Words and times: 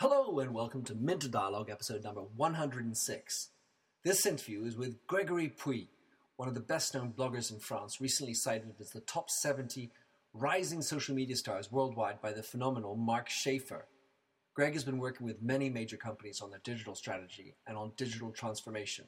Hello 0.00 0.38
and 0.38 0.54
welcome 0.54 0.82
to 0.84 0.94
Minter 0.94 1.28
Dialogue 1.28 1.68
episode 1.68 2.04
number 2.04 2.22
106. 2.22 3.48
This 4.02 4.24
interview 4.24 4.64
is 4.64 4.74
with 4.74 5.06
Gregory 5.06 5.50
Pouy, 5.50 5.88
one 6.36 6.48
of 6.48 6.54
the 6.54 6.60
best 6.60 6.94
known 6.94 7.12
bloggers 7.12 7.52
in 7.52 7.58
France, 7.58 8.00
recently 8.00 8.32
cited 8.32 8.72
as 8.80 8.92
the 8.92 9.00
top 9.00 9.28
70 9.28 9.90
rising 10.32 10.80
social 10.80 11.14
media 11.14 11.36
stars 11.36 11.70
worldwide 11.70 12.22
by 12.22 12.32
the 12.32 12.42
phenomenal 12.42 12.96
Mark 12.96 13.28
Schaefer. 13.28 13.88
Greg 14.54 14.72
has 14.72 14.84
been 14.84 14.96
working 14.96 15.26
with 15.26 15.42
many 15.42 15.68
major 15.68 15.98
companies 15.98 16.40
on 16.40 16.48
their 16.48 16.62
digital 16.64 16.94
strategy 16.94 17.56
and 17.66 17.76
on 17.76 17.92
digital 17.98 18.30
transformation. 18.30 19.04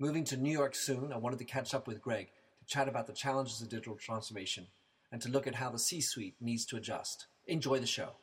Moving 0.00 0.24
to 0.24 0.36
New 0.36 0.50
York 0.50 0.74
soon, 0.74 1.12
I 1.12 1.18
wanted 1.18 1.38
to 1.38 1.44
catch 1.44 1.72
up 1.72 1.86
with 1.86 2.02
Greg 2.02 2.30
to 2.58 2.66
chat 2.66 2.88
about 2.88 3.06
the 3.06 3.12
challenges 3.12 3.62
of 3.62 3.68
digital 3.68 3.94
transformation 3.94 4.66
and 5.12 5.22
to 5.22 5.28
look 5.28 5.46
at 5.46 5.54
how 5.54 5.70
the 5.70 5.78
C 5.78 6.00
suite 6.00 6.34
needs 6.40 6.66
to 6.66 6.76
adjust. 6.76 7.26
Enjoy 7.46 7.78
the 7.78 7.86
show. 7.86 8.16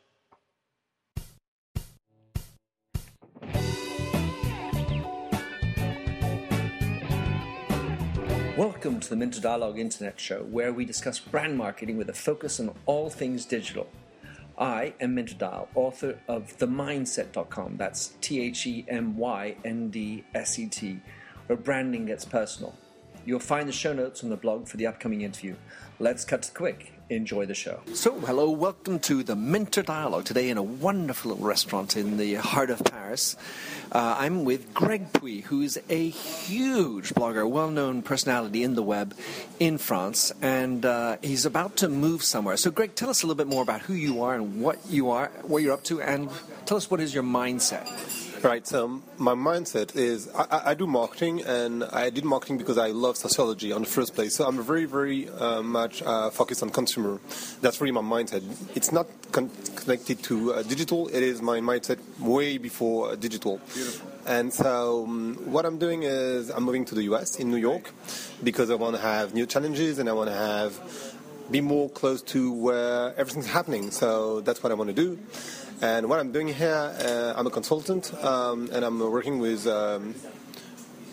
Welcome 8.56 9.00
to 9.00 9.10
the 9.10 9.16
Minter 9.16 9.42
Dialogue 9.42 9.80
Internet 9.80 10.20
Show, 10.20 10.44
where 10.44 10.72
we 10.72 10.86
discuss 10.86 11.18
brand 11.18 11.58
marketing 11.58 11.98
with 11.98 12.08
a 12.10 12.14
focus 12.14 12.60
on 12.60 12.72
all 12.86 13.10
things 13.10 13.46
digital. 13.46 13.88
I 14.60 14.94
am 15.00 15.16
Minter 15.16 15.34
Dial, 15.34 15.70
author 15.74 16.20
of 16.28 16.56
TheMyndset.com. 16.60 17.78
That's 17.78 18.14
T 18.22 18.42
H 18.42 18.68
E 18.68 18.86
M 18.88 19.18
Y 19.18 19.56
N 19.66 19.90
D 19.90 20.24
S 20.36 20.60
E 20.60 20.68
T, 20.68 21.00
where 21.48 21.58
branding 21.58 22.06
gets 22.06 22.26
personal. 22.26 22.76
You'll 23.26 23.40
find 23.40 23.68
the 23.68 23.74
show 23.74 23.92
notes 23.92 24.24
on 24.24 24.30
the 24.30 24.38
blog 24.38 24.68
for 24.68 24.78
the 24.78 24.86
upcoming 24.86 25.22
interview. 25.22 25.56
Let's 25.98 26.24
cut 26.24 26.44
to 26.44 26.54
the 26.54 26.56
quick. 26.56 26.93
Enjoy 27.10 27.46
the 27.46 27.54
show. 27.54 27.82
So, 27.94 28.18
hello, 28.22 28.50
welcome 28.50 28.98
to 29.00 29.24
the 29.24 29.36
Minter 29.36 29.84
Dialogue. 29.84 30.24
Today, 30.24 30.50
in 30.50 30.58
a 30.58 30.64
wonderful 30.64 31.32
little 31.32 31.46
restaurant 31.46 31.98
in 31.98 32.18
the 32.18 32.36
heart 32.36 32.70
of 32.70 32.84
Paris, 32.86 33.36
uh, 33.92 34.16
I'm 34.18 34.46
with 34.46 34.74
Greg 34.74 35.12
Pouy, 35.12 35.44
who 35.44 35.62
is 35.62 35.80
a 35.90 36.10
huge 36.10 37.14
blogger, 37.14 37.48
well 37.48 37.70
known 37.70 38.04
personality 38.04 38.64
in 38.64 38.76
the 38.76 38.84
web 38.84 39.16
in 39.60 39.78
France, 39.78 40.32
and 40.42 40.86
uh, 40.86 41.18
he's 41.22 41.46
about 41.46 41.76
to 41.78 41.90
move 41.90 42.24
somewhere. 42.24 42.56
So, 42.56 42.72
Greg, 42.72 42.96
tell 42.96 43.10
us 43.10 43.22
a 43.22 43.28
little 43.28 43.38
bit 43.38 43.48
more 43.48 43.64
about 43.64 43.82
who 43.82 43.94
you 43.94 44.24
are 44.24 44.34
and 44.36 44.62
what 44.62 44.80
you 44.90 45.10
are, 45.10 45.28
what 45.44 45.62
you're 45.62 45.74
up 45.74 45.84
to, 45.86 46.02
and 46.02 46.30
tell 46.66 46.78
us 46.78 46.90
what 46.90 47.02
is 47.02 47.14
your 47.14 47.24
mindset. 47.24 48.23
Right. 48.44 48.68
So 48.68 49.02
my 49.18 49.36
mindset 49.36 49.96
is 49.96 50.30
I, 50.36 50.72
I, 50.72 50.74
do 50.74 50.86
marketing, 50.86 51.44
and 51.44 51.86
I 51.86 52.10
did 52.10 52.26
marketing 52.26 52.58
because 52.58 52.78
I 52.78 52.88
love 52.88 53.16
sociology 53.16 53.72
on 53.72 53.84
the 53.84 53.88
first 53.88 54.16
place. 54.16 54.36
So 54.36 54.46
I'm 54.46 54.62
very, 54.62 54.84
very 54.84 55.30
uh, 55.30 55.62
much 55.62 56.04
uh, 56.04 56.30
focused 56.30 56.62
on 56.62 56.70
consumer. 56.70 57.22
That's 57.62 57.80
really 57.80 57.94
my 57.94 58.02
mindset. 58.02 58.44
It's 58.76 58.92
not 58.92 59.08
con- 59.32 59.50
connected 59.78 60.22
to 60.24 60.56
uh, 60.56 60.64
digital. 60.64 61.08
It 61.08 61.24
is 61.24 61.42
my 61.42 61.62
mindset 61.62 62.00
way 62.20 62.58
before 62.58 63.12
uh, 63.12 63.16
digital. 63.16 63.62
Beautiful. 63.74 64.12
And 64.26 64.54
so 64.54 65.06
um, 65.06 65.36
what 65.46 65.66
I'm 65.66 65.78
doing 65.78 66.04
is 66.04 66.50
I'm 66.50 66.64
moving 66.64 66.84
to 66.86 66.96
the 66.96 67.04
U.S. 67.04 67.38
in 67.38 67.50
New 67.50 67.58
York 67.58 67.94
because 68.44 68.70
I 68.70 68.76
want 68.76 68.98
to 68.98 69.02
have 69.02 69.34
new 69.34 69.46
challenges 69.46 70.00
and 70.00 70.10
I 70.10 70.14
want 70.14 70.30
to 70.30 70.36
have 70.36 70.78
be 71.50 71.62
more 71.62 71.90
close 71.90 72.22
to 72.22 72.52
where 72.52 73.14
everything's 73.16 73.48
happening. 73.48 73.92
So 73.92 74.42
that's 74.42 74.64
what 74.64 74.72
I 74.72 74.76
want 74.76 74.90
to 74.90 74.94
do. 74.94 75.20
And 75.82 76.10
what 76.10 76.20
I'm 76.20 76.32
doing 76.32 76.48
here, 76.48 76.94
uh, 77.00 77.34
I'm 77.36 77.48
a 77.48 77.50
consultant, 77.50 78.14
um, 78.24 78.70
and 78.72 78.86
I'm 78.86 79.00
working 79.00 79.40
with 79.40 79.68
um, 79.68 80.16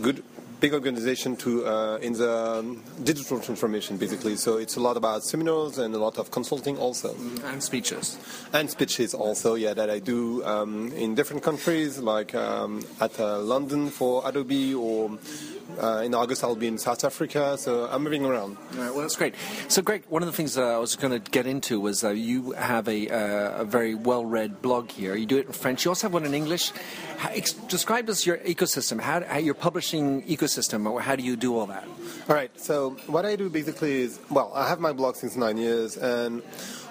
good 0.00 0.22
big 0.60 0.74
organization 0.74 1.36
to 1.36 1.66
uh, 1.66 1.96
in 1.96 2.12
the 2.12 2.30
um, 2.30 2.82
digital 3.02 3.40
transformation 3.40 3.96
basically 3.96 4.36
so 4.36 4.58
it's 4.58 4.76
a 4.76 4.80
lot 4.80 4.96
about 4.96 5.24
seminars 5.24 5.78
and 5.78 5.94
a 5.94 5.98
lot 5.98 6.18
of 6.18 6.30
consulting 6.30 6.76
also 6.76 7.14
and 7.44 7.62
speeches 7.62 8.18
and 8.52 8.70
speeches 8.70 9.14
also 9.14 9.54
yeah 9.54 9.72
that 9.72 9.88
i 9.88 9.98
do 9.98 10.44
um, 10.44 10.92
in 10.92 11.14
different 11.14 11.42
countries 11.42 11.98
like 11.98 12.34
um, 12.34 12.84
at 13.00 13.18
uh, 13.18 13.38
london 13.38 13.88
for 13.88 14.22
adobe 14.28 14.74
or 14.74 15.18
uh, 15.78 16.02
in 16.04 16.14
August, 16.14 16.42
I'll 16.44 16.54
be 16.54 16.66
in 16.66 16.78
South 16.78 17.04
Africa, 17.04 17.56
so 17.58 17.86
I'm 17.90 18.02
moving 18.02 18.24
around. 18.24 18.56
All 18.72 18.78
right, 18.78 18.90
well, 18.90 19.02
that's 19.02 19.16
great. 19.16 19.34
So, 19.68 19.82
Greg, 19.82 20.04
one 20.08 20.22
of 20.22 20.26
the 20.26 20.32
things 20.32 20.54
that 20.54 20.64
I 20.64 20.78
was 20.78 20.96
going 20.96 21.12
to 21.12 21.30
get 21.30 21.46
into 21.46 21.80
was 21.80 22.04
uh, 22.04 22.10
you 22.10 22.52
have 22.52 22.88
a, 22.88 23.08
uh, 23.08 23.62
a 23.62 23.64
very 23.64 23.94
well 23.94 24.24
read 24.24 24.62
blog 24.62 24.90
here. 24.90 25.14
You 25.14 25.26
do 25.26 25.38
it 25.38 25.46
in 25.46 25.52
French, 25.52 25.84
you 25.84 25.90
also 25.90 26.06
have 26.06 26.14
one 26.14 26.24
in 26.24 26.34
English. 26.34 26.72
How, 27.18 27.30
ex- 27.30 27.52
describe 27.52 28.08
us 28.08 28.26
your 28.26 28.38
ecosystem, 28.38 29.00
how, 29.00 29.22
how 29.22 29.38
your 29.38 29.54
publishing 29.54 30.22
ecosystem, 30.22 30.49
or 30.86 31.00
how 31.00 31.16
do 31.16 31.22
you 31.22 31.36
do 31.36 31.56
all 31.58 31.66
that? 31.66 31.84
All 32.28 32.34
right, 32.34 32.50
so 32.58 32.90
what 33.06 33.24
I 33.24 33.36
do 33.36 33.48
basically 33.48 34.02
is 34.02 34.18
well, 34.30 34.52
I 34.54 34.68
have 34.68 34.80
my 34.80 34.92
blog 34.92 35.16
since 35.16 35.36
nine 35.36 35.56
years, 35.56 35.96
and 35.96 36.42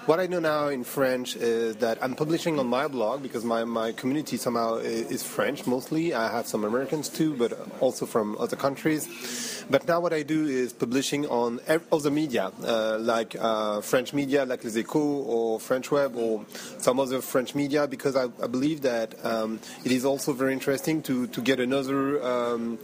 what 0.06 0.18
I 0.18 0.26
know 0.26 0.40
now 0.40 0.68
in 0.68 0.82
French 0.82 1.36
is 1.36 1.76
that 1.76 2.02
I'm 2.02 2.16
publishing 2.16 2.58
on 2.58 2.66
my 2.66 2.88
blog 2.88 3.22
because 3.22 3.44
my, 3.44 3.64
my 3.64 3.92
community 3.92 4.38
somehow 4.38 4.76
is 4.76 5.22
French 5.22 5.66
mostly. 5.66 6.14
I 6.14 6.32
have 6.32 6.46
some 6.46 6.64
Americans 6.64 7.08
too, 7.08 7.36
but 7.36 7.52
also 7.80 8.06
from 8.06 8.36
other 8.38 8.56
countries. 8.56 9.64
But 9.68 9.86
now 9.86 10.00
what 10.00 10.12
I 10.12 10.22
do 10.22 10.46
is 10.46 10.72
publishing 10.72 11.26
on 11.26 11.60
other 11.92 12.10
media, 12.10 12.50
uh, 12.64 12.98
like 12.98 13.36
uh, 13.38 13.82
French 13.82 14.12
media, 14.14 14.44
like 14.46 14.64
Les 14.64 14.82
Echos 14.82 15.26
or 15.26 15.60
French 15.60 15.90
Web 15.90 16.16
or 16.16 16.44
some 16.78 16.98
other 16.98 17.20
French 17.20 17.54
media, 17.54 17.86
because 17.86 18.16
I, 18.16 18.24
I 18.42 18.48
believe 18.48 18.80
that 18.80 19.14
um, 19.24 19.60
it 19.84 19.92
is 19.92 20.04
also 20.04 20.32
very 20.32 20.54
interesting 20.54 21.02
to, 21.02 21.26
to 21.28 21.40
get 21.40 21.60
another. 21.60 22.20
Um, 22.24 22.78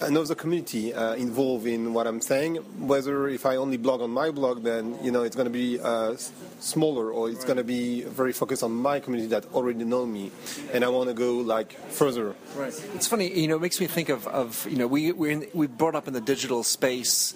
another 0.00 0.34
community 0.34 0.92
uh, 0.94 1.14
involved 1.14 1.66
in 1.66 1.92
what 1.94 2.06
I'm 2.06 2.20
saying. 2.20 2.56
Whether 2.78 3.28
if 3.28 3.46
I 3.46 3.56
only 3.56 3.76
blog 3.76 4.00
on 4.00 4.10
my 4.10 4.30
blog, 4.30 4.62
then 4.62 4.98
you 5.02 5.10
know 5.10 5.22
it's 5.22 5.36
going 5.36 5.46
to 5.46 5.52
be 5.52 5.80
uh, 5.80 6.16
smaller, 6.60 7.10
or 7.10 7.28
it's 7.28 7.38
right. 7.38 7.46
going 7.46 7.56
to 7.58 7.64
be 7.64 8.02
very 8.02 8.32
focused 8.32 8.62
on 8.62 8.72
my 8.72 9.00
community 9.00 9.28
that 9.30 9.46
already 9.52 9.84
know 9.84 10.06
me, 10.06 10.30
and 10.72 10.84
I 10.84 10.88
want 10.88 11.08
to 11.08 11.14
go 11.14 11.34
like 11.36 11.72
further. 11.90 12.34
Right. 12.56 12.74
It's 12.94 13.06
funny, 13.06 13.32
you 13.32 13.48
know, 13.48 13.56
it 13.56 13.62
makes 13.62 13.80
me 13.80 13.86
think 13.86 14.08
of, 14.08 14.26
of 14.26 14.66
you 14.68 14.76
know, 14.76 14.86
we 14.86 15.12
we're 15.12 15.32
in, 15.32 15.46
we 15.54 15.66
brought 15.66 15.94
up 15.94 16.08
in 16.08 16.14
the 16.14 16.20
digital 16.20 16.62
space. 16.62 17.34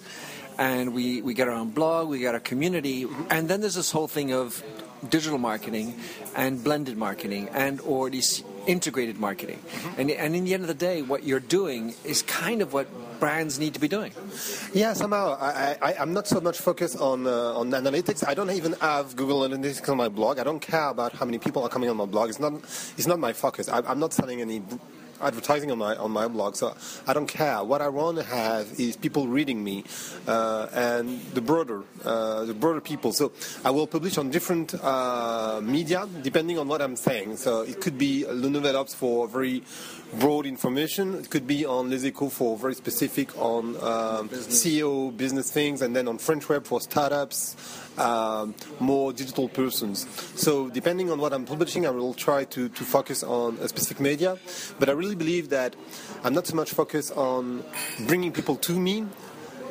And 0.57 0.93
we, 0.93 1.21
we 1.21 1.33
get 1.33 1.49
our 1.49 1.53
own 1.53 1.71
blog, 1.71 2.07
we 2.07 2.21
got 2.21 2.33
our 2.33 2.39
community, 2.39 3.05
and 3.29 3.49
then 3.49 3.59
there's 3.59 3.75
this 3.75 3.91
whole 3.91 4.07
thing 4.07 4.31
of 4.31 4.63
digital 5.09 5.37
marketing 5.37 5.99
and 6.33 6.63
blended 6.63 6.97
marketing 6.97 7.49
and 7.49 7.81
or 7.81 8.09
these 8.09 8.41
integrated 8.67 9.19
marketing. 9.19 9.59
Mm-hmm. 9.59 10.01
And, 10.01 10.11
and 10.11 10.35
in 10.35 10.45
the 10.45 10.53
end 10.53 10.63
of 10.63 10.67
the 10.67 10.73
day, 10.73 11.01
what 11.01 11.23
you're 11.23 11.39
doing 11.39 11.93
is 12.03 12.21
kind 12.23 12.61
of 12.61 12.73
what 12.73 12.87
brands 13.19 13.59
need 13.59 13.73
to 13.73 13.79
be 13.79 13.87
doing. 13.87 14.11
Yeah, 14.73 14.93
somehow 14.93 15.37
I, 15.39 15.77
I, 15.81 15.93
am 16.01 16.13
not 16.13 16.27
so 16.27 16.41
much 16.41 16.59
focused 16.59 16.99
on 16.99 17.27
uh, 17.27 17.59
on 17.59 17.71
analytics. 17.71 18.27
I 18.27 18.33
don't 18.33 18.51
even 18.51 18.73
have 18.81 19.15
Google 19.15 19.41
Analytics 19.41 19.87
on 19.89 19.97
my 19.97 20.09
blog. 20.09 20.39
I 20.39 20.43
don't 20.43 20.59
care 20.59 20.89
about 20.89 21.13
how 21.13 21.25
many 21.25 21.39
people 21.39 21.63
are 21.63 21.69
coming 21.69 21.89
on 21.89 21.97
my 21.97 22.05
blog. 22.05 22.29
It's 22.29 22.39
not 22.39 22.53
it's 22.97 23.07
not 23.07 23.19
my 23.19 23.33
focus. 23.33 23.69
I, 23.69 23.79
I'm 23.79 23.99
not 23.99 24.13
selling 24.13 24.41
any 24.41 24.61
advertising 25.21 25.71
on 25.71 25.77
my 25.77 25.95
on 25.95 26.11
my 26.11 26.27
blog, 26.27 26.55
so 26.55 26.75
I 27.07 27.13
don't 27.13 27.27
care. 27.27 27.63
What 27.63 27.81
I 27.81 27.89
want 27.89 28.17
to 28.17 28.23
have 28.23 28.79
is 28.79 28.95
people 28.95 29.27
reading 29.27 29.63
me 29.63 29.83
uh, 30.27 30.67
and 30.73 31.21
the 31.33 31.41
broader 31.41 31.83
uh, 32.03 32.45
the 32.45 32.53
broader 32.53 32.81
people. 32.81 33.11
So 33.13 33.31
I 33.63 33.71
will 33.71 33.87
publish 33.87 34.17
on 34.17 34.29
different 34.29 34.75
uh, 34.75 35.61
media 35.63 36.07
depending 36.21 36.57
on 36.57 36.67
what 36.67 36.81
I'm 36.81 36.95
saying. 36.95 37.37
So 37.37 37.61
it 37.61 37.81
could 37.81 37.97
be 37.97 38.25
Le 38.25 38.49
Nouvel 38.49 38.75
Obs 38.75 38.93
for 38.93 39.27
very 39.27 39.63
broad 40.19 40.45
information. 40.45 41.15
It 41.15 41.29
could 41.29 41.47
be 41.47 41.65
on 41.65 41.89
Les 41.89 42.03
Echos 42.09 42.31
for 42.31 42.57
very 42.57 42.75
specific 42.75 43.37
on 43.37 43.75
um, 43.81 44.27
business. 44.27 44.63
CEO 44.63 45.15
business 45.15 45.51
things, 45.51 45.81
and 45.81 45.95
then 45.95 46.07
on 46.07 46.17
French 46.17 46.47
Web 46.49 46.65
for 46.65 46.81
startups 46.81 47.84
um, 47.97 48.55
more 48.79 49.13
digital 49.13 49.49
persons. 49.49 50.07
So 50.35 50.69
depending 50.69 51.11
on 51.11 51.19
what 51.19 51.33
I'm 51.33 51.45
publishing, 51.45 51.85
I 51.85 51.91
will 51.91 52.13
try 52.13 52.45
to, 52.45 52.69
to 52.69 52.83
focus 52.83 53.23
on 53.23 53.57
a 53.61 53.67
specific 53.67 53.99
media. 53.99 54.37
But 54.79 54.89
I 54.89 54.93
really 54.93 55.15
believe 55.15 55.49
that 55.49 55.75
I'm 56.23 56.33
not 56.33 56.47
so 56.47 56.55
much 56.55 56.71
focused 56.71 57.11
on 57.15 57.63
bringing 58.07 58.31
people 58.31 58.55
to 58.57 58.79
me. 58.79 59.05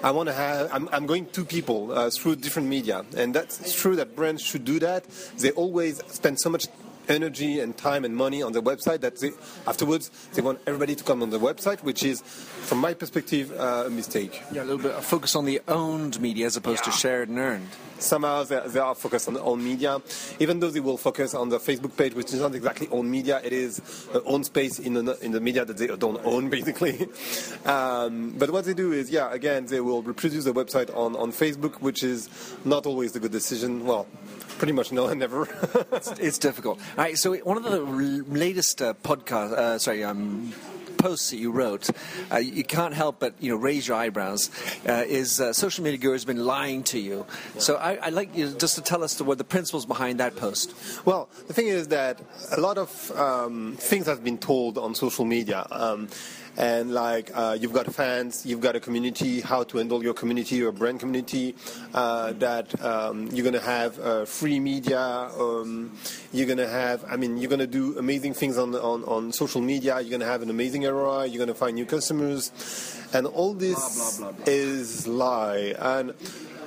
I 0.02 0.10
want 0.10 0.28
to 0.28 0.34
have. 0.34 0.68
I'm, 0.70 0.86
I'm 0.92 1.06
going 1.06 1.26
to 1.32 1.46
people 1.46 1.90
uh, 1.90 2.10
through 2.10 2.36
different 2.36 2.68
media, 2.68 3.06
and 3.16 3.34
that's 3.34 3.72
true 3.74 3.96
that 3.96 4.14
brands 4.14 4.42
should 4.42 4.64
do 4.66 4.78
that. 4.80 5.08
They 5.38 5.50
always 5.52 6.02
spend 6.08 6.38
so 6.38 6.50
much 6.50 6.66
energy 7.08 7.60
and 7.60 7.76
time 7.76 8.04
and 8.04 8.14
money 8.14 8.42
on 8.42 8.52
the 8.52 8.62
website 8.62 9.00
that 9.00 9.18
they, 9.20 9.30
afterwards 9.66 10.10
they 10.34 10.42
want 10.42 10.60
everybody 10.66 10.94
to 10.94 11.04
come 11.04 11.22
on 11.22 11.30
the 11.30 11.38
website, 11.38 11.82
which 11.82 12.02
is, 12.02 12.20
from 12.20 12.78
my 12.78 12.94
perspective, 12.94 13.52
uh, 13.52 13.84
a 13.86 13.90
mistake. 13.90 14.42
Yeah, 14.52 14.62
a 14.62 14.64
little 14.64 14.78
bit 14.78 14.92
of 14.92 15.04
focus 15.04 15.34
on 15.36 15.44
the 15.44 15.60
owned 15.68 16.20
media 16.20 16.46
as 16.46 16.56
opposed 16.56 16.84
yeah. 16.86 16.92
to 16.92 16.98
shared 16.98 17.28
and 17.28 17.38
earned. 17.38 17.68
Somehow 18.04 18.44
they, 18.44 18.60
they, 18.66 18.80
are 18.80 18.94
focused 18.94 19.28
on 19.28 19.36
own 19.38 19.64
media, 19.64 20.00
even 20.38 20.60
though 20.60 20.70
they 20.70 20.80
will 20.80 20.96
focus 20.96 21.34
on 21.34 21.48
the 21.48 21.58
Facebook 21.58 21.96
page, 21.96 22.14
which 22.14 22.32
is 22.32 22.40
not 22.40 22.54
exactly 22.54 22.88
own 22.90 23.10
media. 23.10 23.40
It 23.42 23.52
is 23.52 24.08
uh, 24.14 24.20
own 24.24 24.44
space 24.44 24.78
in 24.78 24.94
the, 24.94 25.18
in 25.20 25.32
the 25.32 25.40
media 25.40 25.64
that 25.64 25.76
they 25.76 25.86
don't 25.86 26.20
own, 26.24 26.50
basically. 26.58 27.08
Um, 27.64 28.34
but 28.38 28.50
what 28.50 28.64
they 28.64 28.74
do 28.74 28.92
is, 28.92 29.10
yeah, 29.10 29.32
again, 29.32 29.66
they 29.66 29.80
will 29.80 30.02
reproduce 30.02 30.44
the 30.44 30.52
website 30.52 30.94
on, 30.96 31.16
on 31.16 31.32
Facebook, 31.32 31.80
which 31.80 32.02
is 32.02 32.28
not 32.64 32.86
always 32.86 33.12
the 33.12 33.20
good 33.20 33.32
decision. 33.32 33.84
Well, 33.84 34.06
pretty 34.58 34.72
much 34.72 34.92
no, 34.92 35.12
never. 35.14 35.48
it's, 35.92 36.10
it's, 36.12 36.38
difficult. 36.38 36.78
All 36.96 37.04
right, 37.04 37.16
so 37.16 37.34
one 37.36 37.56
of 37.56 37.64
the 37.64 37.80
latest 37.80 38.82
uh, 38.82 38.94
podcast, 38.94 39.52
uh, 39.52 39.78
sorry, 39.78 40.04
um, 40.04 40.52
posts 41.04 41.28
that 41.30 41.36
you 41.36 41.50
wrote, 41.50 41.90
uh, 42.32 42.38
you 42.38 42.64
can't 42.64 42.94
help 42.94 43.20
but 43.20 43.34
you 43.38 43.50
know 43.50 43.60
raise 43.70 43.86
your 43.86 43.96
eyebrows. 44.04 44.50
Uh, 44.88 45.04
is 45.20 45.38
uh, 45.38 45.52
social 45.52 45.84
media 45.84 45.98
guru 45.98 46.14
has 46.14 46.24
been 46.24 46.44
lying 46.56 46.82
to 46.82 46.98
you? 46.98 47.26
So 47.58 47.76
I, 47.76 47.90
would 48.06 48.14
like 48.14 48.34
you 48.34 48.44
just 48.64 48.74
to 48.76 48.82
tell 48.82 49.04
us 49.04 49.12
the, 49.18 49.24
what 49.24 49.36
the 49.36 49.44
principles 49.44 49.84
behind 49.84 50.20
that 50.20 50.34
post. 50.36 50.74
Well, 51.04 51.28
the 51.46 51.52
thing 51.52 51.68
is 51.68 51.88
that 51.88 52.22
a 52.56 52.60
lot 52.60 52.78
of 52.78 52.88
um, 53.26 53.76
things 53.78 54.06
have 54.06 54.24
been 54.24 54.38
told 54.38 54.78
on 54.78 54.94
social 54.94 55.26
media. 55.26 55.66
Um, 55.70 56.08
and 56.56 56.92
like 56.92 57.30
uh, 57.34 57.56
you've 57.60 57.72
got 57.72 57.92
fans, 57.92 58.46
you've 58.46 58.60
got 58.60 58.76
a 58.76 58.80
community, 58.80 59.40
how 59.40 59.64
to 59.64 59.78
handle 59.78 60.02
your 60.02 60.14
community, 60.14 60.56
your 60.56 60.72
brand 60.72 61.00
community, 61.00 61.54
uh, 61.92 62.32
that 62.34 62.80
um, 62.84 63.28
you're 63.32 63.42
going 63.42 63.54
to 63.54 63.60
have 63.60 63.98
uh, 63.98 64.24
free 64.24 64.60
media, 64.60 65.00
um, 65.38 65.96
you're 66.32 66.46
going 66.46 66.58
to 66.58 66.68
have, 66.68 67.04
I 67.08 67.16
mean, 67.16 67.36
you're 67.36 67.48
going 67.48 67.60
to 67.60 67.66
do 67.66 67.98
amazing 67.98 68.34
things 68.34 68.58
on, 68.58 68.74
on, 68.74 69.04
on 69.04 69.32
social 69.32 69.60
media, 69.60 70.00
you're 70.00 70.10
going 70.10 70.20
to 70.20 70.26
have 70.26 70.42
an 70.42 70.50
amazing 70.50 70.82
ROI, 70.82 71.24
you're 71.24 71.38
going 71.38 71.48
to 71.48 71.54
find 71.54 71.74
new 71.74 71.86
customers, 71.86 72.52
and 73.12 73.26
all 73.26 73.54
this 73.54 74.18
blah, 74.18 74.30
blah, 74.30 74.36
blah, 74.36 74.52
is 74.52 75.06
lie. 75.06 75.74
And 75.78 76.14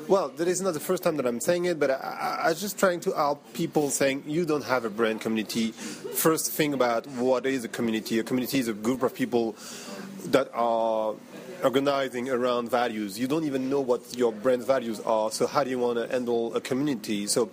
well, 0.08 0.30
that 0.30 0.48
is 0.48 0.62
not 0.62 0.74
the 0.74 0.80
first 0.80 1.04
time 1.04 1.18
that 1.18 1.26
I'm 1.26 1.40
saying 1.40 1.66
it, 1.66 1.80
but 1.80 1.92
I, 1.92 2.40
I, 2.44 2.50
was 2.50 2.62
just 2.62 2.80
trying 2.80 3.02
to 3.02 3.12
help 3.12 3.54
people 3.54 3.90
saying 3.90 4.24
you 4.26 4.46
don't 4.46 4.64
have 4.64 4.86
a 4.86 4.90
brand 4.90 5.20
community. 5.20 5.72
First, 5.72 6.52
think 6.52 6.74
about 6.74 7.06
what 7.08 7.46
is 7.46 7.66
a 7.66 7.68
community. 7.68 8.20
A 8.20 8.24
community 8.24 8.60
is 8.60 8.68
a 8.70 8.74
group 8.74 9.04
of 9.04 9.14
people 9.14 9.56
that 10.28 10.50
are 10.54 11.16
organizing 11.64 12.30
around 12.30 12.72
values. 12.72 13.20
You 13.20 13.28
don't 13.28 13.44
even 13.44 13.70
know 13.70 13.82
what 13.82 14.18
your 14.18 14.32
brand 14.32 14.64
values 14.66 15.02
are, 15.02 15.30
so 15.32 15.46
how 15.46 15.64
do 15.64 15.70
you 15.70 15.80
want 15.80 15.98
to 15.98 16.08
handle 16.08 16.56
a 16.56 16.62
community? 16.62 17.28
So, 17.28 17.48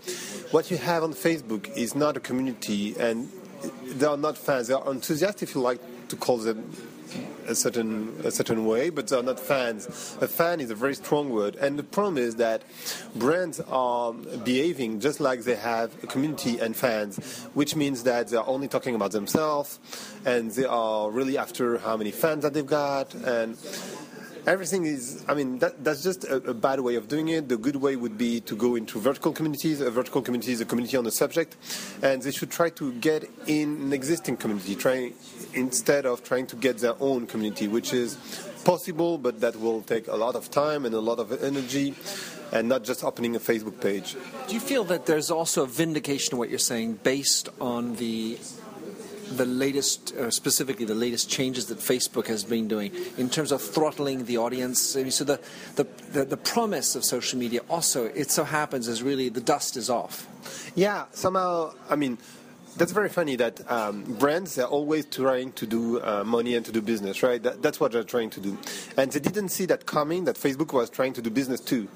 what 0.53 0.71
you 0.71 0.77
have 0.77 1.03
on 1.03 1.12
Facebook 1.12 1.77
is 1.77 1.95
not 1.95 2.17
a 2.17 2.21
community, 2.21 2.95
and 2.99 3.29
they 3.85 4.07
are 4.07 4.17
not 4.17 4.39
fans. 4.39 4.69
They 4.69 4.75
are 4.75 4.91
enthusiasts, 4.91 5.43
if 5.43 5.55
you 5.55 5.61
like 5.61 5.81
to 6.09 6.17
call 6.17 6.37
them 6.37 6.71
a 7.46 7.55
certain 7.55 8.20
a 8.25 8.31
certain 8.31 8.67
way, 8.67 8.91
but 8.91 9.08
they're 9.08 9.23
not 9.23 9.41
fans. 9.41 9.87
A 10.20 10.29
fan 10.29 10.61
is 10.61 10.70
a 10.70 10.75
very 10.75 10.94
strong 10.94 11.31
word, 11.31 11.56
and 11.56 11.79
the 11.79 11.82
problem 11.82 12.19
is 12.19 12.37
that 12.37 12.62
brands 13.17 13.61
are 13.61 14.12
behaving 14.12 15.00
just 15.00 15.20
like 15.20 15.44
they 15.44 15.56
have 15.56 15.93
a 16.02 16.06
community 16.06 16.58
and 16.58 16.76
fans, 16.76 17.17
which 17.55 17.76
means 17.76 18.02
that 18.05 18.29
they're 18.29 18.46
only 18.46 18.69
talking 18.69 18.94
about 18.94 19.12
themselves, 19.12 19.79
and 20.25 20.50
they 20.52 20.64
are 20.64 21.11
really 21.11 21.38
after 21.38 21.79
how 21.79 21.96
many 21.96 22.11
fans 22.11 22.43
that 22.43 22.55
they've 22.55 22.67
got, 22.67 23.14
and 23.14 23.56
everything 24.47 24.85
is 24.85 25.25
i 25.29 25.35
mean 25.35 25.58
that, 25.58 25.82
that's 25.82 26.02
just 26.02 26.25
a, 26.25 26.37
a, 26.37 26.55
bad 26.55 26.81
way 26.81 26.97
of 26.97 27.08
doing 27.08 27.29
it 27.29 27.49
the 27.49 27.56
good 27.56 27.76
way 27.76 27.97
would 27.97 28.19
be 28.19 28.40
to 28.40 28.55
go 28.55 28.75
into 28.75 28.99
vertical 28.99 29.32
communities 29.32 29.81
a 29.81 29.90
vertical 29.90 30.20
community 30.20 30.52
is 30.52 30.61
a 30.61 30.64
community 30.67 30.97
on 30.97 31.05
the 31.05 31.11
subject 31.11 31.56
and 32.02 32.20
they 32.23 32.31
should 32.31 32.50
try 32.50 32.69
to 32.69 32.93
get 32.94 33.25
in 33.47 33.81
an 33.81 33.93
existing 33.93 34.37
community 34.37 34.75
try 34.75 35.12
instead 35.55 36.06
of 36.06 36.23
trying 36.25 36.47
to 36.47 36.56
get 36.56 36.79
their 36.79 36.95
own 37.01 37.27
community 37.27 37.69
which 37.69 37.93
is 37.93 38.17
possible 38.65 39.19
but 39.19 39.41
that 39.41 39.55
will 39.56 39.83
take 39.83 40.09
a 40.09 40.17
lot 40.17 40.35
of 40.35 40.51
time 40.51 40.85
and 40.85 40.95
a 40.95 41.01
lot 41.01 41.19
of 41.19 41.43
energy 41.43 41.95
and 42.53 42.69
not 42.69 42.85
just 42.85 43.03
opening 43.03 43.35
a 43.35 43.41
Facebook 43.41 43.81
page. 43.81 44.17
Do 44.47 44.55
you 44.55 44.61
feel 44.61 44.85
that 44.85 45.06
there's 45.06 45.31
also 45.31 45.65
a 45.65 45.67
vindication 45.67 46.35
of 46.35 46.39
what 46.39 46.51
you're 46.51 46.59
saying 46.59 47.01
based 47.03 47.49
on 47.61 47.97
the 47.97 48.39
the 49.37 49.47
latest, 49.47 50.15
uh, 50.15 50.31
specifically 50.31 50.85
the 50.85 50.95
latest 50.95 51.31
changes 51.31 51.67
that 51.67 51.79
Facebook 51.79 52.27
has 52.27 52.45
been 52.45 52.69
doing 52.69 52.93
in 53.17 53.29
terms 53.29 53.53
of 53.53 53.62
throttling 53.62 54.25
the 54.27 54.39
audience. 54.39 54.97
I 54.97 55.03
mean, 55.03 55.11
so 55.11 55.25
the, 55.25 55.41
the, 55.77 55.87
the, 56.12 56.25
the, 56.25 56.37
promise 56.37 56.95
of 56.95 57.05
social 57.05 57.39
media 57.39 57.61
also, 57.69 58.05
it 58.05 58.31
so 58.31 58.45
happens, 58.45 58.87
is 58.87 59.03
really 59.03 59.29
the 59.31 59.41
dust 59.41 59.77
is 59.77 59.91
off. 59.91 60.29
Yeah, 60.75 61.07
somehow, 61.12 61.73
I 61.89 61.97
mean, 61.97 62.19
that's 62.76 62.93
very 62.93 63.09
funny 63.09 63.37
that 63.37 63.71
um, 63.71 64.03
brands 64.19 64.59
are 64.59 64.67
always 64.67 65.06
trying 65.06 65.53
to 65.53 65.67
do 65.67 66.00
uh, 66.03 66.25
money 66.25 66.55
and 66.55 66.65
to 66.67 66.73
do 66.73 66.81
business, 66.81 67.23
right? 67.23 67.43
That, 67.43 67.62
that's 67.62 67.79
what 67.81 67.93
they're 67.93 68.05
trying 68.05 68.31
to 68.31 68.41
do. 68.41 68.59
And 68.97 69.11
they 69.12 69.21
didn't 69.21 69.50
see 69.50 69.67
that 69.67 69.87
coming, 69.87 70.25
that 70.25 70.37
Facebook 70.37 70.73
was 70.73 70.91
trying 70.91 71.12
to 71.15 71.23
do 71.23 71.31
business 71.31 71.61
too. 71.61 71.88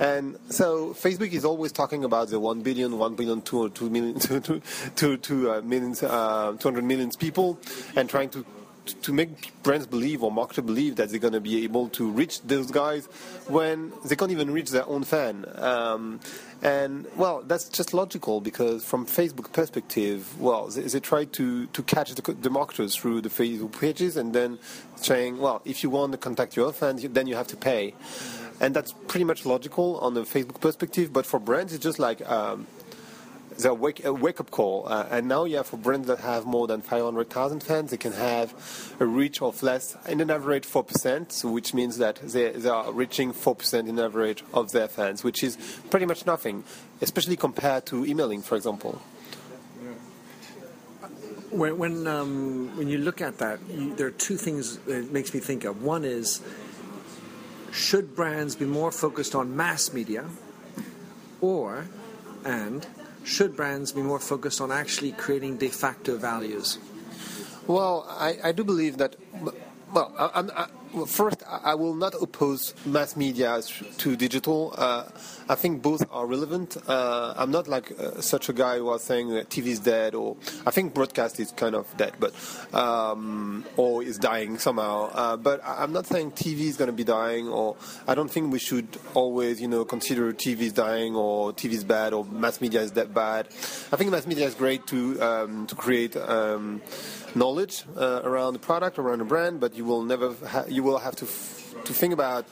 And 0.00 0.38
so 0.48 0.94
Facebook 0.94 1.32
is 1.32 1.44
always 1.44 1.70
talking 1.70 2.04
about 2.04 2.28
the 2.28 2.40
1 2.40 2.62
billion, 2.62 2.98
1 2.98 3.14
billion, 3.14 3.42
2, 3.42 3.70
2 3.70 3.90
million, 3.90 4.18
2, 4.18 4.40
2, 4.40 4.62
2, 4.96 5.16
2 5.16 5.50
uh, 5.50 5.60
millions, 5.62 6.02
uh, 6.02 6.56
200 6.58 6.84
millions 6.84 7.16
people 7.16 7.58
and 7.94 8.08
trying 8.08 8.30
to 8.30 8.44
to 8.86 9.12
make 9.12 9.52
brands 9.62 9.86
believe 9.86 10.22
or 10.22 10.30
marketers 10.30 10.64
believe 10.64 10.96
that 10.96 11.10
they're 11.10 11.18
going 11.18 11.32
to 11.32 11.40
be 11.40 11.64
able 11.64 11.88
to 11.90 12.10
reach 12.10 12.42
those 12.42 12.70
guys 12.70 13.06
when 13.48 13.92
they 14.04 14.16
can't 14.16 14.30
even 14.30 14.50
reach 14.50 14.70
their 14.70 14.86
own 14.88 15.04
fan. 15.04 15.44
Um, 15.56 16.20
and 16.62 17.06
well, 17.16 17.42
that's 17.42 17.68
just 17.68 17.92
logical 17.92 18.40
because 18.40 18.84
from 18.84 19.06
Facebook 19.06 19.52
perspective, 19.52 20.40
well, 20.40 20.68
they, 20.68 20.82
they 20.82 21.00
try 21.00 21.24
to, 21.24 21.66
to 21.66 21.82
catch 21.82 22.14
the, 22.14 22.32
the, 22.34 22.50
marketers 22.50 22.94
through 22.94 23.20
the 23.20 23.28
Facebook 23.28 23.78
pages 23.80 24.16
and 24.16 24.32
then 24.32 24.58
saying, 24.96 25.38
well, 25.38 25.60
if 25.64 25.82
you 25.82 25.90
want 25.90 26.12
to 26.12 26.18
contact 26.18 26.56
your 26.56 26.72
fans, 26.72 27.02
then 27.02 27.26
you 27.26 27.34
have 27.34 27.48
to 27.48 27.56
pay. 27.56 27.94
And 28.60 28.74
that's 28.74 28.92
pretty 29.08 29.24
much 29.24 29.44
logical 29.44 29.98
on 29.98 30.14
the 30.14 30.22
Facebook 30.22 30.60
perspective, 30.60 31.12
but 31.12 31.26
for 31.26 31.40
brands, 31.40 31.72
it's 31.72 31.82
just 31.82 31.98
like 31.98 32.28
um, 32.30 32.68
the 33.58 33.74
wake, 33.74 34.04
a 34.04 34.12
wake 34.12 34.40
up 34.40 34.50
call. 34.50 34.86
Uh, 34.86 35.06
and 35.10 35.28
now, 35.28 35.44
yeah, 35.44 35.62
for 35.62 35.76
brands 35.76 36.08
that 36.08 36.20
have 36.20 36.46
more 36.46 36.66
than 36.66 36.82
500,000 36.82 37.62
fans, 37.62 37.90
they 37.90 37.96
can 37.96 38.12
have 38.12 38.54
a 39.00 39.06
reach 39.06 39.42
of 39.42 39.62
less, 39.62 39.96
in 40.08 40.20
an 40.20 40.30
average, 40.30 40.66
4%, 40.66 41.50
which 41.50 41.74
means 41.74 41.98
that 41.98 42.16
they, 42.16 42.50
they 42.50 42.68
are 42.68 42.92
reaching 42.92 43.32
4% 43.32 43.88
in 43.88 43.98
average 43.98 44.44
of 44.52 44.72
their 44.72 44.88
fans, 44.88 45.24
which 45.24 45.42
is 45.42 45.56
pretty 45.90 46.06
much 46.06 46.26
nothing, 46.26 46.64
especially 47.00 47.36
compared 47.36 47.86
to 47.86 48.04
emailing, 48.04 48.42
for 48.42 48.56
example. 48.56 49.00
When 51.50 51.76
when, 51.76 52.06
um, 52.06 52.74
when 52.78 52.88
you 52.88 52.96
look 52.96 53.20
at 53.20 53.36
that, 53.38 53.58
you, 53.68 53.94
there 53.94 54.06
are 54.06 54.12
two 54.12 54.38
things 54.38 54.78
it 54.86 55.12
makes 55.12 55.34
me 55.34 55.40
think 55.40 55.64
of. 55.64 55.82
One 55.82 56.02
is, 56.02 56.40
should 57.70 58.16
brands 58.16 58.56
be 58.56 58.64
more 58.64 58.90
focused 58.90 59.34
on 59.34 59.54
mass 59.54 59.92
media, 59.92 60.24
or 61.42 61.88
and 62.44 62.86
should 63.24 63.56
brands 63.56 63.92
be 63.92 64.02
more 64.02 64.18
focused 64.18 64.60
on 64.60 64.72
actually 64.72 65.12
creating 65.12 65.58
de 65.58 65.68
facto 65.68 66.16
values? 66.16 66.78
Well, 67.66 68.06
I, 68.08 68.38
I 68.42 68.52
do 68.52 68.64
believe 68.64 68.98
that. 68.98 69.16
Well, 69.92 70.12
I, 70.18 70.40
I, 70.56 70.66
well, 70.92 71.06
first, 71.06 71.42
I 71.48 71.74
will 71.74 71.94
not 71.94 72.14
oppose 72.20 72.74
mass 72.84 73.16
media 73.16 73.60
to 73.98 74.16
digital. 74.16 74.74
Uh, 74.76 75.04
I 75.48 75.54
think 75.54 75.82
both 75.82 76.04
are 76.10 76.26
relevant. 76.26 76.76
Uh, 76.86 77.34
I'm 77.36 77.50
not 77.50 77.66
like 77.66 77.98
uh, 77.98 78.20
such 78.20 78.48
a 78.48 78.52
guy 78.52 78.78
who 78.78 78.96
saying 78.98 79.30
that 79.30 79.48
TV 79.48 79.68
is 79.68 79.80
dead, 79.80 80.14
or 80.14 80.36
I 80.66 80.70
think 80.70 80.94
broadcast 80.94 81.40
is 81.40 81.50
kind 81.52 81.74
of 81.74 81.94
dead, 81.96 82.14
but 82.20 82.34
um, 82.74 83.64
or 83.76 84.02
is 84.02 84.18
dying 84.18 84.58
somehow. 84.58 85.10
Uh, 85.12 85.36
but 85.36 85.60
I'm 85.64 85.92
not 85.92 86.06
saying 86.06 86.32
TV 86.32 86.60
is 86.60 86.76
going 86.76 86.90
to 86.90 86.96
be 86.96 87.04
dying, 87.04 87.48
or 87.48 87.76
I 88.06 88.14
don't 88.14 88.30
think 88.30 88.52
we 88.52 88.58
should 88.58 88.86
always, 89.14 89.60
you 89.60 89.68
know, 89.68 89.84
consider 89.84 90.32
TV 90.32 90.60
is 90.60 90.72
dying 90.72 91.16
or 91.16 91.52
TV 91.52 91.72
is 91.72 91.84
bad 91.84 92.12
or 92.12 92.24
mass 92.24 92.60
media 92.60 92.80
is 92.80 92.92
that 92.92 93.14
bad. 93.14 93.46
I 93.92 93.96
think 93.96 94.10
mass 94.10 94.26
media 94.26 94.46
is 94.46 94.54
great 94.54 94.86
to 94.88 95.20
um, 95.22 95.66
to 95.68 95.74
create. 95.74 96.16
Um, 96.16 96.82
knowledge 97.34 97.84
uh, 97.96 98.20
around 98.24 98.52
the 98.52 98.58
product, 98.58 98.98
around 98.98 99.18
the 99.18 99.24
brand, 99.24 99.60
but 99.60 99.74
you 99.74 99.84
will 99.84 100.02
never 100.02 100.34
ha- 100.46 100.64
you 100.68 100.81
will 100.82 100.98
have 100.98 101.16
to 101.16 101.24
f- 101.24 101.74
to 101.84 101.92
think 101.92 102.12
about 102.12 102.44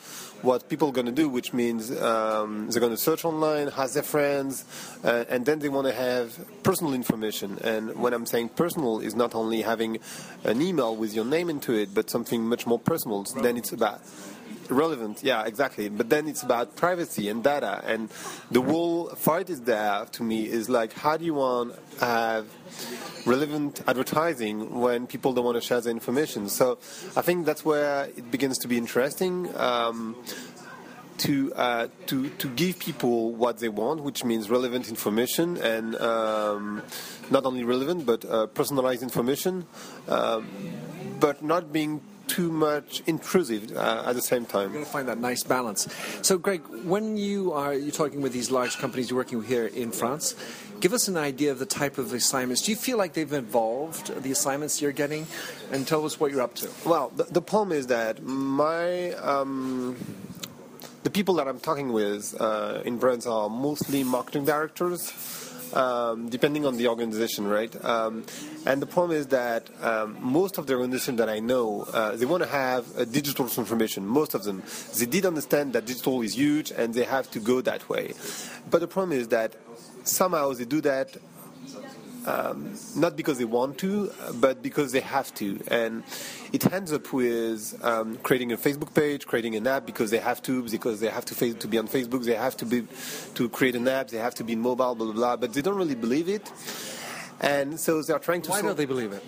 what 0.43 0.69
people 0.69 0.89
are 0.89 0.93
going 0.93 1.07
to 1.07 1.13
do, 1.13 1.29
which 1.29 1.53
means 1.53 1.91
um, 2.01 2.69
they're 2.71 2.81
going 2.81 2.93
to 2.93 2.99
search 2.99 3.25
online, 3.25 3.71
ask 3.77 3.95
their 3.95 4.03
friends, 4.03 4.65
uh, 5.05 5.25
and 5.29 5.45
then 5.45 5.59
they 5.59 5.69
want 5.69 5.87
to 5.87 5.93
have 5.93 6.33
personal 6.63 6.95
information. 6.95 7.59
And 7.63 7.95
when 8.01 8.15
I'm 8.15 8.27
saying 8.27 8.51
personal, 8.51 9.01
is 9.01 9.15
not 9.15 9.35
only 9.35 9.63
having 9.63 9.99
an 10.45 10.63
email 10.63 10.97
with 10.97 11.15
your 11.15 11.27
name 11.27 11.51
into 11.51 11.75
it, 11.75 11.95
but 11.95 12.09
something 12.09 12.43
much 12.43 12.67
more 12.67 12.79
personal. 12.79 13.25
So 13.27 13.41
then 13.41 13.57
it's 13.57 13.73
about 13.73 14.01
relevant, 14.71 15.23
yeah, 15.23 15.45
exactly. 15.45 15.89
But 15.89 16.09
then 16.09 16.29
it's 16.29 16.43
about 16.43 16.77
privacy 16.77 17.29
and 17.29 17.43
data, 17.43 17.83
and 17.85 18.09
the 18.51 18.63
whole 18.63 19.09
fight 19.11 19.51
is 19.51 19.63
there 19.63 20.07
to 20.13 20.23
me 20.23 20.49
is 20.49 20.69
like, 20.69 20.93
how 20.93 21.17
do 21.17 21.25
you 21.25 21.35
want 21.35 21.75
to 21.99 22.05
have 22.05 22.47
relevant 23.27 23.83
advertising 23.87 24.81
when 24.81 25.07
people 25.07 25.33
don't 25.33 25.45
want 25.45 25.57
to 25.57 25.61
share 25.61 25.81
the 25.81 25.91
information? 25.91 26.49
So 26.49 26.79
I 27.17 27.23
think 27.23 27.47
that's 27.47 27.65
where 27.65 28.05
it 28.05 28.31
begins 28.31 28.59
to 28.59 28.69
be 28.69 28.79
interesting. 28.79 29.55
Um, 29.57 30.17
to 31.21 31.53
uh, 31.55 31.89
to 32.07 32.31
to 32.31 32.49
give 32.49 32.79
people 32.79 33.35
what 33.35 33.59
they 33.59 33.69
want, 33.69 34.03
which 34.03 34.25
means 34.25 34.49
relevant 34.49 34.89
information 34.89 35.59
and 35.59 35.95
um, 35.97 36.83
not 37.31 37.45
only 37.45 37.63
relevant 37.63 38.07
but 38.07 38.25
uh, 38.25 38.47
personalized 38.47 39.03
information, 39.03 39.67
uh, 40.09 40.41
but 41.21 41.43
not 41.43 41.73
being 41.73 42.01
too 42.31 42.51
much 42.53 43.03
intrusive 43.07 43.77
uh, 43.77 44.05
at 44.07 44.15
the 44.15 44.23
same 44.23 44.47
time. 44.47 44.71
You're 44.71 44.75
going 44.75 44.85
to 44.85 44.91
find 44.91 45.09
that 45.09 45.19
nice 45.19 45.43
balance. 45.43 45.89
So, 46.23 46.39
Greg, 46.39 46.63
when 46.85 47.17
you 47.17 47.53
are 47.53 47.75
you're 47.75 47.91
talking 47.91 48.23
with 48.23 48.33
these 48.33 48.51
large 48.53 48.79
companies 48.79 49.11
you're 49.11 49.17
working 49.19 49.39
with 49.39 49.49
here 49.49 49.67
in 49.67 49.91
France, 49.91 50.37
give 50.79 50.93
us 50.93 51.09
an 51.09 51.17
idea 51.17 51.51
of 51.51 51.59
the 51.59 51.67
type 51.67 51.99
of 51.99 52.13
assignments. 52.13 52.63
Do 52.63 52.71
you 52.71 52.77
feel 52.77 52.99
like 52.99 53.15
they've 53.15 53.33
evolved 53.33 54.23
the 54.23 54.31
assignments 54.31 54.81
you're 54.81 54.93
getting, 54.93 55.27
and 55.73 55.87
tell 55.87 56.05
us 56.07 56.21
what 56.21 56.31
you're 56.31 56.43
up 56.43 56.55
to? 56.57 56.71
Well, 56.87 57.11
the, 57.17 57.25
the 57.25 57.43
problem 57.43 57.77
is 57.77 57.89
that 57.89 58.23
my 58.23 59.13
um, 59.15 59.97
the 61.03 61.11
people 61.11 61.35
that 61.35 61.49
I'm 61.49 61.59
talking 61.59 61.93
with 61.93 62.41
uh, 62.41 62.83
in 62.85 62.99
brands 62.99 63.27
are 63.27 63.49
mostly 63.51 64.05
marketing 64.05 64.45
directors 64.45 65.50
um, 65.75 66.29
depending 66.29 66.67
on 66.67 66.77
the 66.77 66.89
organization, 66.89 67.47
right? 67.47 67.73
Um, 67.85 68.25
and 68.67 68.83
the 68.83 68.87
problem 68.87 69.17
is 69.17 69.29
that 69.29 69.69
um, 69.83 70.17
most 70.21 70.59
of 70.59 70.67
the 70.67 70.75
organizations 70.75 71.19
that 71.19 71.29
I 71.29 71.41
know, 71.41 71.83
uh, 71.93 72.17
they 72.17 72.27
want 72.27 72.43
to 72.43 72.49
have 72.49 72.87
a 72.97 73.07
digital 73.07 73.49
transformation. 73.49 74.07
Most 74.07 74.35
of 74.35 74.45
them, 74.45 74.63
they 74.99 75.07
did 75.07 75.27
understand 75.27 75.73
that 75.73 75.87
digital 75.87 76.23
is 76.23 76.35
huge 76.37 76.71
and 76.71 76.95
they 76.95 77.05
have 77.05 77.31
to 77.33 77.41
go 77.41 77.61
that 77.63 77.89
way. 77.89 78.15
But 78.71 78.81
the 78.81 78.89
problem 78.89 79.19
is 79.19 79.29
that 79.29 79.55
somehow 80.05 80.53
they 80.53 80.65
do 80.65 80.81
that 80.81 81.17
um, 82.27 82.75
not 82.97 83.17
because 83.17 83.39
they 83.39 83.45
want 83.45 83.79
to, 83.79 84.13
but 84.35 84.63
because 84.63 84.93
they 84.93 85.01
have 85.01 85.33
to. 85.35 85.61
And 85.69 86.03
it 86.53 86.71
ends 86.73 86.93
up 86.93 87.13
with 87.13 87.79
um, 87.85 88.17
creating 88.19 88.53
a 88.53 88.57
Facebook 88.57 88.95
page, 88.95 89.27
creating 89.27 89.55
an 89.57 89.67
app 89.67 89.87
because 89.87 90.11
they 90.11 90.19
have 90.19 90.43
to, 90.43 90.63
because 90.63 91.01
they 91.01 91.09
have 91.09 91.25
to 91.27 91.35
face, 91.35 91.55
to 91.55 91.69
be 91.69 91.79
on 91.79 91.89
Facebook, 91.89 92.25
they 92.25 92.35
have 92.35 92.57
to 92.59 92.67
be 92.67 92.87
to 93.35 93.49
create 93.49 93.75
an 93.75 93.89
app, 93.89 94.09
they 94.09 94.19
have 94.19 94.35
to 94.37 94.45
be 94.45 94.55
mobile, 94.57 94.95
blah 94.95 95.07
blah 95.07 95.13
blah. 95.13 95.37
But 95.37 95.53
they 95.53 95.63
don't 95.63 95.77
really 95.77 95.95
believe 95.95 96.29
it, 96.29 96.51
and 97.41 97.79
so 97.79 98.03
they 98.03 98.13
are 98.13 98.19
trying 98.19 98.43
to. 98.43 98.51
Why 98.51 98.57
solve- 98.57 98.67
don't 98.69 98.77
they 98.77 98.87
believe 98.87 99.13
it? 99.13 99.25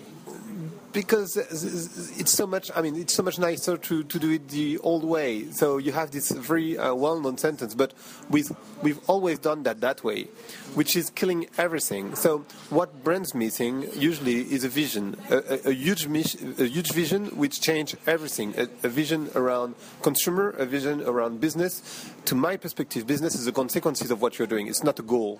Because 0.93 1.35
it's 1.37 2.31
so 2.31 2.45
much 2.45 2.71
i 2.75 2.81
mean 2.81 2.95
it's 2.95 3.13
so 3.13 3.23
much 3.23 3.39
nicer 3.39 3.75
to, 3.77 4.03
to 4.03 4.19
do 4.19 4.31
it 4.31 4.47
the 4.49 4.77
old 4.79 5.03
way. 5.03 5.49
So 5.51 5.77
you 5.77 5.91
have 5.91 6.11
this 6.11 6.31
very 6.31 6.77
uh, 6.77 6.93
well-known 6.93 7.37
sentence 7.37 7.73
but 7.73 7.93
we've, 8.29 8.51
we've 8.81 8.99
always 9.09 9.39
done 9.39 9.63
that 9.63 9.81
that 9.81 10.03
way 10.03 10.27
which 10.75 10.95
is 10.95 11.09
killing 11.09 11.47
everything. 11.57 12.15
So 12.15 12.45
what 12.69 13.03
brands 13.03 13.33
missing 13.35 13.87
usually 13.95 14.41
is 14.41 14.63
a 14.63 14.69
vision 14.69 15.17
a, 15.29 15.37
a, 15.37 15.69
a 15.69 15.73
huge 15.73 16.05
a 16.05 16.67
huge 16.67 16.91
vision 16.91 17.27
which 17.37 17.61
change 17.61 17.95
everything. 18.07 18.53
A, 18.57 18.63
a 18.83 18.89
vision 18.89 19.29
around 19.35 19.75
consumer 20.01 20.51
a 20.51 20.65
vision 20.65 21.01
around 21.03 21.39
business. 21.39 21.81
To 22.25 22.35
my 22.35 22.57
perspective 22.57 23.05
business 23.07 23.35
is 23.35 23.45
the 23.45 23.51
consequences 23.51 24.11
of 24.11 24.21
what 24.21 24.37
you're 24.37 24.47
doing. 24.47 24.67
It's 24.67 24.83
not 24.83 24.99
a 24.99 25.03
goal. 25.03 25.37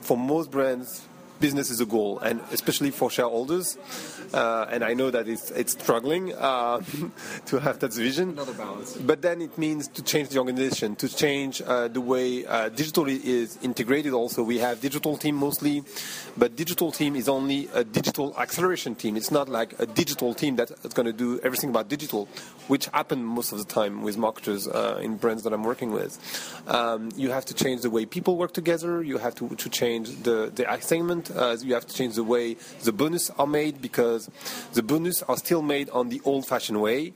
For 0.00 0.16
most 0.16 0.50
brands 0.50 1.06
business 1.40 1.70
is 1.70 1.80
a 1.80 1.86
goal, 1.86 2.18
and 2.20 2.40
especially 2.52 2.90
for 2.90 3.10
shareholders. 3.10 3.78
Uh, 4.32 4.66
and 4.70 4.84
I 4.84 4.94
know 4.94 5.10
that 5.10 5.26
it's, 5.26 5.50
it's 5.50 5.72
struggling 5.72 6.32
uh, 6.34 6.80
to 7.46 7.58
have 7.58 7.78
that 7.80 7.92
vision. 7.94 8.30
Another 8.30 8.52
balance. 8.52 8.96
But 8.96 9.22
then 9.22 9.42
it 9.42 9.56
means 9.58 9.88
to 9.88 10.02
change 10.02 10.28
the 10.28 10.38
organization, 10.38 10.94
to 10.96 11.08
change 11.08 11.62
uh, 11.62 11.88
the 11.88 12.00
way 12.00 12.46
uh, 12.46 12.68
digital 12.68 13.08
is 13.08 13.58
integrated. 13.62 14.12
Also, 14.12 14.42
we 14.42 14.58
have 14.58 14.80
digital 14.80 15.16
team 15.16 15.34
mostly, 15.36 15.82
but 16.36 16.54
digital 16.56 16.92
team 16.92 17.16
is 17.16 17.28
only 17.28 17.68
a 17.74 17.82
digital 17.82 18.36
acceleration 18.38 18.94
team. 18.94 19.16
It's 19.16 19.30
not 19.30 19.48
like 19.48 19.78
a 19.80 19.86
digital 19.86 20.34
team 20.34 20.56
that's 20.56 20.94
going 20.94 21.06
to 21.06 21.12
do 21.12 21.40
everything 21.42 21.70
about 21.70 21.88
digital, 21.88 22.28
which 22.68 22.86
happen 22.86 23.24
most 23.24 23.52
of 23.52 23.58
the 23.58 23.64
time 23.64 24.02
with 24.02 24.16
marketers 24.16 24.68
uh, 24.68 25.00
in 25.02 25.16
brands 25.16 25.42
that 25.42 25.52
I'm 25.52 25.64
working 25.64 25.92
with. 25.92 26.18
Um, 26.68 27.10
you 27.16 27.30
have 27.30 27.44
to 27.46 27.54
change 27.54 27.82
the 27.82 27.90
way 27.90 28.06
people 28.06 28.36
work 28.36 28.52
together. 28.52 29.02
You 29.02 29.18
have 29.18 29.34
to, 29.36 29.48
to 29.48 29.68
change 29.68 30.22
the, 30.22 30.52
the 30.54 30.70
assignment. 30.72 31.29
You 31.30 31.74
have 31.74 31.86
to 31.86 31.94
change 31.94 32.14
the 32.16 32.24
way 32.24 32.56
the 32.82 32.92
bonus 32.92 33.30
are 33.30 33.46
made 33.46 33.80
because 33.80 34.30
the 34.72 34.82
bonus 34.82 35.22
are 35.22 35.36
still 35.36 35.62
made 35.62 35.90
on 35.90 36.08
the 36.08 36.20
old-fashioned 36.24 36.80
way, 36.80 37.12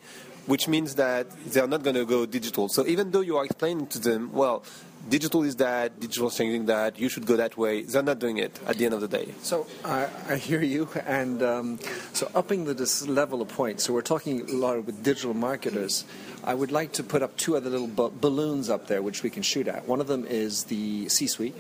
which 0.47 0.69
means 0.69 0.97
that 0.97 1.31
they 1.47 1.61
are 1.61 1.69
not 1.69 1.83
going 1.83 1.97
to 1.97 2.05
go 2.05 2.27
digital. 2.27 2.69
So 2.69 2.87
even 2.87 3.11
though 3.11 3.21
you 3.21 3.37
are 3.37 3.45
explaining 3.45 3.87
to 3.89 3.99
them, 3.99 4.33
well, 4.33 4.63
digital 5.09 5.43
is 5.43 5.57
that, 5.57 6.01
digital 6.01 6.29
is 6.29 6.37
changing 6.37 6.67
that, 6.67 6.99
you 6.99 7.09
should 7.09 7.27
go 7.27 7.37
that 7.37 7.57
way, 7.57 7.83
they're 7.83 8.03
not 8.03 8.19
doing 8.19 8.39
it 8.39 8.59
at 8.67 8.77
the 8.77 8.85
end 8.85 8.95
of 8.95 9.01
the 9.01 9.09
day. 9.09 9.35
So 9.43 9.67
I, 9.85 10.09
I 10.29 10.37
hear 10.37 10.63
you, 10.63 10.89
and 11.07 11.43
um, 11.43 11.79
so 12.13 12.31
upping 12.35 12.65
the 12.65 13.07
level 13.09 13.41
of 13.41 13.49
points. 13.49 13.85
So 13.85 13.93
we're 13.93 14.03
talking 14.03 14.49
a 14.49 14.53
lot 14.53 14.85
with 14.85 15.03
digital 15.03 15.35
marketers. 15.35 16.05
I 16.43 16.55
would 16.55 16.73
like 16.73 16.93
to 16.93 17.03
put 17.03 17.23
up 17.23 17.37
two 17.37 17.57
other 17.57 17.71
little 17.71 17.89
ba- 17.89 18.11
balloons 18.11 18.69
up 18.69 18.87
there, 18.87 19.03
which 19.03 19.23
we 19.23 19.31
can 19.31 19.43
shoot 19.43 19.67
at. 19.67 19.89
One 19.89 20.01
of 20.01 20.09
them 20.09 20.27
is 20.27 20.65
the 20.65 21.09
C-suite, 21.09 21.55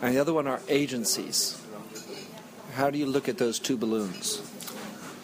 and 0.00 0.14
the 0.14 0.20
other 0.20 0.32
one 0.32 0.46
are 0.46 0.60
agencies. 0.68 1.60
How 2.74 2.90
do 2.90 2.98
you 2.98 3.06
look 3.06 3.28
at 3.28 3.38
those 3.38 3.60
two 3.60 3.76
balloons? 3.76 4.42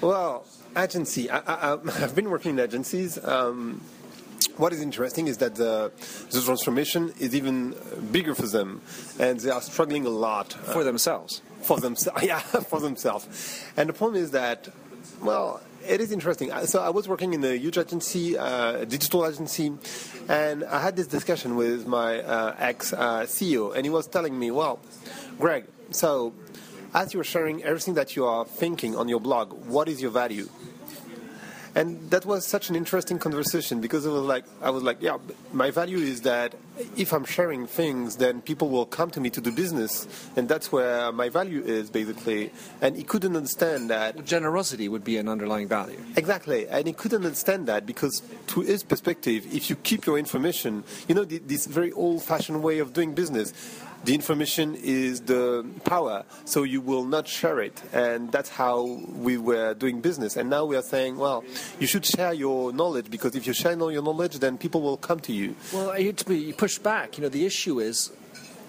Well, 0.00 0.46
agency. 0.76 1.28
I, 1.28 1.38
I, 1.38 1.72
I've 2.02 2.14
been 2.14 2.30
working 2.30 2.52
in 2.52 2.60
agencies. 2.60 3.22
Um, 3.24 3.80
what 4.56 4.72
is 4.72 4.80
interesting 4.80 5.26
is 5.26 5.38
that 5.38 5.56
the, 5.56 5.90
the 6.30 6.40
transformation 6.40 7.12
is 7.18 7.34
even 7.34 7.74
bigger 8.12 8.34
for 8.34 8.46
them, 8.46 8.82
and 9.18 9.40
they 9.40 9.50
are 9.50 9.60
struggling 9.60 10.06
a 10.06 10.10
lot 10.10 10.54
uh, 10.54 10.72
For 10.72 10.84
themselves. 10.84 11.42
for 11.62 11.80
themselves. 11.80 12.22
Yeah, 12.26 12.38
for 12.38 12.78
themselves. 12.78 13.64
And 13.76 13.88
the 13.88 13.94
problem 13.94 14.22
is 14.22 14.30
that, 14.30 14.68
well, 15.20 15.60
it 15.88 16.00
is 16.00 16.12
interesting. 16.12 16.52
So 16.66 16.80
I 16.82 16.90
was 16.90 17.08
working 17.08 17.32
in 17.32 17.42
a 17.42 17.56
huge 17.56 17.78
agency, 17.78 18.38
uh, 18.38 18.84
digital 18.84 19.26
agency, 19.26 19.72
and 20.28 20.62
I 20.64 20.80
had 20.80 20.94
this 20.96 21.06
discussion 21.08 21.56
with 21.56 21.86
my 21.86 22.20
uh, 22.20 22.54
ex 22.58 22.92
uh, 22.92 23.22
CEO, 23.22 23.74
and 23.74 23.84
he 23.84 23.90
was 23.90 24.06
telling 24.06 24.38
me, 24.38 24.50
"Well, 24.50 24.78
Greg, 25.38 25.64
so 25.90 26.34
as 26.94 27.14
you're 27.14 27.24
sharing 27.24 27.62
everything 27.62 27.94
that 27.94 28.16
you 28.16 28.24
are 28.26 28.44
thinking 28.44 28.96
on 28.96 29.08
your 29.08 29.20
blog, 29.20 29.52
what 29.66 29.88
is 29.88 30.00
your 30.00 30.10
value?" 30.10 30.48
And 31.72 32.10
that 32.10 32.26
was 32.26 32.44
such 32.44 32.68
an 32.68 32.74
interesting 32.74 33.20
conversation 33.20 33.80
because 33.80 34.04
it 34.04 34.10
was 34.10 34.22
like 34.22 34.44
I 34.60 34.70
was 34.70 34.82
like, 34.82 35.00
yeah, 35.00 35.18
my 35.52 35.70
value 35.70 35.98
is 35.98 36.22
that 36.22 36.56
if 36.96 37.12
I'm 37.12 37.24
sharing 37.24 37.68
things, 37.68 38.16
then 38.16 38.42
people 38.42 38.70
will 38.70 38.86
come 38.86 39.08
to 39.12 39.20
me 39.20 39.30
to 39.30 39.40
do 39.40 39.52
business, 39.52 40.08
and 40.34 40.48
that's 40.48 40.72
where 40.72 41.12
my 41.12 41.28
value 41.28 41.62
is 41.62 41.88
basically. 41.88 42.50
And 42.80 42.96
he 42.96 43.04
couldn't 43.04 43.36
understand 43.36 43.88
that 43.90 44.24
Generosity 44.24 44.88
would 44.88 45.04
be 45.04 45.16
an 45.16 45.28
underlying 45.28 45.68
value. 45.68 46.00
Exactly, 46.16 46.66
and 46.66 46.88
he 46.88 46.92
couldn't 46.92 47.24
understand 47.24 47.68
that 47.68 47.86
because, 47.86 48.20
to 48.48 48.62
his 48.62 48.82
perspective, 48.82 49.46
if 49.54 49.70
you 49.70 49.76
keep 49.76 50.06
your 50.06 50.18
information, 50.18 50.82
you 51.06 51.14
know, 51.14 51.24
this 51.24 51.66
very 51.66 51.92
old-fashioned 51.92 52.64
way 52.64 52.80
of 52.80 52.92
doing 52.92 53.14
business, 53.14 53.52
the 54.04 54.14
information 54.14 54.76
is 54.76 55.22
the 55.22 55.66
power, 55.84 56.24
so 56.44 56.62
you 56.62 56.80
will 56.80 57.04
not 57.04 57.28
share 57.28 57.60
it, 57.60 57.82
and 57.92 58.32
that's 58.32 58.48
how 58.48 58.82
we 59.14 59.36
were 59.36 59.74
doing 59.74 60.00
business. 60.00 60.36
And 60.36 60.48
now 60.48 60.64
we 60.64 60.76
are 60.76 60.82
saying, 60.82 61.16
well, 61.16 61.44
you 61.78 61.86
should 61.86 62.06
share 62.06 62.32
your 62.32 62.72
knowledge 62.72 63.10
because 63.10 63.34
if 63.34 63.46
you 63.46 63.52
share 63.52 63.78
all 63.80 63.92
your 63.92 64.02
knowledge, 64.02 64.38
then 64.38 64.58
people 64.58 64.80
will 64.80 64.96
come 64.96 65.20
to 65.20 65.32
you. 65.32 65.54
Well, 65.72 65.92
be 66.26 66.52
pushed 66.52 66.82
back. 66.82 67.18
You 67.18 67.22
know, 67.22 67.28
the 67.28 67.44
issue 67.44 67.80
is, 67.80 68.10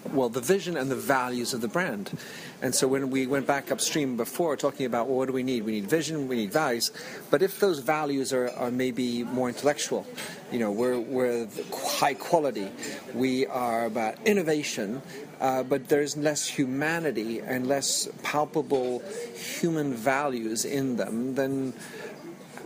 well, 0.10 0.30
the 0.30 0.42
vision 0.42 0.78
and 0.78 0.90
the 0.90 0.96
values 0.96 1.54
of 1.54 1.62
the 1.62 1.68
brand. 1.68 2.18
And 2.62 2.74
so 2.74 2.88
when 2.88 3.10
we 3.10 3.28
went 3.28 3.48
back 3.48 3.72
upstream 3.72 4.18
before, 4.18 4.58
talking 4.58 4.86
about, 4.86 5.08
well, 5.08 5.18
what 5.18 5.28
do 5.28 5.34
we 5.34 5.44
need? 5.44 5.64
We 5.64 5.74
need 5.74 5.90
vision, 5.90 6.28
we 6.28 6.36
need 6.36 6.52
values. 6.52 6.92
But 7.30 7.42
if 7.42 7.60
those 7.60 7.80
values 7.80 8.34
are, 8.34 8.50
are 8.50 8.72
maybe 8.72 9.24
more 9.24 9.50
intellectual, 9.50 10.06
you 10.52 10.60
know, 10.60 10.72
we're, 10.72 11.00
we're 11.00 11.48
high 11.74 12.14
quality, 12.16 12.70
we 13.14 13.46
are 13.48 13.86
about 13.86 14.16
innovation, 14.26 15.02
uh, 15.40 15.64
but 15.64 15.88
there's 15.88 16.18
less 16.18 16.48
humanity 16.48 17.40
and 17.40 17.68
less 17.68 18.08
palpable 18.24 19.00
human 19.36 19.94
values 19.94 20.66
in 20.66 20.98
them, 20.98 21.36
then 21.36 21.74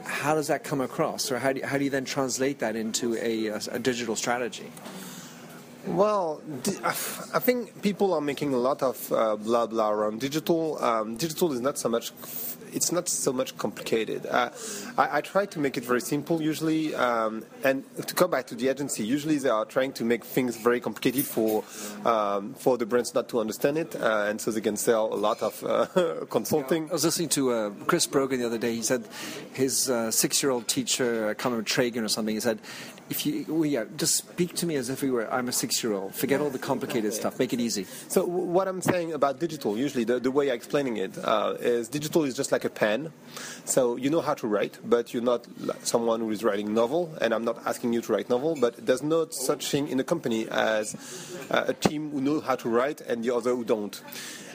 how 0.04 0.36
does 0.36 0.48
that 0.48 0.64
come 0.64 0.82
across? 0.82 1.32
Or 1.32 1.40
how 1.40 1.54
do 1.54 1.60
you, 1.60 1.66
how 1.66 1.78
do 1.78 1.84
you 1.84 1.90
then 1.90 2.06
translate 2.06 2.60
that 2.60 2.76
into 2.76 3.16
a, 3.16 3.48
a, 3.48 3.62
a 3.72 3.80
digital 3.80 4.16
strategy? 4.16 4.72
Well, 5.88 6.42
I 6.84 7.40
think 7.40 7.82
people 7.84 8.14
are 8.14 8.22
making 8.22 8.54
a 8.54 8.58
lot 8.58 8.82
of 8.82 9.12
uh, 9.12 9.36
blah 9.36 9.68
blah 9.68 9.92
around 9.92 10.20
digital. 10.20 10.84
Um, 10.84 11.16
digital 11.16 11.54
is 11.54 11.62
not 11.62 11.78
so 11.78 11.90
much. 11.90 12.12
It's 12.74 12.92
not 12.92 13.08
so 13.08 13.32
much 13.32 13.58
complicated. 13.58 14.26
Uh, 14.26 14.50
I, 14.98 15.18
I 15.18 15.22
try 15.22 15.46
to 15.46 15.60
make 15.60 15.78
it 15.78 15.86
very 15.86 16.02
simple 16.02 16.42
usually, 16.42 16.94
um, 16.94 17.46
and 17.64 17.86
to 17.96 18.14
come 18.14 18.32
back 18.32 18.48
to 18.48 18.56
the 18.56 18.68
agency, 18.68 19.06
usually 19.06 19.38
they 19.38 19.48
are 19.48 19.64
trying 19.64 19.94
to 19.94 20.04
make 20.04 20.26
things 20.26 20.58
very 20.58 20.82
complicated 20.82 21.24
for 21.24 21.64
um, 22.04 22.56
for 22.56 22.78
the 22.78 22.86
brands 22.86 23.14
not 23.14 23.30
to 23.30 23.40
understand 23.40 23.78
it, 23.78 23.96
uh, 23.96 24.26
and 24.28 24.42
so 24.42 24.52
they 24.52 24.62
can 24.62 24.78
sell 24.78 25.14
a 25.14 25.16
lot 25.16 25.42
of 25.44 25.64
uh, 25.64 26.26
consulting. 26.30 26.90
I 26.90 26.94
was 26.94 27.06
listening 27.06 27.30
to 27.30 27.52
uh, 27.52 27.70
Chris 27.86 28.08
Brogan 28.08 28.40
the 28.40 28.48
other 28.48 28.58
day. 28.58 28.76
He 28.76 28.82
said 28.82 29.08
his 29.54 29.90
uh, 29.90 30.10
six-year-old 30.10 30.68
teacher, 30.68 31.30
I 31.30 31.34
can't 31.36 31.54
remember 31.54 31.70
Tragan 31.70 32.04
or 32.04 32.10
something. 32.10 32.36
He 32.36 32.42
said, 32.42 32.60
"If 33.10 33.26
you, 33.26 33.46
well, 33.48 33.66
yeah, 33.66 33.86
just 33.98 34.16
speak 34.16 34.56
to 34.56 34.66
me 34.66 34.76
as 34.76 34.90
if 34.90 35.02
we 35.02 35.12
were 35.12 35.32
I'm 35.32 35.48
a 35.48 35.52
six-year-old. 35.52 36.16
Forget 36.16 36.42
all 36.42 36.50
the 36.50 36.60
complicated 36.60 37.14
stuff. 37.14 37.38
Make 37.40 37.54
it 37.54 37.60
easy." 37.60 37.86
So 38.08 38.26
what 38.26 38.68
I'm 38.68 38.82
saying 38.82 39.14
about 39.14 39.40
digital, 39.40 39.78
usually 39.78 40.04
the, 40.04 40.20
the 40.20 40.32
way 40.32 40.50
I'm 40.50 40.56
explaining 40.56 40.98
it 40.98 41.18
uh, 41.24 41.56
is 41.60 41.88
digital 41.88 42.24
is 42.24 42.36
just 42.36 42.52
like 42.52 42.66
a 42.66 42.70
pen. 42.70 43.12
So 43.66 43.96
you 43.96 44.10
know 44.10 44.22
how 44.22 44.34
to 44.36 44.48
write, 44.48 44.80
but 44.84 45.14
you're 45.14 45.24
not 45.24 45.46
someone 45.84 46.20
who 46.22 46.32
is 46.32 46.44
writing 46.44 46.74
novel. 46.74 47.16
And 47.22 47.34
I'm 47.34 47.46
not 47.46 47.66
asking 47.66 47.94
you 47.94 48.02
to 48.02 48.14
write 48.14 48.30
novel, 48.30 48.56
but 48.60 48.86
there's 48.86 49.04
no 49.04 49.28
such 49.30 49.68
thing 49.70 49.88
in 49.88 50.00
a 50.00 50.04
company 50.04 50.48
as 50.50 50.96
uh, 51.52 51.66
a 51.68 51.74
team 51.74 52.12
who 52.12 52.22
know 52.22 52.40
how 52.40 52.56
to 52.56 52.70
write 52.70 53.02
and 53.02 53.24
the 53.24 53.34
other 53.36 53.56
who 53.56 53.64
don't. 53.64 54.02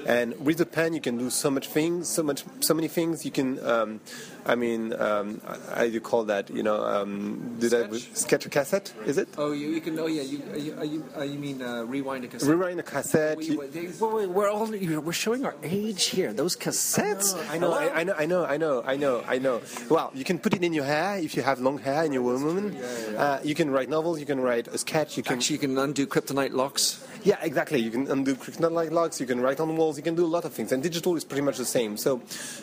And 0.07 0.39
with 0.45 0.59
the 0.59 0.67
pen, 0.67 0.95
you 0.95 1.01
can 1.01 1.19
do 1.19 1.31
so 1.31 1.51
much 1.51 1.69
things, 1.69 2.09
so 2.09 2.23
much, 2.23 2.45
so 2.61 2.75
many 2.75 2.89
things. 2.89 3.25
You 3.25 3.31
can, 3.31 3.59
um, 3.65 4.01
I 4.47 4.55
mean, 4.55 4.93
um, 4.95 5.41
how 5.75 5.83
do 5.85 5.91
you 5.91 6.01
call 6.01 6.25
that? 6.25 6.49
You 6.51 6.63
know, 6.63 6.83
um, 6.83 7.57
do 7.61 7.69
that 7.69 7.91
with 7.91 8.17
sketch 8.17 8.47
a 8.47 8.49
cassette? 8.49 8.93
Is 9.07 9.19
it? 9.19 9.29
Oh, 9.37 9.53
you, 9.53 9.69
you 9.69 9.81
can. 9.81 9.99
Oh, 9.99 10.07
yeah. 10.07 10.23
You 10.23 10.43
you 10.57 10.73
you, 10.83 11.05
uh, 11.17 11.23
you 11.23 11.39
mean 11.39 11.61
uh, 11.63 11.85
rewind 11.85 12.25
a 12.25 12.29
cassette? 12.29 12.49
Rewind 12.49 12.81
a 12.81 12.83
cassette. 12.83 13.37
We, 13.39 13.45
you- 13.47 13.59
we- 13.61 13.67
we- 13.69 14.27
we're 14.27 14.49
all 14.51 14.67
we're 14.67 15.13
showing 15.13 15.45
our 15.45 15.55
age 15.63 16.07
here. 16.07 16.33
Those 16.33 16.57
cassettes. 16.57 17.35
I 17.51 17.59
know, 17.59 17.73
I, 17.73 18.01
I 18.01 18.05
know, 18.05 18.15
I 18.17 18.27
know, 18.27 18.45
I 18.45 18.57
know, 18.57 18.83
I 18.87 18.97
know, 18.97 19.23
I 19.29 19.39
know. 19.39 19.61
Well, 19.89 20.11
you 20.15 20.25
can 20.25 20.39
put 20.39 20.55
it 20.55 20.65
in 20.65 20.73
your 20.73 20.85
hair 20.85 21.19
if 21.19 21.37
you 21.37 21.43
have 21.43 21.61
long 21.61 21.79
hair 21.79 22.05
and 22.05 22.15
you're 22.15 22.23
a 22.35 22.39
woman. 22.39 22.77
Uh, 23.17 23.41
you 23.45 23.55
can 23.55 23.71
write 23.71 23.89
novels, 23.89 24.19
you 24.21 24.27
can 24.27 24.41
write 24.41 24.67
a 24.69 24.79
sketch, 24.79 25.17
you 25.17 25.23
can. 25.23 25.37
Actually, 25.37 25.55
you 25.57 25.61
can 25.61 25.77
undo 25.79 26.07
kryptonite 26.07 26.53
locks. 26.53 27.05
Yeah, 27.23 27.37
exactly. 27.43 27.79
You 27.81 27.91
can 27.91 28.11
undo 28.11 28.37
not 28.59 28.73
like 28.73 28.91
logs, 28.91 29.21
you 29.21 29.27
can 29.27 29.41
write 29.41 29.61
on 29.61 29.77
walls, 29.77 29.97
you 29.97 30.03
can 30.03 30.15
do 30.15 30.25
a 30.25 30.29
lot 30.29 30.45
of 30.45 30.53
things. 30.53 30.73
And 30.73 30.83
digital 30.83 31.17
is 31.17 31.25
pretty 31.25 31.43
much 31.43 31.59
the 31.59 31.65
same. 31.65 31.97
So 31.97 32.21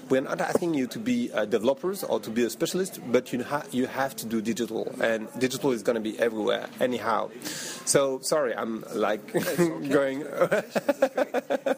we're 0.09 0.21
not 0.21 0.41
asking 0.41 0.73
you 0.73 0.87
to 0.87 0.99
be 0.99 1.31
uh, 1.31 1.45
developers 1.45 2.03
or 2.03 2.19
to 2.21 2.29
be 2.29 2.43
a 2.43 2.49
specialist, 2.49 2.99
but 3.11 3.31
you, 3.31 3.43
ha- 3.43 3.63
you 3.71 3.85
have 3.87 4.15
to 4.17 4.25
do 4.25 4.41
digital. 4.41 4.91
And 5.01 5.27
digital 5.37 5.71
is 5.71 5.83
going 5.83 5.95
to 5.95 6.01
be 6.01 6.19
everywhere, 6.19 6.67
anyhow. 6.79 7.29
So 7.85 8.19
sorry, 8.21 8.55
I'm 8.55 8.83
like 8.93 9.21
going. 9.89 10.25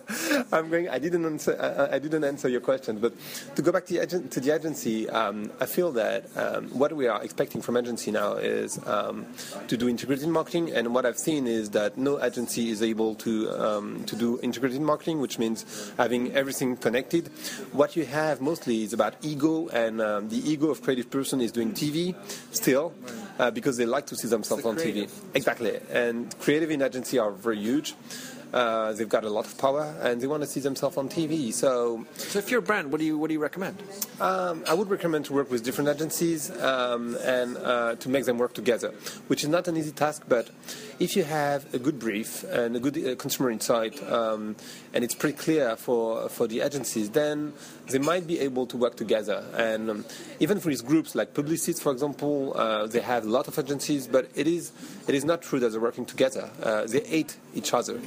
I'm 0.51 0.69
going. 0.69 0.89
I 0.89 0.97
didn't 0.97 1.25
answer. 1.25 1.55
I, 1.59 1.95
I, 1.95 1.99
didn't 1.99 2.23
answer 2.23 2.49
your 2.49 2.61
question, 2.61 2.99
but 2.99 3.13
to 3.55 3.61
go 3.61 3.71
back 3.71 3.85
to 3.87 3.93
the, 3.93 4.01
agen- 4.01 4.27
to 4.29 4.39
the 4.39 4.51
agency, 4.53 5.09
um, 5.09 5.51
I 5.59 5.65
feel 5.65 5.91
that 5.93 6.25
um, 6.35 6.69
what 6.69 6.93
we 6.93 7.07
are 7.07 7.21
expecting 7.23 7.61
from 7.61 7.77
agency 7.77 8.11
now 8.11 8.33
is 8.33 8.79
um, 8.87 9.27
to 9.67 9.77
do 9.77 9.87
integrated 9.87 10.27
marketing, 10.29 10.71
and 10.71 10.93
what 10.93 11.05
I've 11.05 11.17
seen 11.17 11.45
is 11.45 11.69
that 11.71 11.97
no 11.97 12.21
agency 12.23 12.71
is 12.71 12.81
able 12.81 13.15
to 13.15 13.49
um, 13.51 14.03
to 14.05 14.15
do 14.15 14.39
integrated 14.41 14.81
marketing, 14.81 15.19
which 15.19 15.37
means 15.37 15.91
having 15.97 16.31
everything 16.31 16.75
connected. 16.77 17.27
What 17.71 17.95
you 17.95 18.05
have 18.05 18.41
mostly 18.41 18.83
is 18.83 18.93
about 18.93 19.13
ego, 19.21 19.67
and 19.67 20.01
um, 20.01 20.29
the 20.29 20.37
ego 20.49 20.69
of 20.71 20.81
creative 20.81 21.11
person 21.11 21.39
is 21.39 21.51
doing 21.51 21.73
TV 21.73 22.15
still 22.51 22.93
uh, 23.37 23.51
because 23.51 23.77
they 23.77 23.85
like 23.85 24.07
to 24.07 24.15
see 24.15 24.27
themselves 24.27 24.65
on 24.65 24.75
TV. 24.75 25.07
Exactly, 25.35 25.79
and 25.91 26.37
creative 26.39 26.71
in 26.71 26.81
agency 26.81 27.19
are 27.19 27.31
very 27.31 27.59
huge. 27.59 27.93
Uh, 28.53 28.93
they've 28.93 29.09
got 29.09 29.23
a 29.23 29.29
lot 29.29 29.45
of 29.45 29.57
power 29.57 29.95
and 30.01 30.21
they 30.21 30.27
want 30.27 30.41
to 30.41 30.49
see 30.49 30.59
themselves 30.59 30.97
on 30.97 31.07
TV. 31.07 31.53
So, 31.53 32.05
so 32.15 32.39
if 32.39 32.49
you're 32.49 32.59
a 32.59 32.63
brand, 32.63 32.91
what 32.91 32.99
do 32.99 33.05
you 33.05 33.17
what 33.17 33.27
do 33.27 33.33
you 33.33 33.39
recommend? 33.39 33.81
Um, 34.19 34.63
I 34.67 34.73
would 34.73 34.89
recommend 34.89 35.25
to 35.25 35.33
work 35.33 35.51
with 35.51 35.63
different 35.63 35.89
agencies 35.89 36.49
um, 36.61 37.15
and 37.23 37.57
uh, 37.57 37.95
to 37.95 38.09
make 38.09 38.25
them 38.25 38.37
work 38.37 38.53
together, 38.53 38.89
which 39.27 39.43
is 39.43 39.49
not 39.49 39.67
an 39.67 39.77
easy 39.77 39.91
task. 39.91 40.23
But 40.27 40.49
if 40.99 41.15
you 41.15 41.23
have 41.23 41.73
a 41.73 41.79
good 41.79 41.97
brief 41.97 42.43
and 42.43 42.75
a 42.75 42.79
good 42.79 42.97
uh, 42.97 43.15
consumer 43.15 43.49
insight, 43.49 44.01
um, 44.11 44.55
and 44.93 45.03
it's 45.03 45.15
pretty 45.15 45.37
clear 45.37 45.75
for 45.75 46.29
for 46.29 46.47
the 46.47 46.61
agencies, 46.61 47.09
then 47.11 47.53
they 47.87 47.99
might 47.99 48.27
be 48.27 48.39
able 48.39 48.67
to 48.67 48.77
work 48.77 48.95
together. 48.95 49.43
And 49.55 49.89
um, 49.89 50.05
even 50.39 50.59
for 50.59 50.69
these 50.69 50.81
groups 50.81 51.15
like 51.15 51.33
Publicis, 51.33 51.81
for 51.81 51.91
example, 51.91 52.53
uh, 52.55 52.87
they 52.87 53.01
have 53.01 53.25
a 53.25 53.29
lot 53.29 53.47
of 53.47 53.57
agencies, 53.57 54.07
but 54.07 54.29
it 54.35 54.47
is 54.47 54.71
it 55.07 55.15
is 55.15 55.23
not 55.23 55.41
true 55.41 55.59
that 55.59 55.71
they're 55.71 55.81
working 55.81 56.05
together. 56.05 56.49
Uh, 56.61 56.85
they 56.85 57.01
hate 57.01 57.37
each 57.55 57.73
other 57.73 57.99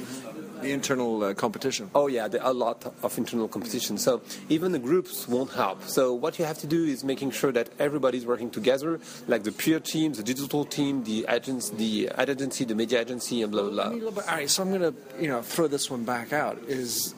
the 0.63 0.71
internal 0.71 1.23
uh, 1.23 1.33
competition. 1.33 1.91
Oh 1.93 2.07
yeah, 2.07 2.27
there 2.27 2.41
are 2.41 2.49
a 2.49 2.53
lot 2.53 2.85
of 3.03 3.17
internal 3.17 3.47
competition. 3.47 3.97
So 3.97 4.21
even 4.49 4.71
the 4.71 4.79
groups 4.79 5.27
won't 5.27 5.51
help. 5.51 5.83
So 5.83 6.13
what 6.13 6.39
you 6.39 6.45
have 6.45 6.57
to 6.59 6.67
do 6.67 6.85
is 6.85 7.03
making 7.03 7.31
sure 7.31 7.51
that 7.51 7.69
everybody's 7.77 8.25
working 8.25 8.49
together, 8.49 8.99
like 9.27 9.43
the 9.43 9.51
peer 9.51 9.79
team, 9.79 10.13
the 10.13 10.23
digital 10.23 10.65
team, 10.65 11.03
the 11.03 11.25
agents, 11.29 11.69
the 11.69 12.09
ad 12.15 12.29
agency, 12.29 12.63
the 12.65 12.75
media 12.83 13.01
agency, 13.01 13.41
and 13.41 13.51
blah 13.51 13.69
blah 13.69 13.89
blah. 13.89 14.23
All 14.23 14.35
right, 14.35 14.49
so 14.49 14.63
I'm 14.63 14.69
going 14.69 14.93
to 14.93 14.93
you 15.21 15.27
know 15.27 15.41
throw 15.41 15.67
this 15.67 15.89
one 15.89 16.03
back 16.03 16.33
out. 16.33 16.57
Is 16.67 17.15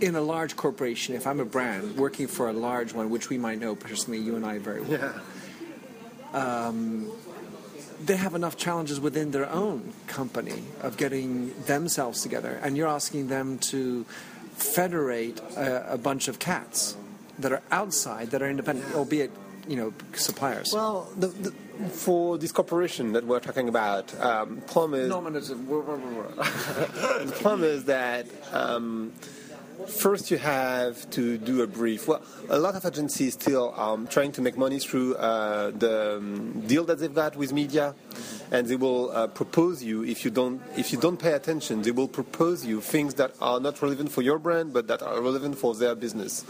in 0.00 0.14
a 0.14 0.20
large 0.20 0.56
corporation, 0.56 1.14
if 1.14 1.26
I'm 1.26 1.40
a 1.40 1.44
brand 1.44 1.96
working 1.96 2.26
for 2.26 2.48
a 2.48 2.52
large 2.52 2.92
one, 2.94 3.10
which 3.10 3.28
we 3.28 3.38
might 3.38 3.58
know 3.58 3.74
personally, 3.74 4.18
you 4.18 4.36
and 4.36 4.46
I 4.46 4.58
very 4.58 4.82
well. 4.82 5.00
Yeah. 5.00 6.66
Um, 6.66 7.10
they 8.04 8.16
have 8.16 8.34
enough 8.34 8.56
challenges 8.56 9.00
within 9.00 9.32
their 9.32 9.50
own 9.50 9.92
company 10.06 10.62
of 10.82 10.96
getting 10.96 11.52
themselves 11.64 12.22
together, 12.22 12.60
and 12.62 12.76
you're 12.76 12.88
asking 12.88 13.28
them 13.28 13.58
to 13.58 14.04
federate 14.54 15.40
a, 15.56 15.94
a 15.94 15.98
bunch 15.98 16.28
of 16.28 16.38
cats 16.38 16.96
that 17.38 17.52
are 17.52 17.62
outside, 17.70 18.30
that 18.30 18.42
are 18.42 18.50
independent, 18.50 18.94
albeit 18.94 19.30
you 19.66 19.76
know 19.76 19.92
suppliers. 20.14 20.70
Well, 20.72 21.10
the, 21.16 21.28
the, 21.28 21.52
for 21.90 22.38
this 22.38 22.52
corporation 22.52 23.12
that 23.12 23.24
we're 23.24 23.40
talking 23.40 23.68
about, 23.68 24.18
um, 24.20 24.62
Plum 24.66 24.94
is. 24.94 25.08
No, 25.08 25.20
the 26.36 27.32
problem 27.40 27.64
is 27.64 27.84
that. 27.84 28.26
Um, 28.52 29.12
First, 29.86 30.30
you 30.30 30.38
have 30.38 31.08
to 31.10 31.38
do 31.38 31.62
a 31.62 31.66
brief. 31.66 32.08
Well, 32.08 32.20
a 32.50 32.58
lot 32.58 32.74
of 32.74 32.84
agencies 32.84 33.34
still 33.34 33.72
um, 33.78 34.08
trying 34.08 34.32
to 34.32 34.42
make 34.42 34.56
money 34.56 34.80
through 34.80 35.14
uh, 35.14 35.70
the 35.70 36.16
um, 36.16 36.62
deal 36.66 36.84
that 36.84 36.98
they've 36.98 37.14
got 37.14 37.36
with 37.36 37.52
media, 37.52 37.94
and 38.50 38.66
they 38.66 38.74
will 38.74 39.10
uh, 39.12 39.28
propose 39.28 39.82
you 39.82 40.04
if 40.04 40.24
you 40.24 40.32
don't 40.32 40.60
if 40.76 40.92
you 40.92 40.98
don't 40.98 41.16
pay 41.16 41.32
attention. 41.32 41.82
They 41.82 41.92
will 41.92 42.08
propose 42.08 42.66
you 42.66 42.80
things 42.80 43.14
that 43.14 43.34
are 43.40 43.60
not 43.60 43.80
relevant 43.80 44.10
for 44.10 44.20
your 44.20 44.38
brand, 44.38 44.72
but 44.72 44.88
that 44.88 45.00
are 45.00 45.20
relevant 45.22 45.56
for 45.56 45.74
their 45.76 45.94
business, 45.94 46.44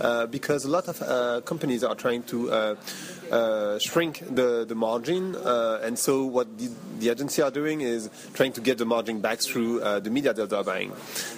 uh, 0.00 0.26
because 0.26 0.66
a 0.66 0.70
lot 0.70 0.86
of 0.86 1.00
uh, 1.00 1.40
companies 1.40 1.82
are 1.84 1.94
trying 1.94 2.22
to. 2.24 2.50
Uh, 2.50 2.74
uh, 3.32 3.78
shrink 3.78 4.22
the, 4.34 4.66
the 4.68 4.74
margin, 4.74 5.34
and 5.34 5.98
so 5.98 6.26
what 6.26 6.58
the, 6.58 6.70
the, 6.98 7.08
agency 7.08 7.40
are 7.40 7.50
doing 7.50 7.80
is 7.80 8.10
trying 8.34 8.52
to 8.52 8.60
get 8.60 8.76
the 8.76 8.84
margin 8.84 9.18
back 9.20 9.40
through 9.40 9.80
the 10.00 10.10
media 10.10 10.34
that 10.34 10.50
they're 10.50 10.62
buying. 10.62 10.94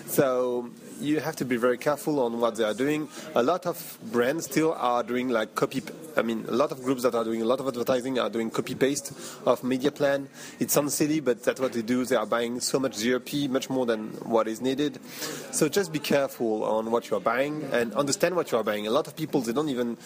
So 0.06 0.68
you 1.00 1.20
have 1.20 1.36
to 1.36 1.44
be 1.44 1.56
very 1.56 1.78
careful 1.78 2.20
on 2.20 2.40
what 2.40 2.56
they 2.56 2.64
are 2.64 2.74
doing. 2.74 3.08
A 3.34 3.42
lot 3.42 3.66
of 3.66 3.98
brands 4.10 4.46
still 4.46 4.72
are 4.74 5.02
doing 5.02 5.28
like 5.28 5.54
copy. 5.54 5.82
I 6.16 6.22
mean, 6.22 6.44
a 6.48 6.52
lot 6.52 6.72
of 6.72 6.82
groups 6.82 7.02
that 7.02 7.14
are 7.14 7.24
doing 7.24 7.42
a 7.42 7.44
lot 7.44 7.60
of 7.60 7.68
advertising 7.68 8.18
are 8.18 8.30
doing 8.30 8.50
copy 8.50 8.74
paste 8.74 9.12
of 9.44 9.62
media 9.62 9.90
plan. 9.90 10.28
It 10.58 10.70
sounds 10.70 10.94
silly, 10.94 11.20
but 11.20 11.42
that's 11.42 11.60
what 11.60 11.72
they 11.72 11.82
do. 11.82 12.04
They 12.04 12.16
are 12.16 12.26
buying 12.26 12.60
so 12.60 12.78
much 12.78 12.92
GRP, 12.92 13.48
much 13.48 13.68
more 13.68 13.86
than 13.86 14.08
what 14.22 14.48
is 14.48 14.60
needed. 14.60 14.98
So 15.52 15.68
just 15.68 15.92
be 15.92 15.98
careful 15.98 16.64
on 16.64 16.90
what 16.90 17.10
you 17.10 17.16
are 17.16 17.20
buying 17.20 17.62
and 17.72 17.92
understand 17.94 18.34
what 18.34 18.50
you 18.52 18.58
are 18.58 18.64
buying. 18.64 18.86
A 18.86 18.90
lot 18.90 19.06
of 19.06 19.16
people 19.16 19.40
they 19.40 19.52
don't 19.52 19.68
even 19.68 19.96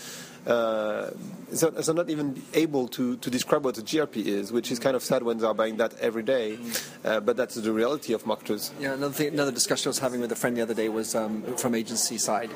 uh, 0.46 1.10
so, 1.52 1.72
so 1.80 1.92
not 1.92 2.08
even 2.08 2.40
able 2.54 2.88
to, 2.88 3.16
to 3.16 3.30
describe 3.30 3.64
what 3.64 3.76
a 3.78 3.82
GRP 3.82 4.24
is, 4.24 4.52
which 4.52 4.70
is 4.70 4.78
kind 4.78 4.94
of 4.94 5.02
sad 5.02 5.22
when 5.22 5.38
they 5.38 5.46
are 5.46 5.54
buying 5.54 5.76
that 5.78 5.98
every 6.00 6.22
day. 6.22 6.58
Uh, 7.04 7.20
but 7.20 7.36
that's 7.36 7.56
the 7.56 7.72
reality 7.72 8.12
of 8.12 8.26
marketers. 8.26 8.72
Yeah, 8.80 8.92
another, 8.94 9.12
thing, 9.12 9.28
another 9.32 9.52
discussion 9.52 9.88
I 9.88 9.90
was 9.90 9.98
having 9.98 10.20
with 10.20 10.32
a 10.32 10.36
friend 10.36 10.56
the 10.56 10.62
other 10.62 10.74
day 10.74 10.88
was 10.88 11.14
um, 11.14 11.42
from 11.56 11.74
agency 11.74 12.18
side, 12.18 12.50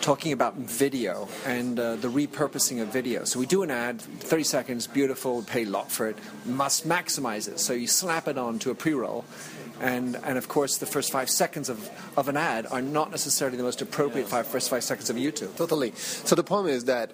talking 0.00 0.32
about 0.32 0.56
video 0.56 1.28
and 1.44 1.78
uh, 1.78 1.96
the 1.96 2.08
repurposing 2.08 2.80
of 2.80 2.88
video. 2.88 3.24
So 3.24 3.38
we 3.38 3.46
do 3.46 3.62
an 3.62 3.70
ad, 3.70 4.00
30 4.00 4.44
seconds, 4.44 4.86
beautiful, 4.86 5.42
pay 5.42 5.64
a 5.64 5.68
lot 5.68 5.90
for 5.90 6.08
it, 6.08 6.16
must 6.46 6.88
maximize 6.88 7.48
it. 7.48 7.60
So 7.60 7.72
you 7.72 7.86
slap 7.86 8.28
it 8.28 8.38
on 8.38 8.58
to 8.60 8.70
a 8.70 8.74
pre-roll 8.74 9.24
and 9.80 10.16
and 10.24 10.38
of 10.38 10.48
course 10.48 10.78
the 10.78 10.86
first 10.86 11.12
five 11.12 11.30
seconds 11.30 11.68
of, 11.68 11.90
of 12.16 12.28
an 12.28 12.36
ad 12.36 12.66
are 12.70 12.82
not 12.82 13.10
necessarily 13.10 13.56
the 13.56 13.62
most 13.62 13.82
appropriate 13.82 14.28
five 14.28 14.46
first 14.46 14.70
five 14.70 14.84
seconds 14.84 15.10
of 15.10 15.16
YouTube. 15.16 15.56
Totally. 15.56 15.92
So 15.92 16.34
the 16.34 16.44
problem 16.44 16.72
is 16.72 16.84
that 16.84 17.12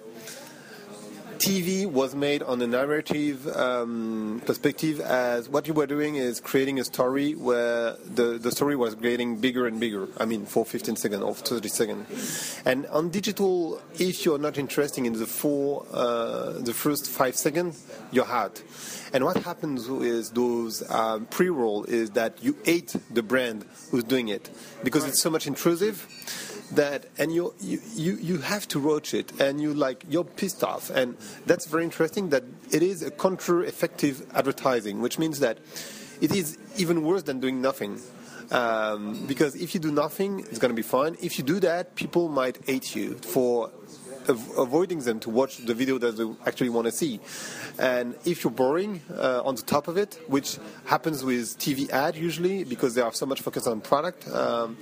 TV 1.37 1.85
was 1.85 2.15
made 2.15 2.41
on 2.43 2.61
a 2.61 2.67
narrative 2.67 3.47
um, 3.55 4.41
perspective 4.45 4.99
as 5.01 5.49
what 5.49 5.67
you 5.67 5.73
were 5.73 5.85
doing 5.85 6.15
is 6.15 6.39
creating 6.39 6.79
a 6.79 6.83
story 6.83 7.33
where 7.33 7.95
the, 8.05 8.37
the 8.37 8.51
story 8.51 8.75
was 8.75 8.95
getting 8.95 9.37
bigger 9.37 9.67
and 9.67 9.79
bigger. 9.79 10.07
I 10.17 10.25
mean, 10.25 10.45
for 10.45 10.65
15 10.65 10.95
seconds 10.95 11.21
or 11.21 11.33
30 11.33 11.67
seconds. 11.67 12.61
And 12.65 12.85
on 12.87 13.09
digital, 13.09 13.81
if 13.99 14.25
you're 14.25 14.39
not 14.39 14.57
interested 14.57 15.05
in 15.05 15.13
the 15.13 15.25
four, 15.25 15.85
uh, 15.91 16.53
the 16.59 16.73
first 16.73 17.09
five 17.09 17.35
seconds, 17.35 17.85
you're 18.11 18.27
out. 18.27 18.61
And 19.13 19.23
what 19.23 19.37
happens 19.37 19.87
is 19.87 20.31
those 20.31 20.89
um, 20.89 21.25
pre-roll 21.25 21.83
is 21.85 22.11
that 22.11 22.43
you 22.43 22.55
hate 22.63 22.95
the 23.11 23.23
brand 23.23 23.65
who's 23.91 24.03
doing 24.03 24.29
it 24.29 24.49
because 24.83 25.05
it's 25.05 25.21
so 25.21 25.29
much 25.29 25.47
intrusive 25.47 26.07
that 26.71 27.05
and 27.17 27.33
you 27.33 27.53
you 27.61 28.17
you 28.17 28.37
have 28.39 28.67
to 28.69 28.79
watch 28.79 29.13
it 29.13 29.39
and 29.39 29.61
you 29.61 29.73
like 29.73 30.03
you're 30.09 30.23
pissed 30.23 30.63
off. 30.63 30.89
And 30.89 31.17
that's 31.45 31.67
very 31.67 31.83
interesting 31.83 32.29
that 32.29 32.43
it 32.71 32.81
is 32.81 33.03
a 33.03 33.11
counter 33.11 33.63
effective 33.63 34.25
advertising 34.33 35.01
which 35.01 35.19
means 35.19 35.39
that 35.39 35.59
it 36.21 36.33
is 36.33 36.57
even 36.77 37.03
worse 37.03 37.23
than 37.23 37.39
doing 37.39 37.61
nothing. 37.61 37.99
Um, 38.51 39.25
because 39.25 39.55
if 39.55 39.73
you 39.73 39.79
do 39.79 39.91
nothing 39.91 40.39
it's 40.39 40.59
going 40.59 40.69
to 40.69 40.75
be 40.75 40.83
fine. 40.83 41.17
If 41.21 41.37
you 41.37 41.43
do 41.43 41.59
that 41.61 41.95
people 41.95 42.29
might 42.29 42.57
hate 42.65 42.95
you 42.95 43.15
for 43.15 43.71
avoiding 44.57 44.99
them 44.99 45.19
to 45.19 45.29
watch 45.29 45.57
the 45.57 45.73
video 45.75 45.99
that 45.99 46.17
they 46.17 46.25
actually 46.47 46.69
want 46.69 46.85
to 46.85 46.91
see. 46.91 47.19
And 47.77 48.15
if 48.25 48.43
you're 48.43 48.51
boring 48.51 49.01
uh, 49.13 49.43
on 49.43 49.55
the 49.55 49.61
top 49.61 49.87
of 49.87 49.97
it 49.97 50.19
which 50.27 50.57
happens 50.85 51.23
with 51.23 51.57
tv 51.59 51.89
ad 51.91 52.15
usually 52.15 52.63
because 52.63 52.95
they 52.95 53.01
are 53.01 53.13
so 53.13 53.25
much 53.25 53.41
focused 53.41 53.67
on 53.67 53.81
product 53.81 54.27
um, 54.29 54.77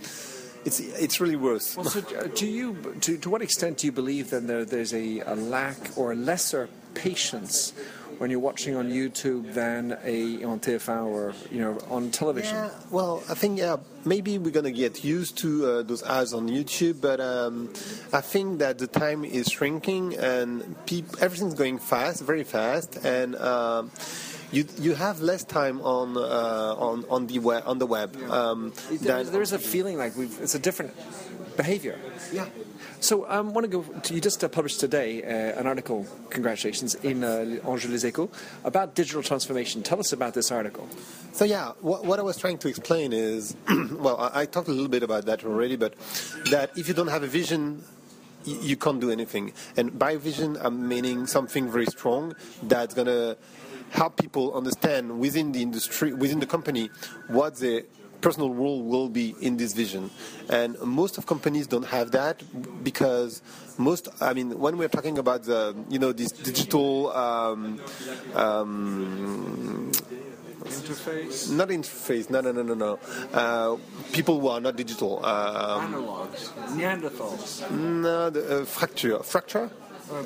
it's 0.65 0.79
it's 0.79 1.19
really 1.19 1.35
worse. 1.35 1.75
Well, 1.75 1.85
so 1.85 1.99
uh, 1.99 2.27
do 2.35 2.45
you 2.45 2.95
to, 3.01 3.17
to 3.17 3.29
what 3.29 3.41
extent 3.41 3.79
do 3.79 3.87
you 3.87 3.91
believe 3.91 4.29
that 4.29 4.47
there, 4.47 4.65
there's 4.65 4.93
a, 4.93 5.19
a 5.21 5.35
lack 5.35 5.97
or 5.97 6.13
a 6.13 6.15
lesser 6.15 6.69
patience 6.93 7.73
when 8.19 8.29
you're 8.29 8.39
watching 8.39 8.75
on 8.75 8.89
YouTube 8.89 9.53
than 9.53 9.97
a 10.03 10.43
on 10.43 10.59
TF1 10.59 11.05
or 11.05 11.33
you 11.51 11.59
know 11.59 11.77
on 11.89 12.11
television? 12.11 12.55
Yeah, 12.55 12.69
well, 12.89 13.23
I 13.29 13.33
think 13.33 13.59
yeah, 13.59 13.77
maybe 14.05 14.37
we're 14.37 14.51
gonna 14.51 14.71
get 14.71 15.03
used 15.03 15.37
to 15.39 15.65
uh, 15.65 15.83
those 15.83 16.03
ads 16.03 16.33
on 16.33 16.47
YouTube, 16.47 17.01
but 17.01 17.19
um, 17.19 17.73
I 18.11 18.21
think 18.21 18.59
that 18.59 18.77
the 18.77 18.87
time 18.87 19.25
is 19.25 19.47
shrinking 19.47 20.15
and 20.15 20.75
peop- 20.85 21.21
everything's 21.21 21.55
going 21.55 21.79
fast, 21.79 22.23
very 22.23 22.43
fast, 22.43 22.97
and. 23.03 23.35
Um, 23.35 23.91
you 24.53 24.65
you 24.79 24.93
have 24.93 25.21
less 25.21 25.43
time 25.43 25.81
on 25.81 26.15
uh, 26.15 26.75
on 26.77 27.05
on 27.09 27.27
the 27.27 27.39
web 27.39 27.63
on 27.65 27.79
the 27.79 27.87
web. 27.87 28.15
Um, 28.29 28.73
there's, 29.01 29.31
there's 29.31 29.51
a 29.51 29.59
feeling 29.59 29.97
like 29.97 30.15
we've 30.15 30.39
it's 30.41 30.55
a 30.55 30.59
different 30.59 30.93
behavior. 31.57 31.99
Yeah. 32.31 32.45
So 32.99 33.25
I 33.25 33.37
um, 33.37 33.53
want 33.53 33.65
to 33.65 33.67
go. 33.67 33.81
To, 33.81 34.13
you 34.13 34.21
just 34.21 34.43
uh, 34.43 34.47
published 34.47 34.79
today 34.79 35.23
uh, 35.23 35.59
an 35.59 35.67
article. 35.67 36.05
Congratulations 36.29 36.95
in 36.95 37.23
uh, 37.23 37.59
Angers 37.67 37.89
Les 37.89 38.11
Echos 38.11 38.29
about 38.63 38.95
digital 38.95 39.23
transformation. 39.23 39.83
Tell 39.83 39.99
us 39.99 40.13
about 40.13 40.33
this 40.35 40.51
article. 40.51 40.87
So 41.33 41.45
yeah, 41.45 41.71
what, 41.81 42.05
what 42.05 42.19
I 42.19 42.21
was 42.21 42.37
trying 42.37 42.59
to 42.59 42.69
explain 42.69 43.11
is, 43.11 43.55
well, 43.91 44.17
I, 44.17 44.41
I, 44.41 44.45
talked 44.45 44.69
a 44.69 44.71
little 44.71 44.87
bit 44.87 45.03
about 45.03 45.25
that 45.25 45.43
already, 45.43 45.75
but 45.75 45.95
that 46.51 46.77
if 46.77 46.87
you 46.87 46.93
don't 46.93 47.09
have 47.09 47.23
a 47.23 47.27
vision. 47.27 47.83
You, 48.45 48.59
you 48.59 48.75
can't 48.75 48.99
do 48.99 49.09
anything. 49.09 49.53
And 49.77 49.97
by 49.97 50.17
vision, 50.17 50.57
I'm 50.59 50.85
meaning 50.89 51.27
something 51.27 51.71
very 51.71 51.85
strong 51.85 52.35
that's 52.63 52.93
going 52.93 53.07
to 53.07 53.37
help 53.93 54.17
people 54.17 54.53
understand 54.53 55.19
within 55.19 55.51
the 55.51 55.61
industry, 55.61 56.13
within 56.13 56.39
the 56.39 56.45
company, 56.47 56.89
what 57.27 57.55
the 57.57 57.85
personal 58.21 58.53
role 58.53 58.81
will 58.81 59.09
be 59.09 59.35
in 59.41 59.57
this 59.57 59.73
vision. 59.73 60.09
And 60.49 60.79
most 60.81 61.17
of 61.17 61.25
companies 61.25 61.67
don't 61.67 61.85
have 61.85 62.11
that 62.11 62.41
because 62.83 63.41
most, 63.77 64.07
I 64.21 64.33
mean, 64.33 64.57
when 64.57 64.77
we're 64.77 64.87
talking 64.87 65.17
about 65.17 65.43
the, 65.43 65.75
you 65.89 65.99
know, 65.99 66.11
this 66.11 66.31
digital. 66.31 67.11
Um, 67.11 67.79
um, 68.33 69.91
interface? 70.63 71.51
Not 71.51 71.67
interface. 71.67 72.29
No, 72.29 72.41
no, 72.41 72.51
no, 72.51 72.63
no, 72.63 72.73
no. 72.73 72.99
Uh, 73.33 73.77
people 74.13 74.39
who 74.39 74.47
are 74.47 74.61
not 74.61 74.75
digital. 74.75 75.23
Um, 75.23 75.93
Analogs. 75.93 76.49
Neanderthals. 76.77 77.69
No, 77.69 78.29
the, 78.29 78.61
uh, 78.61 78.65
fracture. 78.65 79.19
Fracture. 79.19 79.69
Uh, 80.11 80.23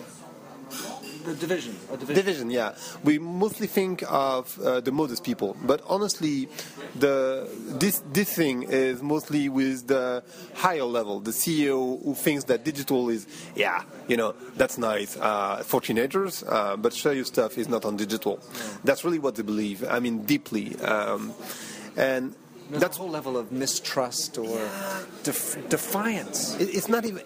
the 1.27 1.35
division, 1.35 1.75
division. 1.91 2.15
Division, 2.15 2.49
yeah. 2.51 2.75
We 3.03 3.19
mostly 3.19 3.67
think 3.67 4.03
of 4.07 4.57
uh, 4.59 4.79
the 4.79 4.91
modest 4.91 5.23
people, 5.23 5.57
but 5.61 5.81
honestly, 5.85 6.47
the 6.95 7.47
this 7.79 8.01
this 8.13 8.33
thing 8.33 8.63
is 8.63 9.01
mostly 9.01 9.49
with 9.49 9.87
the 9.87 10.23
higher 10.55 10.83
level, 10.85 11.19
the 11.19 11.31
CEO 11.31 12.01
who 12.03 12.15
thinks 12.15 12.45
that 12.45 12.63
digital 12.63 13.09
is, 13.09 13.27
yeah, 13.55 13.83
you 14.07 14.15
know, 14.15 14.33
that's 14.55 14.77
nice 14.77 15.17
uh, 15.17 15.63
for 15.63 15.81
teenagers, 15.81 16.43
uh, 16.43 16.77
but 16.77 16.93
show 16.93 17.11
you 17.11 17.25
stuff 17.25 17.57
is 17.57 17.67
not 17.67 17.83
on 17.83 17.97
digital. 17.97 18.39
That's 18.83 19.03
really 19.03 19.19
what 19.19 19.35
they 19.35 19.43
believe. 19.43 19.83
I 19.87 19.99
mean, 19.99 20.23
deeply, 20.23 20.75
um, 20.79 21.33
and 21.97 22.33
There's 22.69 22.81
that's 22.81 22.97
a 22.97 23.01
whole 23.01 23.09
level 23.09 23.37
of 23.37 23.51
mistrust 23.51 24.37
or 24.37 24.69
def- 25.23 25.57
defiance. 25.69 26.55
It's 26.59 26.87
not 26.89 27.05
even 27.05 27.21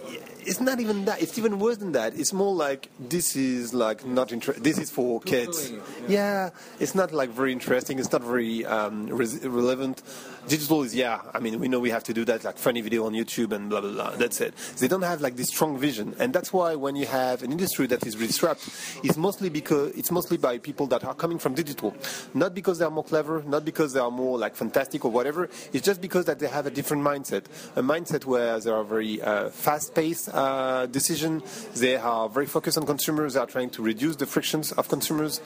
it's 0.45 0.59
not 0.59 0.79
even 0.79 1.05
that. 1.05 1.21
It's 1.21 1.37
even 1.37 1.59
worse 1.59 1.77
than 1.77 1.91
that. 1.93 2.17
It's 2.17 2.33
more 2.33 2.53
like 2.53 2.89
this 2.99 3.35
is 3.35 3.73
like 3.73 4.05
not 4.05 4.31
inter- 4.31 4.53
This 4.53 4.77
is 4.77 4.89
for 4.89 5.19
kids. 5.21 5.71
Yeah, 6.07 6.49
it's 6.79 6.95
not 6.95 7.11
like 7.13 7.29
very 7.29 7.51
interesting. 7.51 7.99
It's 7.99 8.11
not 8.11 8.23
very 8.23 8.65
um, 8.65 9.07
re- 9.07 9.27
relevant. 9.43 10.01
Digital 10.47 10.83
is 10.83 10.95
yeah. 10.95 11.21
I 11.33 11.39
mean, 11.39 11.59
we 11.59 11.67
know 11.67 11.79
we 11.79 11.91
have 11.91 12.03
to 12.05 12.13
do 12.13 12.25
that 12.25 12.43
like 12.43 12.57
funny 12.57 12.81
video 12.81 13.05
on 13.05 13.13
YouTube 13.13 13.51
and 13.51 13.69
blah 13.69 13.81
blah 13.81 13.91
blah. 13.91 14.09
That's 14.11 14.41
it. 14.41 14.53
They 14.77 14.87
don't 14.87 15.03
have 15.03 15.21
like 15.21 15.35
this 15.35 15.49
strong 15.49 15.77
vision, 15.77 16.15
and 16.19 16.33
that's 16.33 16.51
why 16.51 16.75
when 16.75 16.95
you 16.95 17.05
have 17.05 17.43
an 17.43 17.51
industry 17.51 17.87
that 17.87 18.05
is 18.05 18.15
disrupted, 18.15 18.73
it's 19.03 19.17
mostly 19.17 19.49
because 19.49 19.95
it's 19.95 20.11
mostly 20.11 20.37
by 20.37 20.57
people 20.57 20.87
that 20.87 21.03
are 21.03 21.13
coming 21.13 21.37
from 21.39 21.53
digital, 21.53 21.95
not 22.33 22.53
because 22.53 22.79
they 22.79 22.85
are 22.85 22.91
more 22.91 23.03
clever, 23.03 23.43
not 23.43 23.63
because 23.65 23.93
they 23.93 23.99
are 23.99 24.11
more 24.11 24.37
like 24.37 24.55
fantastic 24.55 25.05
or 25.05 25.11
whatever. 25.11 25.49
It's 25.73 25.85
just 25.85 26.01
because 26.01 26.25
that 26.25 26.39
they 26.39 26.47
have 26.47 26.65
a 26.65 26.71
different 26.71 27.03
mindset, 27.03 27.45
a 27.75 27.81
mindset 27.81 28.25
where 28.25 28.59
they 28.59 28.71
are 28.71 28.83
very 28.83 29.21
uh, 29.21 29.49
fast-paced 29.49 30.29
uh, 30.33 30.87
decision. 30.87 31.43
They 31.75 31.95
are 31.97 32.27
very 32.29 32.47
focused 32.47 32.77
on 32.77 32.85
consumers. 32.85 33.35
They 33.35 33.39
are 33.39 33.47
trying 33.47 33.69
to 33.71 33.81
reduce 33.81 34.15
the 34.15 34.25
frictions 34.25 34.71
of 34.73 34.89
consumers, 34.89 35.39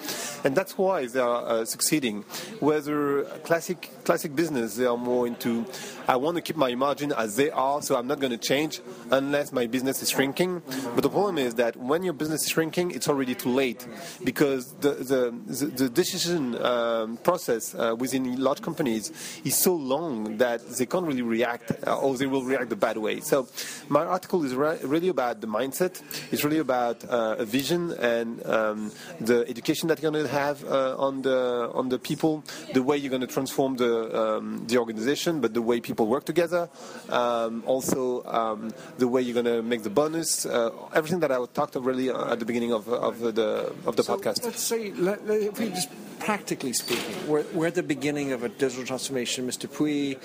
and 0.43 0.55
that's 0.55 0.77
why 0.77 1.05
they 1.07 1.19
are 1.19 1.45
uh, 1.45 1.65
succeeding. 1.65 2.23
Whether 2.59 3.23
classic 3.43 3.91
classic 4.03 4.35
business, 4.35 4.77
they 4.85 4.89
are 4.89 4.97
more 4.97 5.25
into 5.25 5.65
I 6.07 6.15
want 6.17 6.35
to 6.35 6.41
keep 6.41 6.55
my 6.55 6.75
margin 6.75 7.11
as 7.11 7.35
they 7.35 7.49
are, 7.49 7.81
so 7.81 7.95
I'm 7.95 8.07
not 8.07 8.19
going 8.19 8.31
to 8.31 8.37
change 8.37 8.81
unless 9.09 9.51
my 9.51 9.65
business 9.65 10.03
is 10.03 10.09
shrinking. 10.11 10.61
But 10.93 11.01
the 11.01 11.09
problem 11.09 11.37
is 11.37 11.55
that 11.55 11.75
when 11.77 12.03
your 12.03 12.13
business 12.13 12.43
is 12.43 12.49
shrinking, 12.49 12.91
it's 12.91 13.07
already 13.07 13.33
too 13.33 13.49
late 13.49 13.87
because 14.23 14.73
the 14.73 14.91
the, 14.91 15.65
the, 15.81 15.89
decision 15.89 16.61
um, 16.63 17.17
process 17.17 17.73
uh, 17.73 17.95
within 17.97 18.39
large 18.39 18.61
companies 18.61 19.11
is 19.43 19.55
so 19.57 19.73
long 19.73 20.37
that 20.37 20.59
they 20.77 20.85
can't 20.85 21.07
really 21.07 21.21
react, 21.21 21.71
uh, 21.87 21.97
or 21.97 22.15
they 22.17 22.27
will 22.27 22.43
react 22.43 22.69
the 22.69 22.75
bad 22.75 22.97
way. 22.97 23.21
So 23.21 23.47
my 23.89 24.03
article 24.05 24.43
is 24.43 24.53
re- 24.53 24.79
really 24.83 25.07
about 25.07 25.41
the 25.41 25.47
mindset. 25.47 26.01
It's 26.31 26.43
really 26.43 26.59
about 26.59 27.03
uh, 27.09 27.37
a 27.39 27.45
vision 27.45 27.91
and 27.93 28.45
um, 28.45 28.91
the 29.19 29.47
education 29.47 29.87
that 29.87 30.01
you're 30.01 30.11
going 30.11 30.25
to 30.25 30.31
have 30.31 30.63
uh, 30.65 30.95
on 30.97 31.21
the 31.21 31.71
on 31.73 31.89
the 31.89 31.97
people, 31.97 32.43
the 32.73 32.83
way 32.83 32.97
you're 32.97 33.15
going 33.15 33.27
to 33.27 33.33
transform 33.37 33.77
the 33.77 33.93
um, 34.21 34.65
the 34.75 34.81
organization, 34.85 35.39
but 35.43 35.53
the 35.53 35.61
way 35.61 35.79
people 35.79 36.05
work 36.15 36.25
together. 36.25 36.69
Um, 37.09 37.63
also, 37.65 38.23
um, 38.39 38.59
the 38.97 39.07
way 39.07 39.21
you're 39.21 39.39
going 39.41 39.53
to 39.57 39.61
make 39.61 39.83
the 39.83 39.95
bonus, 40.01 40.45
uh, 40.45 40.71
everything 40.93 41.21
that 41.23 41.31
I 41.31 41.37
talked 41.59 41.75
really 41.75 42.09
at 42.09 42.39
the 42.39 42.45
beginning 42.45 42.73
of, 42.73 42.87
of 42.89 43.15
the 43.39 43.73
of 43.89 43.93
the 43.95 44.03
so 44.03 44.11
podcast. 44.11 44.43
Let's 44.43 44.65
say, 44.73 44.91
let, 45.07 45.19
if 45.29 45.59
we 45.59 45.69
just 45.69 45.89
practically 46.19 46.73
speaking, 46.73 47.15
we're, 47.27 47.45
we're, 47.53 47.67
at 47.67 47.75
the 47.75 47.83
beginning 47.83 48.31
of 48.31 48.43
a 48.43 48.49
digital 48.49 48.85
transformation, 48.85 49.47
Mr. 49.47 49.67
Pouy, 49.75 50.17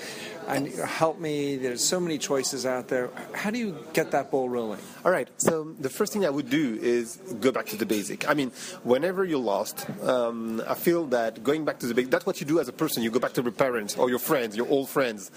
and 0.47 0.67
help 0.67 1.19
me. 1.19 1.57
There's 1.57 1.83
so 1.83 1.99
many 1.99 2.17
choices 2.17 2.65
out 2.65 2.87
there. 2.87 3.09
How 3.33 3.51
do 3.51 3.59
you 3.59 3.85
get 3.93 4.11
that 4.11 4.31
ball 4.31 4.49
rolling? 4.49 4.79
All 5.05 5.11
right. 5.11 5.27
So 5.37 5.75
the 5.79 5.89
first 5.89 6.13
thing 6.13 6.25
I 6.25 6.29
would 6.29 6.49
do 6.49 6.77
is 6.81 7.17
go 7.39 7.51
back 7.51 7.67
to 7.67 7.77
the 7.77 7.85
basic. 7.85 8.29
I 8.29 8.33
mean, 8.33 8.51
whenever 8.83 9.23
you're 9.25 9.39
lost, 9.39 9.87
um, 10.03 10.61
I 10.67 10.73
feel 10.73 11.05
that 11.07 11.43
going 11.43 11.65
back 11.65 11.79
to 11.79 11.87
the 11.87 11.93
basic, 11.93 12.11
that's 12.11 12.25
what 12.25 12.39
you 12.39 12.45
do 12.45 12.59
as 12.59 12.67
a 12.67 12.73
person. 12.73 13.03
You 13.03 13.11
go 13.11 13.19
back 13.19 13.33
to 13.33 13.41
your 13.41 13.51
parents 13.51 13.95
or 13.97 14.09
your 14.09 14.19
friends, 14.19 14.55
your 14.55 14.67
old 14.69 14.89
friends 14.89 15.31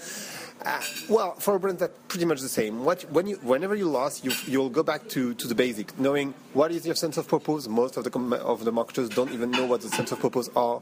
uh, 0.63 0.81
well, 1.09 1.33
for 1.33 1.55
a 1.55 1.59
brand, 1.59 1.79
that's 1.79 1.93
pretty 2.07 2.25
much 2.25 2.41
the 2.41 2.49
same. 2.49 2.85
What, 2.85 3.03
when 3.11 3.27
you, 3.27 3.35
whenever 3.37 3.75
you 3.75 3.89
lost, 3.89 4.23
you, 4.23 4.31
you'll 4.47 4.69
go 4.69 4.83
back 4.83 5.07
to, 5.09 5.33
to 5.35 5.47
the 5.47 5.55
basic, 5.55 5.97
knowing 5.99 6.33
what 6.53 6.71
is 6.71 6.85
your 6.85 6.95
sense 6.95 7.17
of 7.17 7.27
purpose. 7.27 7.67
Most 7.67 7.97
of 7.97 8.03
the 8.03 8.35
of 8.37 8.63
the 8.63 8.71
marketers 8.71 9.09
don't 9.09 9.31
even 9.31 9.51
know 9.51 9.65
what 9.65 9.81
the 9.81 9.89
sense 9.89 10.11
of 10.11 10.19
purpose 10.19 10.49
are. 10.55 10.81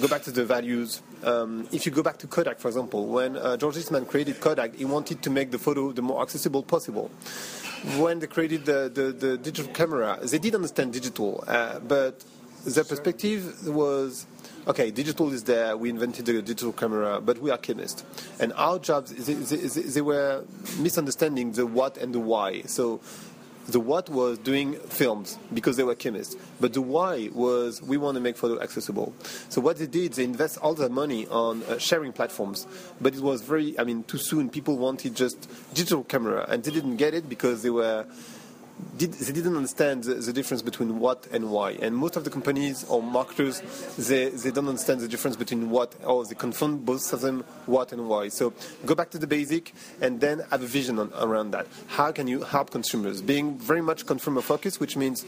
Go 0.00 0.08
back 0.08 0.22
to 0.22 0.30
the 0.30 0.44
values. 0.44 1.02
Um, 1.24 1.68
if 1.72 1.86
you 1.86 1.92
go 1.92 2.02
back 2.02 2.18
to 2.18 2.26
Kodak, 2.26 2.58
for 2.58 2.68
example, 2.68 3.06
when 3.06 3.36
uh, 3.36 3.56
George 3.56 3.76
Eastman 3.78 4.04
created 4.04 4.40
Kodak, 4.40 4.74
he 4.74 4.84
wanted 4.84 5.22
to 5.22 5.30
make 5.30 5.50
the 5.50 5.58
photo 5.58 5.92
the 5.92 6.02
more 6.02 6.20
accessible 6.20 6.62
possible. 6.62 7.10
When 7.96 8.18
they 8.18 8.26
created 8.26 8.66
the, 8.66 8.90
the, 8.92 9.12
the 9.12 9.38
digital 9.38 9.72
camera, 9.72 10.18
they 10.22 10.38
did 10.38 10.54
understand 10.54 10.92
digital, 10.92 11.44
uh, 11.46 11.78
but 11.78 12.24
their 12.66 12.84
perspective 12.84 13.66
was 13.68 14.26
okay, 14.68 14.90
digital 14.90 15.32
is 15.32 15.44
there. 15.44 15.76
We 15.76 15.90
invented 15.90 16.26
the 16.26 16.34
digital 16.42 16.72
camera, 16.72 17.20
but 17.20 17.38
we 17.38 17.50
are 17.50 17.58
chemists, 17.58 18.04
and 18.38 18.52
our 18.54 18.78
jobs 18.78 19.12
they, 19.12 19.34
they, 19.34 19.56
they 19.56 20.00
were 20.00 20.44
misunderstanding 20.78 21.52
the 21.52 21.66
what 21.66 21.96
and 21.96 22.14
the 22.14 22.20
why. 22.20 22.62
So 22.62 23.00
the 23.68 23.80
what 23.80 24.08
was 24.08 24.38
doing 24.38 24.74
films 24.74 25.38
because 25.52 25.76
they 25.76 25.82
were 25.82 25.94
chemists, 25.94 26.36
but 26.58 26.72
the 26.72 26.80
why 26.80 27.28
was 27.34 27.82
we 27.82 27.96
want 27.98 28.14
to 28.14 28.20
make 28.20 28.36
photo 28.36 28.60
accessible. 28.62 29.12
So 29.50 29.60
what 29.60 29.76
they 29.76 29.86
did, 29.86 30.14
they 30.14 30.24
invest 30.24 30.58
all 30.58 30.74
their 30.74 30.88
money 30.88 31.26
on 31.28 31.62
uh, 31.64 31.78
sharing 31.78 32.12
platforms, 32.12 32.66
but 33.00 33.14
it 33.14 33.20
was 33.20 33.42
very, 33.42 33.78
I 33.78 33.84
mean, 33.84 34.04
too 34.04 34.18
soon. 34.18 34.48
People 34.48 34.78
wanted 34.78 35.14
just 35.14 35.48
digital 35.74 36.04
camera, 36.04 36.46
and 36.48 36.64
they 36.64 36.70
didn't 36.70 36.96
get 36.96 37.12
it 37.12 37.28
because 37.28 37.62
they 37.62 37.70
were 37.70 38.06
did, 38.96 39.12
they 39.12 39.32
didn't 39.32 39.56
understand 39.56 40.04
the, 40.04 40.14
the, 40.14 40.32
difference 40.32 40.62
between 40.62 40.98
what 40.98 41.26
and 41.32 41.50
why. 41.50 41.72
And 41.72 41.96
most 41.96 42.16
of 42.16 42.24
the 42.24 42.30
companies 42.30 42.84
or 42.84 43.02
marketers, 43.02 43.60
they, 43.96 44.28
they 44.28 44.50
don't 44.50 44.68
understand 44.68 45.00
the 45.00 45.08
difference 45.08 45.36
between 45.36 45.70
what, 45.70 45.94
or 46.04 46.24
they 46.24 46.34
confund 46.34 46.84
both 46.84 47.12
of 47.12 47.20
them, 47.20 47.44
what 47.66 47.92
and 47.92 48.08
why. 48.08 48.28
So 48.28 48.52
go 48.84 48.94
back 48.94 49.10
to 49.10 49.18
the 49.18 49.26
basic 49.26 49.72
and 50.00 50.20
then 50.20 50.40
have 50.50 50.62
a 50.62 50.66
vision 50.66 50.98
on, 50.98 51.12
around 51.18 51.52
that. 51.52 51.66
How 51.86 52.12
can 52.12 52.26
you 52.26 52.42
help 52.42 52.70
consumers? 52.70 53.22
Being 53.22 53.58
very 53.58 53.82
much 53.82 54.06
consumer 54.06 54.42
focused, 54.42 54.80
which 54.80 54.96
means, 54.96 55.24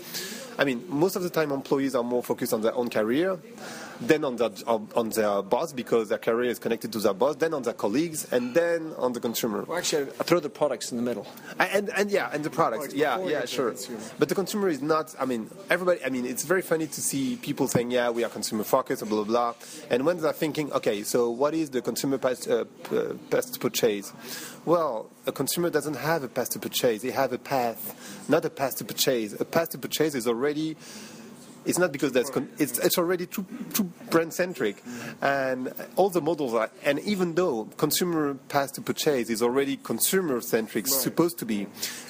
I 0.59 0.65
mean, 0.65 0.85
most 0.89 1.17
of 1.17 1.23
the 1.23 1.31
time 1.31 1.53
employees 1.53 1.95
are 1.95 2.05
more 2.05 2.23
focused 2.23 2.53
on 2.53 2.63
their 2.63 2.75
own 2.75 2.91
career 2.91 3.39
then 4.01 4.25
on 4.25 4.37
their, 4.37 4.51
on 4.67 5.11
their 5.11 5.43
boss 5.43 5.73
because 5.73 6.09
their 6.09 6.19
career 6.19 6.51
is 6.51 6.59
connected 6.59 6.93
to 6.93 6.99
their 6.99 7.15
boss, 7.15 7.37
then 7.37 7.55
on 7.55 7.63
their 7.63 7.75
colleagues, 7.75 8.31
and 8.33 8.55
then 8.55 8.93
on 8.97 9.13
the 9.13 9.21
consumer. 9.21 9.63
Well, 9.63 9.79
actually, 9.79 10.11
I 10.19 10.25
throw 10.25 10.41
the 10.41 10.49
products 10.49 10.91
in 10.91 10.97
the 10.97 11.03
middle. 11.03 11.27
And, 11.59 11.91
and 11.91 12.11
yeah, 12.11 12.31
and 12.33 12.43
the 12.43 12.51
products. 12.51 12.95
yeah, 12.95 13.23
yeah, 13.25 13.45
sure. 13.45 13.75
But 14.19 14.29
the 14.29 14.35
consumer 14.35 14.69
is 14.69 14.81
not, 14.81 15.15
I 15.21 15.27
mean, 15.27 15.51
everybody, 15.69 16.05
I 16.05 16.09
mean, 16.09 16.25
it's 16.25 16.45
very 16.45 16.63
funny 16.63 16.87
to 16.87 17.01
see 17.01 17.37
people 17.37 17.69
saying, 17.69 17.91
yeah, 17.91 18.11
we 18.11 18.25
are 18.25 18.31
consumer 18.31 18.65
focused, 18.65 19.07
blah, 19.07 19.25
blah, 19.25 19.53
blah. 19.53 19.55
And 19.91 20.07
when 20.07 20.19
they're 20.19 20.33
thinking, 20.33 20.73
okay, 20.73 21.03
so 21.03 21.31
what 21.31 21.55
is 21.55 21.71
the 21.71 21.83
consumer 21.83 22.19
past, 22.19 22.49
uh, 22.49 22.65
past 23.31 23.61
purchase? 23.61 24.13
Well, 24.65 25.11
a 25.27 25.33
consumer 25.33 25.71
doesn't 25.71 25.95
have 25.95 26.23
a 26.23 26.29
path 26.29 26.51
to 26.51 26.59
purchase. 26.59 27.03
They 27.03 27.11
have 27.11 27.33
a 27.33 27.39
path, 27.39 28.27
not 28.29 28.45
a 28.45 28.51
path 28.51 28.77
to 28.79 28.85
purchase. 28.85 29.39
A 29.39 29.45
path 29.45 29.71
to 29.71 29.79
purchase 29.79 30.15
is 30.15 30.27
already 30.27 30.77
it's 31.64 31.79
not 31.79 31.92
because 31.92 32.12
that's 32.12 32.31
con- 32.31 32.49
it's 32.59 32.79
it's 32.79 32.99
already 32.99 33.27
too 33.27 33.44
too 33.73 33.85
brand 34.11 34.33
centric, 34.33 34.83
and 35.20 35.73
all 35.96 36.11
the 36.11 36.20
models 36.20 36.55
are. 36.55 36.70
And 36.85 36.99
even 37.01 37.35
though 37.35 37.64
consumer 37.77 38.35
path 38.49 38.73
to 38.75 38.81
purchase 38.81 39.31
is 39.31 39.42
already 39.42 39.77
consumer 39.77 40.40
centric, 40.40 40.87
right. 40.87 40.92
supposed 40.92 41.38
to 41.38 41.46
be, 41.46 41.66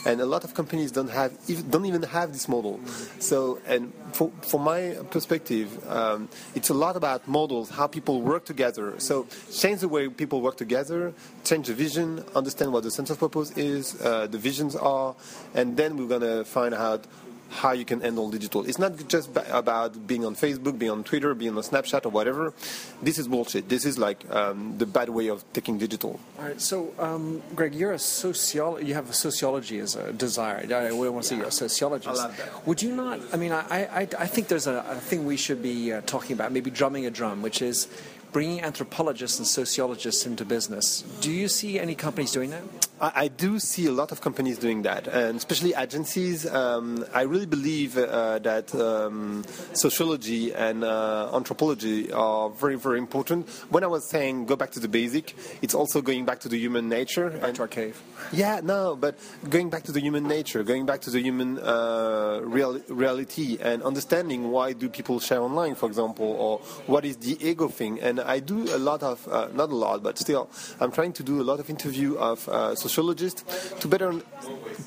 and 0.06 0.20
a 0.20 0.26
lot 0.26 0.44
of 0.44 0.54
companies 0.54 0.92
don't 0.92 1.10
have 1.10 1.32
don't 1.70 1.86
even 1.86 2.02
have 2.02 2.32
this 2.32 2.48
model. 2.48 2.80
So, 3.18 3.58
and 3.66 3.92
for 4.12 4.30
from 4.42 4.62
my 4.62 4.96
perspective, 5.10 5.68
um, 5.90 6.28
it's 6.54 6.70
a 6.70 6.74
lot 6.74 6.96
about 6.96 7.26
models, 7.26 7.70
how 7.70 7.86
people 7.86 8.22
work 8.22 8.44
together. 8.44 8.98
So, 8.98 9.26
change 9.52 9.80
the 9.80 9.88
way 9.88 10.08
people 10.08 10.40
work 10.40 10.56
together, 10.56 11.12
change 11.44 11.66
the 11.66 11.74
vision, 11.74 12.24
understand 12.34 12.72
what 12.72 12.84
the 12.84 12.90
sense 12.90 13.10
of 13.10 13.18
purpose 13.18 13.50
is, 13.56 14.00
uh, 14.00 14.26
the 14.26 14.38
visions 14.38 14.76
are, 14.76 15.14
and 15.54 15.76
then 15.76 15.96
we're 15.96 16.08
gonna 16.08 16.44
find 16.44 16.74
out 16.74 17.06
how 17.50 17.72
you 17.72 17.84
can 17.84 18.00
handle 18.00 18.30
digital. 18.30 18.64
It's 18.64 18.78
not 18.78 19.08
just 19.08 19.28
about 19.50 20.06
being 20.06 20.24
on 20.24 20.36
Facebook, 20.36 20.78
being 20.78 20.92
on 20.92 21.02
Twitter, 21.04 21.34
being 21.34 21.56
on 21.56 21.62
Snapchat 21.62 22.06
or 22.06 22.10
whatever. 22.10 22.54
This 23.02 23.18
is 23.18 23.26
bullshit. 23.26 23.68
This 23.68 23.84
is 23.84 23.98
like 23.98 24.24
um, 24.30 24.78
the 24.78 24.86
bad 24.86 25.08
way 25.10 25.28
of 25.28 25.44
taking 25.52 25.76
digital. 25.76 26.20
All 26.38 26.44
right. 26.44 26.60
So, 26.60 26.94
um, 26.98 27.42
Greg, 27.56 27.74
you're 27.74 27.92
a 27.92 27.96
sociolo- 27.96 28.84
You 28.84 28.94
have 28.94 29.10
a 29.10 29.12
sociology 29.12 29.80
as 29.80 29.96
a 29.96 30.12
desire. 30.12 30.64
I 30.72 30.92
want 30.92 31.22
to 31.22 31.28
say 31.28 31.36
you're 31.36 31.46
a 31.46 31.50
sociologist. 31.50 32.20
I 32.20 32.24
love 32.24 32.36
that. 32.36 32.66
Would 32.66 32.82
you 32.82 32.94
not? 32.94 33.20
I 33.32 33.36
mean, 33.36 33.52
I, 33.52 33.84
I, 33.84 34.08
I 34.18 34.26
think 34.26 34.48
there's 34.48 34.68
a, 34.68 34.84
a 34.88 34.96
thing 34.96 35.26
we 35.26 35.36
should 35.36 35.60
be 35.62 35.92
uh, 35.92 36.02
talking 36.06 36.34
about, 36.34 36.52
maybe 36.52 36.70
drumming 36.70 37.04
a 37.06 37.10
drum, 37.10 37.42
which 37.42 37.60
is 37.62 37.88
bringing 38.32 38.60
anthropologists 38.60 39.38
and 39.38 39.46
sociologists 39.46 40.24
into 40.24 40.44
business. 40.44 41.02
Do 41.20 41.32
you 41.32 41.48
see 41.48 41.80
any 41.80 41.96
companies 41.96 42.30
doing 42.30 42.50
that? 42.50 42.62
I, 43.00 43.12
I 43.14 43.28
do 43.28 43.58
see 43.58 43.86
a 43.86 43.92
lot 43.92 44.12
of 44.12 44.20
companies 44.20 44.58
doing 44.58 44.82
that, 44.82 45.06
and 45.06 45.36
especially 45.36 45.74
agencies. 45.74 46.46
Um, 46.46 47.04
I 47.14 47.22
really 47.22 47.46
believe 47.46 47.96
uh, 47.96 48.38
that 48.40 48.74
um, 48.74 49.44
sociology 49.72 50.52
and 50.52 50.84
uh, 50.84 51.30
anthropology 51.34 52.12
are 52.12 52.50
very, 52.50 52.76
very 52.76 52.98
important. 52.98 53.48
When 53.70 53.84
I 53.84 53.86
was 53.86 54.08
saying 54.08 54.46
go 54.46 54.56
back 54.56 54.70
to 54.72 54.80
the 54.80 54.88
basic, 54.88 55.34
it's 55.62 55.74
also 55.74 56.02
going 56.02 56.24
back 56.24 56.40
to 56.40 56.48
the 56.48 56.58
human 56.58 56.88
nature. 56.88 57.30
Back 57.30 57.42
and, 57.44 57.54
to 57.56 57.62
our 57.62 57.68
cave. 57.68 58.00
Yeah, 58.32 58.60
no, 58.62 58.96
but 58.96 59.18
going 59.48 59.70
back 59.70 59.84
to 59.84 59.92
the 59.92 60.00
human 60.00 60.28
nature, 60.28 60.62
going 60.62 60.86
back 60.86 61.00
to 61.02 61.10
the 61.10 61.20
human 61.20 61.58
uh, 61.58 62.40
real, 62.42 62.80
reality, 62.88 63.58
and 63.60 63.82
understanding 63.82 64.50
why 64.50 64.72
do 64.72 64.88
people 64.88 65.20
share 65.20 65.40
online, 65.40 65.74
for 65.74 65.86
example, 65.86 66.26
or 66.26 66.58
what 66.86 67.04
is 67.04 67.16
the 67.16 67.38
ego 67.40 67.68
thing. 67.68 68.00
And 68.00 68.20
I 68.20 68.40
do 68.40 68.74
a 68.74 68.78
lot 68.78 69.02
of, 69.02 69.26
uh, 69.28 69.48
not 69.54 69.70
a 69.70 69.74
lot, 69.74 70.02
but 70.02 70.18
still, 70.18 70.50
I'm 70.80 70.92
trying 70.92 71.12
to 71.14 71.22
do 71.22 71.40
a 71.40 71.44
lot 71.44 71.60
of 71.60 71.70
interview 71.70 72.16
of 72.16 72.48
uh, 72.48 72.74
sociologists 72.90 73.44
to 73.80 73.86
better 73.88 74.12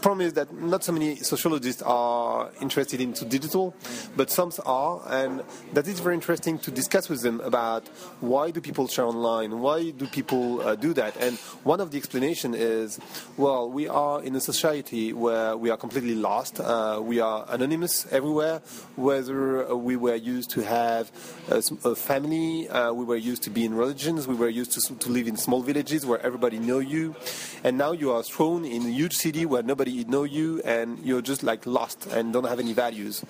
promise 0.02 0.34
that 0.34 0.54
not 0.54 0.84
so 0.84 0.92
many 0.92 1.16
sociologists 1.16 1.82
are 1.82 2.52
interested 2.62 3.00
into 3.00 3.24
digital, 3.24 3.74
but 4.18 4.30
some 4.30 4.52
are, 4.66 5.02
and 5.10 5.42
that 5.74 5.88
is 5.88 6.00
very 6.02 6.16
interesting 6.16 6.60
to 6.60 6.70
discuss 6.70 7.08
with 7.08 7.22
them 7.22 7.40
about 7.42 7.88
why 8.20 8.52
do 8.52 8.60
people 8.60 8.88
share 8.88 9.06
online, 9.06 9.60
why 9.60 9.92
do 9.92 10.06
people 10.08 10.62
uh, 10.62 10.76
do 10.76 10.94
that, 10.94 11.16
and 11.18 11.38
one 11.64 11.80
of 11.80 11.92
the 11.92 11.98
explanation 11.98 12.54
is, 12.54 13.00
well, 13.38 13.70
we 13.70 13.88
are 13.88 14.22
in 14.22 14.36
a 14.36 14.42
society 14.42 15.14
where 15.14 15.56
we 15.56 15.70
are 15.70 15.78
completely 15.78 16.16
lost, 16.16 16.60
uh, 16.60 17.00
we 17.02 17.22
are 17.22 17.46
anonymous 17.50 18.06
everywhere, 18.12 18.62
whether 18.98 19.74
we 19.76 19.96
were 19.96 20.16
used 20.16 20.50
to 20.50 20.62
have 20.62 21.10
a, 21.50 21.64
a 21.86 21.96
family, 21.96 22.68
uh, 22.68 22.92
we 22.92 23.06
were 23.06 23.16
used 23.32 23.44
to 23.44 23.50
be 23.50 23.64
in 23.64 23.74
religions, 23.74 24.28
we 24.28 24.36
were 24.36 24.50
used 24.50 24.72
to, 24.74 24.96
to 24.96 25.10
live 25.10 25.28
in 25.28 25.38
small 25.38 25.62
villages 25.62 26.06
where 26.06 26.20
everybody 26.20 26.60
know 26.60 26.80
you, 26.80 27.16
and 27.64 27.78
now 27.78 27.93
you 27.94 28.12
are 28.12 28.24
thrown 28.24 28.66
in 28.66 28.86
a 28.86 28.90
huge 28.90 29.14
city 29.14 29.46
where 29.46 29.64
nobody 29.64 30.04
know 30.06 30.24
you 30.24 30.62
and 30.66 31.00
you're 31.00 31.22
just 31.22 31.44
like 31.44 31.66
lost 31.66 32.08
and 32.08 32.34
don't 32.34 32.46
have 32.46 32.60
any 32.60 32.74
values. 32.74 33.24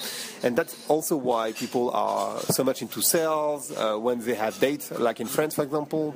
And 0.43 0.57
that's 0.57 0.89
also 0.89 1.15
why 1.15 1.51
people 1.51 1.91
are 1.91 2.39
so 2.39 2.63
much 2.63 2.81
into 2.81 3.01
sales 3.01 3.71
uh, 3.71 3.95
when 3.95 4.19
they 4.21 4.33
have 4.35 4.59
dates, 4.59 4.91
like 4.91 5.19
in 5.19 5.27
France, 5.27 5.55
for 5.55 5.63
example. 5.63 6.15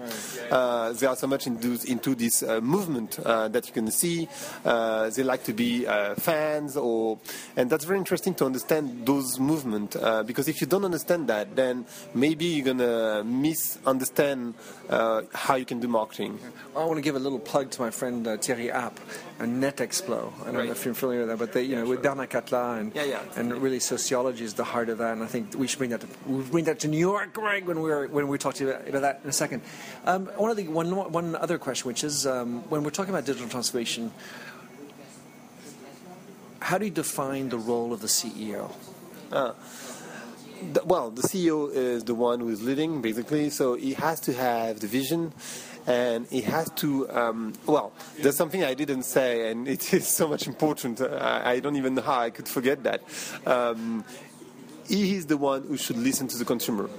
Uh, 0.49 0.93
they 0.93 1.07
are 1.07 1.15
so 1.15 1.27
much 1.27 1.47
into, 1.47 1.79
into 1.89 2.15
this 2.15 2.43
uh, 2.43 2.61
movement 2.61 3.19
uh, 3.19 3.47
that 3.49 3.67
you 3.67 3.73
can 3.73 3.91
see. 3.91 4.27
Uh, 4.65 5.09
they 5.09 5.23
like 5.23 5.43
to 5.43 5.53
be 5.53 5.85
uh, 5.85 6.15
fans, 6.15 6.77
or 6.77 7.19
and 7.55 7.69
that's 7.69 7.85
very 7.85 7.99
interesting 7.99 8.33
to 8.35 8.45
understand 8.45 9.05
those 9.05 9.39
movements 9.39 9.97
because 10.25 10.47
if 10.47 10.61
you 10.61 10.67
don't 10.67 10.85
understand 10.85 11.27
that, 11.27 11.55
then 11.55 11.85
maybe 12.13 12.45
you're 12.45 12.65
gonna 12.65 13.23
misunderstand 13.23 14.53
how 14.89 15.55
you 15.55 15.65
can 15.65 15.79
do 15.79 15.87
marketing. 15.87 16.39
I 16.75 16.85
want 16.85 16.97
to 16.97 17.01
give 17.01 17.15
a 17.15 17.19
little 17.19 17.39
plug 17.39 17.71
to 17.71 17.81
my 17.81 17.89
friend 17.89 18.36
Thierry 18.41 18.67
Happe 18.67 18.99
and 19.39 19.61
NetExplo. 19.61 20.33
I 20.41 20.45
don't 20.45 20.55
right. 20.55 20.65
know 20.65 20.71
if 20.71 20.85
you're 20.85 20.93
familiar 20.93 21.21
with 21.21 21.29
that, 21.29 21.37
but 21.39 21.53
they, 21.53 21.63
you 21.63 21.75
know, 21.75 21.85
with 21.85 22.01
Bernard 22.01 22.29
Cathelat 22.29 22.79
and 22.79 22.95
yeah, 22.95 23.03
yeah. 23.03 23.21
and 23.35 23.53
really 23.61 23.79
sociology 23.79 24.43
is 24.43 24.53
the 24.53 24.63
heart 24.63 24.89
of 24.89 24.97
that. 24.99 25.13
And 25.13 25.23
I 25.23 25.27
think 25.27 25.55
we 25.55 25.67
should 25.67 25.77
bring 25.79 25.91
that 25.91 26.01
to 26.01 26.07
we'll 26.25 26.43
bring 26.43 26.65
that 26.65 26.79
to 26.81 26.87
New 26.87 26.97
York, 26.97 27.33
Greg, 27.33 27.65
when 27.65 27.81
we're 27.81 28.07
when 28.07 28.27
we 28.27 28.37
talk 28.37 28.55
to 28.55 28.63
you 28.65 28.69
about, 28.71 28.87
about 28.87 29.01
that 29.01 29.21
in 29.23 29.29
a 29.29 29.33
second. 29.33 29.61
Um, 30.05 30.27
one 30.37 30.51
of 30.51 30.57
the 30.57 30.67
one 30.67 30.89
one 31.11 31.35
other 31.35 31.57
question, 31.57 31.87
which 31.87 32.03
is 32.03 32.25
um, 32.25 32.63
when 32.69 32.83
we're 32.83 32.91
talking 32.91 33.13
about 33.13 33.25
digital 33.25 33.49
transformation, 33.49 34.11
how 36.59 36.77
do 36.77 36.85
you 36.85 36.91
define 36.91 37.49
the 37.49 37.57
role 37.57 37.93
of 37.93 38.01
the 38.01 38.07
CEO? 38.07 38.71
Uh, 39.31 39.53
well, 40.85 41.11
the 41.11 41.21
CEO 41.21 41.71
is 41.71 42.03
the 42.03 42.15
one 42.15 42.39
who 42.39 42.49
is 42.49 42.63
leading, 42.63 43.01
basically. 43.01 43.49
So 43.49 43.75
he 43.75 43.93
has 43.93 44.19
to 44.21 44.33
have 44.33 44.79
the 44.79 44.87
vision 44.87 45.33
and 45.87 46.27
it 46.31 46.43
has 46.43 46.69
to. 46.75 47.09
Um, 47.09 47.53
well, 47.65 47.93
there's 48.19 48.35
something 48.35 48.63
I 48.63 48.73
didn't 48.73 49.03
say, 49.03 49.49
and 49.49 49.67
it 49.67 49.93
is 49.99 50.07
so 50.07 50.27
much 50.27 50.45
important. 50.45 51.01
I, 51.01 51.53
I 51.53 51.59
don't 51.59 51.77
even 51.77 51.95
know 51.95 52.01
how 52.01 52.19
I 52.19 52.29
could 52.29 52.47
forget 52.47 52.83
that. 52.83 53.01
Um, 53.45 54.03
he 54.87 55.15
is 55.15 55.25
the 55.25 55.37
one 55.37 55.63
who 55.63 55.77
should 55.77 55.97
listen 55.97 56.27
to 56.27 56.37
the 56.37 56.45
consumer 56.45 56.89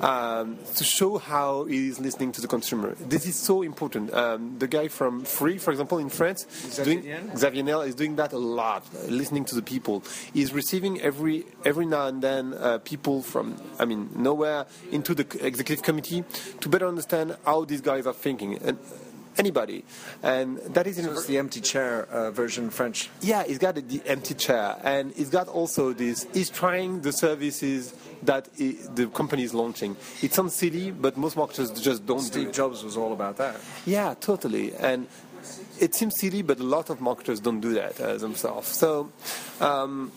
um, 0.00 0.58
to 0.76 0.84
show 0.84 1.18
how 1.18 1.64
he 1.64 1.88
is 1.88 2.00
listening 2.00 2.32
to 2.32 2.40
the 2.40 2.48
consumer. 2.48 2.94
This 2.94 3.26
is 3.26 3.36
so 3.36 3.62
important. 3.62 4.12
Um, 4.14 4.58
the 4.58 4.66
guy 4.66 4.88
from 4.88 5.24
Free, 5.24 5.58
for 5.58 5.70
example, 5.70 5.98
in 5.98 6.08
France, 6.08 6.46
doing, 6.82 7.04
Xavier 7.36 7.62
Niel 7.62 7.82
is 7.82 7.94
doing 7.94 8.16
that 8.16 8.32
a 8.32 8.38
lot, 8.38 8.84
listening 9.08 9.44
to 9.46 9.54
the 9.54 9.62
people. 9.62 10.02
He's 10.32 10.52
receiving 10.52 11.00
every 11.00 11.44
every 11.64 11.86
now 11.86 12.06
and 12.06 12.22
then 12.22 12.54
uh, 12.54 12.78
people 12.78 13.22
from, 13.22 13.56
I 13.78 13.84
mean, 13.84 14.10
nowhere 14.16 14.66
into 14.90 15.14
the 15.14 15.26
executive 15.44 15.82
committee 15.82 16.24
to 16.60 16.68
better 16.68 16.86
understand 16.86 17.36
how 17.44 17.64
these 17.64 17.80
guys 17.80 18.06
are 18.06 18.14
thinking. 18.14 18.58
And, 18.62 18.78
anybody, 19.40 19.84
and 20.22 20.58
that 20.74 20.86
is 20.86 20.98
in 20.98 21.04
so 21.04 21.20
the 21.30 21.38
empty 21.38 21.60
chair 21.60 22.06
uh, 22.10 22.30
version 22.30 22.70
French. 22.70 23.10
Yeah, 23.20 23.42
he's 23.44 23.58
got 23.58 23.74
the 23.74 24.00
empty 24.06 24.34
chair, 24.34 24.76
and 24.84 25.12
he's 25.18 25.30
got 25.30 25.48
also 25.48 25.92
this. 25.92 26.26
He's 26.32 26.50
trying 26.50 27.00
the 27.02 27.12
services 27.12 27.94
that 28.22 28.44
the 28.98 29.06
company 29.20 29.42
is 29.42 29.54
launching. 29.54 29.96
It 30.22 30.34
sounds 30.34 30.54
silly, 30.54 30.90
but 30.90 31.16
most 31.16 31.36
marketers 31.36 31.70
just 31.88 32.06
don't. 32.06 32.20
Steve 32.20 32.48
do 32.48 32.52
Jobs 32.52 32.84
was 32.84 32.96
all 32.96 33.12
about 33.12 33.36
that. 33.38 33.56
Yeah, 33.86 34.14
totally, 34.20 34.74
and 34.76 35.08
it 35.80 35.94
seems 35.94 36.14
silly, 36.20 36.42
but 36.42 36.60
a 36.60 36.68
lot 36.76 36.90
of 36.90 37.00
marketers 37.00 37.40
don't 37.40 37.60
do 37.60 37.72
that 37.74 38.00
uh, 38.00 38.16
themselves. 38.16 38.68
So. 38.68 39.10
Um, 39.60 40.12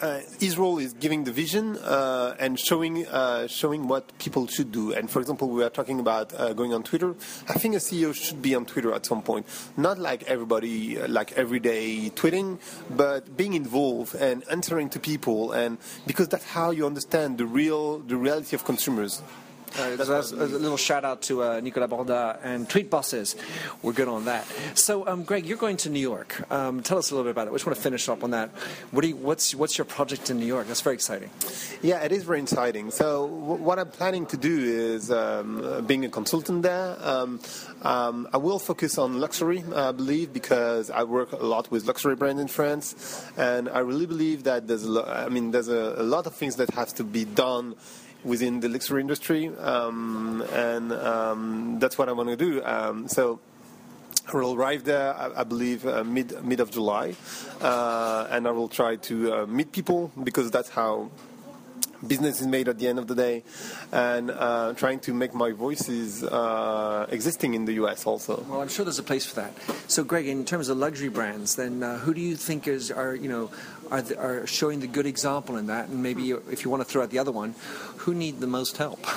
uh, 0.00 0.20
role 0.56 0.78
is 0.78 0.92
giving 0.94 1.24
the 1.24 1.32
vision 1.32 1.76
uh, 1.78 2.34
and 2.38 2.58
showing 2.58 3.06
uh, 3.06 3.46
showing 3.46 3.88
what 3.88 4.16
people 4.18 4.46
should 4.46 4.72
do. 4.72 4.92
And 4.92 5.10
for 5.10 5.20
example, 5.20 5.48
we 5.48 5.64
are 5.64 5.70
talking 5.70 6.00
about 6.00 6.32
uh, 6.34 6.52
going 6.52 6.72
on 6.72 6.82
Twitter. 6.82 7.14
I 7.48 7.54
think 7.54 7.74
a 7.74 7.78
CEO 7.78 8.14
should 8.14 8.42
be 8.42 8.54
on 8.54 8.66
Twitter 8.66 8.92
at 8.92 9.06
some 9.06 9.22
point, 9.22 9.46
not 9.76 9.98
like 9.98 10.22
everybody 10.24 11.00
uh, 11.00 11.08
like 11.08 11.32
everyday 11.32 12.10
tweeting, 12.10 12.58
but 12.90 13.36
being 13.36 13.54
involved 13.54 14.14
and 14.14 14.44
answering 14.50 14.88
to 14.90 15.00
people, 15.00 15.52
and 15.52 15.78
because 16.06 16.28
that's 16.28 16.44
how 16.44 16.70
you 16.70 16.86
understand 16.86 17.38
the 17.38 17.46
real 17.46 17.98
the 17.98 18.16
reality 18.16 18.56
of 18.56 18.64
consumers. 18.64 19.22
Uh, 19.76 19.96
that's 19.96 20.30
a 20.30 20.36
little 20.36 20.76
shout 20.76 21.04
out 21.04 21.20
to 21.22 21.42
uh, 21.42 21.60
Nicolas 21.60 21.90
Bordas 21.90 22.38
and 22.44 22.68
Tweet 22.68 22.90
Bosses. 22.90 23.34
We're 23.82 23.92
good 23.92 24.06
on 24.06 24.26
that. 24.26 24.46
So, 24.74 25.04
um, 25.08 25.24
Greg, 25.24 25.46
you're 25.46 25.58
going 25.58 25.76
to 25.78 25.90
New 25.90 25.98
York. 25.98 26.48
Um, 26.52 26.80
tell 26.80 26.96
us 26.96 27.10
a 27.10 27.14
little 27.14 27.24
bit 27.24 27.32
about 27.32 27.48
it. 27.48 27.52
We 27.52 27.56
just 27.56 27.66
want 27.66 27.76
to 27.76 27.82
finish 27.82 28.08
up 28.08 28.22
on 28.22 28.30
that. 28.30 28.50
What 28.92 29.04
you, 29.04 29.16
what's 29.16 29.52
what's 29.52 29.76
your 29.76 29.84
project 29.84 30.30
in 30.30 30.38
New 30.38 30.46
York? 30.46 30.68
That's 30.68 30.80
very 30.80 30.94
exciting. 30.94 31.30
Yeah, 31.82 32.04
it 32.04 32.12
is 32.12 32.22
very 32.22 32.40
exciting. 32.40 32.92
So, 32.92 33.26
w- 33.28 33.62
what 33.62 33.80
I'm 33.80 33.90
planning 33.90 34.26
to 34.26 34.36
do 34.36 34.56
is 34.62 35.10
um, 35.10 35.84
being 35.88 36.04
a 36.04 36.08
consultant 36.08 36.62
there. 36.62 36.96
Um, 37.00 37.40
um, 37.82 38.28
I 38.32 38.36
will 38.36 38.60
focus 38.60 38.96
on 38.96 39.18
luxury, 39.18 39.64
I 39.74 39.90
believe, 39.90 40.32
because 40.32 40.88
I 40.88 41.02
work 41.02 41.32
a 41.32 41.44
lot 41.44 41.70
with 41.72 41.84
luxury 41.86 42.14
brands 42.14 42.40
in 42.40 42.46
France, 42.48 43.26
and 43.36 43.68
I 43.68 43.80
really 43.80 44.06
believe 44.06 44.44
that 44.44 44.68
there's 44.68 44.84
a 44.84 44.90
lo- 44.90 45.04
I 45.04 45.28
mean, 45.28 45.50
there's 45.50 45.68
a, 45.68 45.94
a 45.98 46.04
lot 46.04 46.26
of 46.26 46.34
things 46.34 46.56
that 46.56 46.70
have 46.70 46.94
to 46.94 47.02
be 47.02 47.24
done 47.24 47.74
within 48.24 48.60
the 48.60 48.68
luxury 48.68 49.00
industry, 49.00 49.48
um, 49.58 50.42
and 50.52 50.92
um, 50.92 51.78
that's 51.78 51.98
what 51.98 52.08
I 52.08 52.12
want 52.12 52.30
to 52.30 52.36
do. 52.36 52.62
Um, 52.64 53.08
so. 53.08 53.40
I 54.26 54.34
will 54.38 54.54
arrive 54.54 54.84
there, 54.84 55.14
I, 55.14 55.44
believe, 55.44 55.86
uh, 55.86 56.02
mid 56.02 56.42
mid 56.42 56.58
of 56.58 56.70
July, 56.70 57.14
uh, 57.60 58.26
and 58.30 58.48
I 58.48 58.52
will 58.52 58.68
try 58.68 58.96
to 58.96 59.34
uh, 59.34 59.46
meet 59.46 59.70
people 59.70 60.10
because 60.16 60.50
that's 60.50 60.70
how 60.70 61.10
business 62.06 62.40
is 62.40 62.46
made 62.46 62.68
at 62.68 62.78
the 62.78 62.86
end 62.86 62.98
of 62.98 63.06
the 63.06 63.14
day, 63.14 63.42
and 63.92 64.30
uh, 64.30 64.74
trying 64.74 65.00
to 65.00 65.14
make 65.14 65.34
my 65.34 65.52
voices 65.52 66.22
uh, 66.22 67.06
existing 67.10 67.54
in 67.54 67.64
the 67.64 67.74
US 67.74 68.06
also. 68.06 68.44
Well, 68.48 68.60
I'm 68.60 68.68
sure 68.68 68.84
there's 68.84 68.98
a 68.98 69.02
place 69.02 69.26
for 69.26 69.36
that. 69.36 69.52
So, 69.88 70.04
Greg, 70.04 70.26
in 70.26 70.44
terms 70.44 70.68
of 70.68 70.76
luxury 70.76 71.08
brands, 71.08 71.56
then 71.56 71.82
uh, 71.82 71.98
who 71.98 72.14
do 72.14 72.20
you 72.20 72.36
think 72.36 72.68
is 72.68 72.90
are 72.90 73.14
you 73.14 73.28
know 73.28 73.50
are, 73.94 74.02
the, 74.02 74.18
are 74.18 74.46
showing 74.46 74.80
the 74.80 74.88
good 74.88 75.06
example 75.06 75.56
in 75.56 75.66
that? 75.68 75.88
And 75.88 76.02
maybe 76.02 76.30
if 76.50 76.64
you 76.64 76.70
want 76.70 76.82
to 76.82 76.88
throw 76.88 77.02
out 77.02 77.10
the 77.10 77.20
other 77.20 77.30
one, 77.30 77.54
who 77.98 78.12
need 78.12 78.40
the 78.40 78.46
most 78.46 78.76
help? 78.76 79.04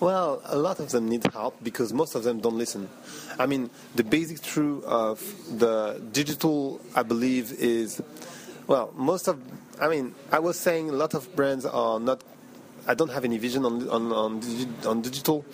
Well, 0.00 0.40
a 0.46 0.56
lot 0.56 0.80
of 0.80 0.88
them 0.88 1.10
need 1.10 1.26
help 1.30 1.62
because 1.62 1.92
most 1.92 2.14
of 2.14 2.24
them 2.24 2.40
don't 2.40 2.56
listen. 2.56 2.88
I 3.38 3.44
mean, 3.44 3.68
the 3.96 4.02
basic 4.02 4.40
truth 4.40 4.82
of 4.84 5.20
the 5.58 6.00
digital, 6.10 6.80
I 6.96 7.02
believe, 7.02 7.52
is 7.52 8.00
well, 8.66 8.94
most 8.96 9.28
of. 9.28 9.38
I 9.78 9.88
mean, 9.88 10.14
I 10.32 10.38
was 10.38 10.58
saying 10.58 10.88
a 10.88 10.94
lot 10.94 11.12
of 11.12 11.28
brands 11.36 11.66
are 11.66 12.00
not. 12.00 12.24
I 12.86 12.94
don't 12.94 13.12
have 13.12 13.26
any 13.26 13.36
vision 13.36 13.66
on 13.66 13.90
on 13.90 14.10
on, 14.10 14.40
on 14.86 15.02
digital 15.02 15.44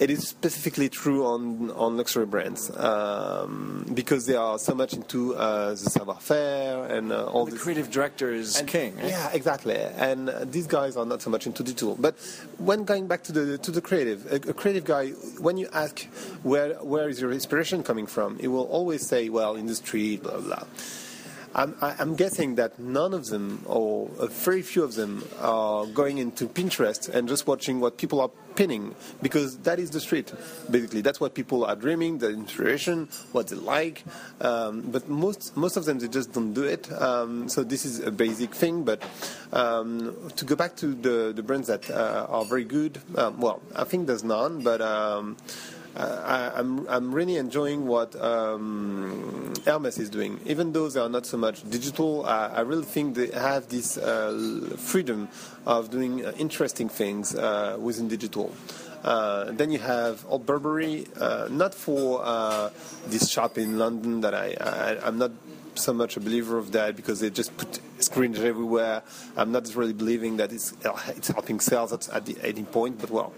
it 0.00 0.08
is 0.10 0.26
specifically 0.26 0.88
true 0.88 1.26
on 1.26 1.70
on 1.72 1.96
luxury 1.96 2.26
brands 2.26 2.70
um, 2.76 3.84
because 3.94 4.24
they 4.26 4.34
are 4.34 4.58
so 4.58 4.74
much 4.74 4.92
into 4.94 5.34
uh, 5.36 5.70
the 5.70 5.76
savoir-faire 5.96 6.86
and 6.86 7.12
uh, 7.12 7.26
all 7.26 7.44
the 7.46 7.56
creative 7.64 7.90
director 7.90 8.32
is 8.32 8.56
And- 8.58 8.66
king. 8.68 8.92
eh? 8.98 9.08
Yeah, 9.08 9.30
exactly. 9.32 9.76
And 9.76 10.30
uh, 10.30 10.44
these 10.56 10.66
guys 10.66 10.96
are 10.96 11.06
not 11.06 11.20
so 11.22 11.30
much 11.30 11.46
into 11.46 11.62
digital. 11.62 11.94
But 12.06 12.14
when 12.58 12.84
going 12.84 13.06
back 13.08 13.22
to 13.24 13.32
the 13.32 13.58
to 13.58 13.70
the 13.70 13.82
creative, 13.82 14.20
a, 14.32 14.36
a 14.50 14.54
creative 14.54 14.84
guy, 14.84 15.10
when 15.46 15.56
you 15.58 15.68
ask 15.72 15.94
where 16.42 16.74
where 16.92 17.06
is 17.12 17.20
your 17.20 17.32
inspiration 17.32 17.82
coming 17.82 18.06
from, 18.08 18.38
he 18.38 18.48
will 18.48 18.68
always 18.78 19.02
say, 19.06 19.28
"Well, 19.28 19.54
in 19.60 19.66
the 19.66 19.74
street, 19.84 20.22
blah 20.22 20.40
blah." 20.40 20.64
I'm, 21.54 21.74
I'm 21.80 22.14
guessing 22.14 22.54
that 22.56 22.78
none 22.78 23.12
of 23.12 23.26
them, 23.26 23.64
or 23.66 24.08
very 24.28 24.62
few 24.62 24.84
of 24.84 24.94
them, 24.94 25.24
are 25.40 25.84
going 25.86 26.18
into 26.18 26.46
Pinterest 26.46 27.08
and 27.08 27.28
just 27.28 27.46
watching 27.46 27.80
what 27.80 27.98
people 27.98 28.20
are 28.20 28.30
pinning, 28.54 28.94
because 29.20 29.58
that 29.58 29.78
is 29.78 29.90
the 29.90 30.00
street. 30.00 30.32
Basically, 30.70 31.00
that's 31.00 31.18
what 31.18 31.34
people 31.34 31.64
are 31.64 31.74
dreaming, 31.74 32.18
the 32.18 32.30
inspiration, 32.30 33.08
what 33.32 33.48
they 33.48 33.56
like. 33.56 34.04
Um, 34.40 34.82
but 34.82 35.08
most 35.08 35.56
most 35.56 35.76
of 35.76 35.84
them, 35.86 35.98
they 35.98 36.08
just 36.08 36.32
don't 36.32 36.52
do 36.52 36.64
it. 36.64 36.90
Um, 36.92 37.48
so 37.48 37.64
this 37.64 37.84
is 37.84 37.98
a 38.00 38.12
basic 38.12 38.54
thing. 38.54 38.84
But 38.84 39.02
um, 39.52 40.30
to 40.36 40.44
go 40.44 40.54
back 40.54 40.76
to 40.76 40.94
the 40.94 41.32
the 41.34 41.42
brands 41.42 41.66
that 41.66 41.90
uh, 41.90 42.26
are 42.28 42.44
very 42.44 42.64
good, 42.64 43.00
um, 43.16 43.40
well, 43.40 43.60
I 43.74 43.84
think 43.84 44.06
there's 44.06 44.24
none, 44.24 44.62
but. 44.62 44.80
Uh, 45.96 46.52
I'm 46.54 46.88
I'm 46.88 47.12
really 47.12 47.36
enjoying 47.36 47.86
what 47.86 48.14
um, 48.20 49.52
Hermes 49.64 49.98
is 49.98 50.08
doing. 50.08 50.40
Even 50.46 50.72
though 50.72 50.88
they 50.88 51.00
are 51.00 51.08
not 51.08 51.26
so 51.26 51.36
much 51.36 51.68
digital, 51.68 52.24
I, 52.24 52.60
really 52.60 52.84
think 52.84 53.16
they 53.16 53.28
have 53.28 53.68
this 53.68 53.98
uh, 53.98 54.76
freedom 54.78 55.28
of 55.66 55.90
doing 55.90 56.24
uh, 56.24 56.32
interesting 56.38 56.88
things 56.88 57.34
uh, 57.34 57.76
within 57.80 58.08
digital. 58.08 58.54
Uh, 59.02 59.50
then 59.52 59.70
you 59.70 59.78
have 59.78 60.24
Old 60.28 60.46
Burberry, 60.46 61.06
not 61.50 61.74
for 61.74 62.70
this 63.08 63.28
shop 63.28 63.58
in 63.58 63.78
London 63.78 64.20
that 64.20 64.34
I, 64.34 64.54
I 64.60 65.06
I'm 65.06 65.18
not 65.18 65.32
so 65.74 65.92
much 65.92 66.16
a 66.16 66.20
believer 66.20 66.58
of 66.58 66.72
that 66.72 66.94
because 66.94 67.20
they 67.20 67.30
just 67.30 67.56
put 67.56 67.80
screens 68.10 68.38
everywhere. 68.40 69.02
I'm 69.36 69.52
not 69.52 69.74
really 69.74 69.92
believing 69.92 70.36
that 70.38 70.52
it's 70.52 70.74
it's 71.16 71.28
helping 71.28 71.60
sales 71.60 71.92
at, 71.92 72.08
at 72.08 72.26
the 72.26 72.36
ending 72.42 72.66
point, 72.66 73.00
but 73.00 73.10
well, 73.10 73.32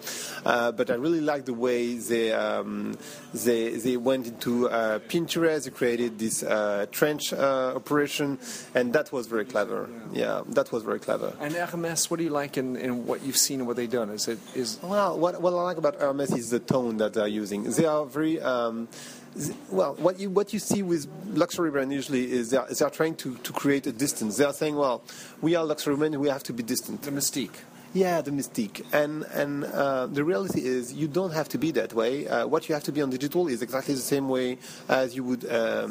uh, 0.45 0.73
but 0.73 0.91
I 0.91 0.95
really 0.95 1.21
like 1.21 1.45
the 1.45 1.55
way 1.55 1.95
they 1.97 2.33
um, 2.33 2.97
they 3.35 3.71
they 3.77 3.97
went 3.97 4.27
into 4.27 4.69
uh, 4.69 4.99
Pinterest. 5.01 5.65
They 5.65 5.71
created 5.71 6.19
this 6.19 6.43
uh, 6.43 6.87
trench 6.91 7.33
uh, 7.33 7.73
operation, 7.77 8.39
and 8.75 8.93
that 8.93 9.13
was 9.13 9.27
very 9.27 9.45
clever. 9.45 9.89
Yeah, 10.13 10.43
that 10.49 10.73
was 10.73 10.83
very 10.83 11.01
clever. 11.01 11.35
And 11.41 11.55
Hermes, 11.55 12.11
what 12.11 12.19
do 12.19 12.25
you 12.25 12.31
like 12.31 12.57
in, 12.57 12.77
in 12.77 13.07
what 13.07 13.23
you've 13.23 13.37
seen 13.37 13.61
and 13.61 13.67
what 13.67 13.77
they've 13.77 13.91
done? 13.91 14.11
Is 14.11 14.29
it 14.29 14.39
is 14.55 14.79
Well, 14.83 15.19
what, 15.19 15.41
what 15.41 15.53
I 15.53 15.63
like 15.63 15.77
about 15.77 16.01
Hermes 16.01 16.33
is 16.33 16.51
the 16.51 16.61
tone 16.61 16.97
that 16.99 17.15
they're 17.15 17.29
using. 17.29 17.65
They 17.65 17.85
are 17.85 18.05
very 18.07 18.41
um, 18.41 18.89
well. 19.71 19.95
What 19.95 20.21
you 20.21 20.31
what 20.31 20.53
you 20.53 20.59
see 20.59 20.83
with 20.83 21.07
luxury 21.27 21.71
brand 21.71 21.93
usually 21.93 22.31
is 22.31 22.51
they 22.51 22.57
are, 22.57 22.67
they 22.67 22.85
are 22.85 22.91
trying 22.91 23.15
to, 23.17 23.37
to 23.37 23.53
create 23.53 23.87
a 23.87 23.93
distance. 23.93 24.37
They 24.37 24.45
are 24.45 24.53
saying, 24.53 24.77
well, 24.77 25.03
we 25.41 25.55
are 25.55 25.65
luxury 25.65 25.97
brand, 25.97 26.17
we 26.17 26.29
have 26.29 26.43
to 26.45 26.53
be 26.53 26.63
distant. 26.63 27.03
the 27.03 27.11
mystique? 27.11 27.55
Yeah, 27.95 28.23
the 28.23 28.31
mystique. 28.31 28.85
And 28.93 29.25
and 29.33 29.65
uh, 29.65 30.07
the 30.07 30.25
reality 30.25 30.65
is, 30.65 30.93
you 30.93 31.09
don't 31.09 31.33
have 31.33 31.49
to 31.51 31.59
be 31.59 31.71
that 31.73 31.93
way. 31.93 32.27
Uh, 32.27 32.47
what 32.47 32.69
you 32.69 32.75
have 32.75 32.85
to 32.85 32.93
be 32.93 33.03
on 33.03 33.11
digital 33.11 33.49
is 33.49 33.63
exactly 33.63 33.95
the 33.95 34.01
same 34.01 34.29
way 34.29 34.59
as 34.89 35.15
you 35.15 35.25
would 35.25 35.45
uh, 35.45 35.89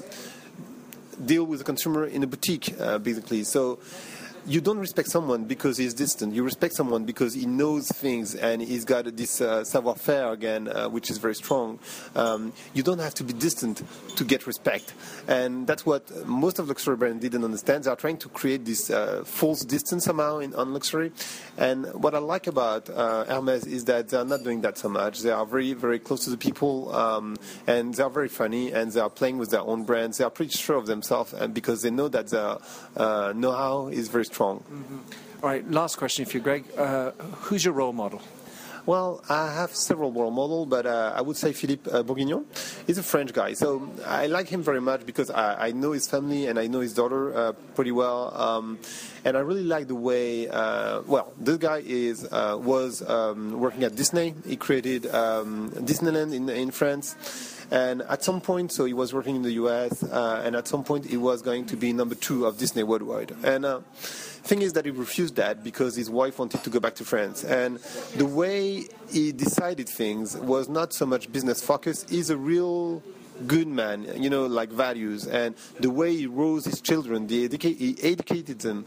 deal 1.24 1.44
with 1.44 1.62
a 1.62 1.64
consumer 1.64 2.06
in 2.06 2.24
a 2.24 2.28
boutique, 2.28 2.74
uh, 2.80 2.98
basically. 2.98 3.44
So. 3.44 3.80
You 4.48 4.60
don't 4.60 4.80
respect 4.80 5.08
someone 5.10 5.46
because 5.46 5.78
he's 5.78 5.94
distant. 5.94 6.34
You 6.34 6.44
respect 6.44 6.74
someone 6.74 7.06
because 7.06 7.36
he 7.36 7.46
knows 7.46 7.88
things 7.90 8.34
and 8.34 8.60
he's 8.60 8.86
got 8.86 9.06
this 9.16 9.40
uh, 9.40 9.64
savoir-faire 9.64 10.32
again, 10.32 10.68
uh, 10.68 10.90
which 10.90 11.12
is 11.12 11.20
very 11.20 11.36
strong. 11.36 11.78
Um, 12.16 12.52
you 12.74 12.82
don't 12.82 12.98
have 12.98 13.14
to 13.16 13.24
be 13.24 13.34
distant 13.34 13.84
to 14.16 14.24
get 14.24 14.48
respect, 14.48 14.96
and 15.28 15.68
that's 15.68 15.86
what 15.86 16.26
most 16.26 16.58
of 16.58 16.68
luxury 16.68 16.96
brands 16.96 17.22
didn't 17.22 17.44
understand. 17.44 17.84
They 17.84 17.92
are 17.92 17.96
trying 17.96 18.18
to 18.18 18.30
create 18.30 18.66
this 18.66 18.90
uh, 18.90 19.24
false 19.26 19.64
distance 19.64 20.06
somehow 20.06 20.40
in, 20.40 20.56
on 20.56 20.74
luxury. 20.74 21.12
And 21.58 21.86
what 21.94 22.16
I 22.16 22.18
like 22.18 22.48
about 22.48 22.90
uh, 22.90 23.26
Hermes 23.26 23.68
is 23.68 23.86
that 23.86 24.10
they 24.10 24.18
are 24.18 24.26
not 24.26 24.44
doing 24.44 24.62
that 24.62 24.78
so 24.78 24.90
much. 24.90 25.22
They 25.22 25.30
are 25.30 25.46
very, 25.46 25.74
very 25.74 26.00
close 26.00 26.24
to 26.24 26.32
the 26.32 26.38
people, 26.38 26.94
um, 26.96 27.38
and 27.68 27.94
they 27.94 28.02
are 28.02 28.10
very 28.10 28.30
funny, 28.30 28.72
and 28.72 28.92
they 28.92 29.00
are 29.00 29.10
playing 29.10 29.38
with 29.38 29.52
their 29.52 29.62
own 29.62 29.84
brands. 29.84 30.18
They 30.18 30.24
are 30.24 30.32
pretty 30.32 30.58
sure 30.58 30.78
of 30.78 30.88
themselves, 30.88 31.32
and 31.34 31.54
because 31.54 31.84
they 31.84 31.92
know 31.92 32.08
that 32.08 32.30
their 32.30 32.58
uh, 32.98 33.34
know-how 33.36 33.90
is 33.90 34.08
very 34.08 34.26
strong. 34.32 34.64
All 35.44 35.50
right, 35.50 35.70
last 35.70 35.98
question 35.98 36.26
for 36.26 36.38
you, 36.38 36.44
Greg. 36.44 36.66
Uh, 36.78 37.12
who's 37.46 37.66
your 37.66 37.74
role 37.74 37.94
model? 37.94 38.22
Well, 38.86 39.24
I 39.30 39.54
have 39.54 39.76
several 39.76 40.12
role 40.12 40.32
models, 40.32 40.68
but 40.68 40.88
uh, 40.88 41.14
I 41.16 41.22
would 41.22 41.38
say 41.38 41.54
Philippe 41.54 41.90
uh, 41.92 42.02
Bourguignon. 42.02 42.46
He's 42.88 42.98
a 42.98 43.04
French 43.04 43.32
guy, 43.32 43.54
so 43.54 43.92
I 44.08 44.26
like 44.26 44.50
him 44.50 44.64
very 44.64 44.82
much 44.82 45.06
because 45.06 45.30
I, 45.30 45.68
I 45.68 45.72
know 45.72 45.92
his 45.92 46.08
family 46.08 46.48
and 46.48 46.58
I 46.58 46.66
know 46.66 46.80
his 46.80 46.94
daughter 46.94 47.36
uh, 47.36 47.52
pretty 47.76 47.92
well, 47.92 48.36
um, 48.36 48.80
and 49.24 49.38
I 49.38 49.42
really 49.42 49.64
like 49.64 49.88
the 49.88 49.96
way. 49.96 50.48
Uh, 50.48 51.02
well, 51.06 51.32
this 51.40 51.58
guy 51.58 51.84
is 51.86 52.26
uh, 52.32 52.58
was 52.60 53.08
um, 53.08 53.60
working 53.60 53.84
at 53.84 53.96
Disney. 53.96 54.34
He 54.48 54.56
created 54.58 55.06
um, 55.14 55.70
Disneyland 55.72 56.34
in 56.34 56.50
in 56.50 56.72
France. 56.72 57.16
And 57.72 58.02
at 58.04 58.22
some 58.22 58.42
point, 58.42 58.74
so 58.74 58.84
he 58.84 58.94
was 58.94 59.14
working 59.14 59.38
in 59.38 59.42
the 59.44 59.54
US, 59.54 60.04
uh, 60.04 60.42
and 60.46 60.58
at 60.58 60.68
some 60.68 60.84
point 60.84 61.06
he 61.06 61.16
was 61.16 61.42
going 61.42 61.66
to 61.68 61.78
be 61.78 61.94
number 61.94 62.16
two 62.16 62.46
of 62.46 62.58
Disney 62.58 62.84
worldwide. 62.84 63.34
And 63.44 63.66
uh, 63.66 63.80
thing 64.44 64.62
is 64.62 64.74
that 64.74 64.84
he 64.84 64.92
refused 64.92 65.38
that 65.38 65.64
because 65.64 65.96
his 65.96 66.10
wife 66.10 66.38
wanted 66.38 66.64
to 66.66 66.70
go 66.70 66.82
back 66.82 66.96
to 66.96 67.06
France. 67.06 67.46
And 67.46 67.78
the 68.18 68.26
way 68.26 68.88
he 69.10 69.32
decided 69.32 69.88
things 69.88 70.36
was 70.36 70.68
not 70.68 70.94
so 70.94 71.06
much 71.06 71.32
business 71.32 71.64
focus. 71.64 72.06
He's 72.10 72.30
a 72.30 72.38
real 72.38 73.02
good 73.48 73.68
man, 73.68 74.08
you 74.22 74.30
know, 74.30 74.46
like 74.46 74.70
values. 74.70 75.28
And 75.28 75.56
the 75.80 75.90
way 75.90 76.16
he 76.16 76.28
rose 76.28 76.66
his 76.66 76.82
children, 76.82 77.28
the 77.28 77.48
educa- 77.48 77.78
he 77.78 77.98
educated 78.02 78.60
them, 78.60 78.86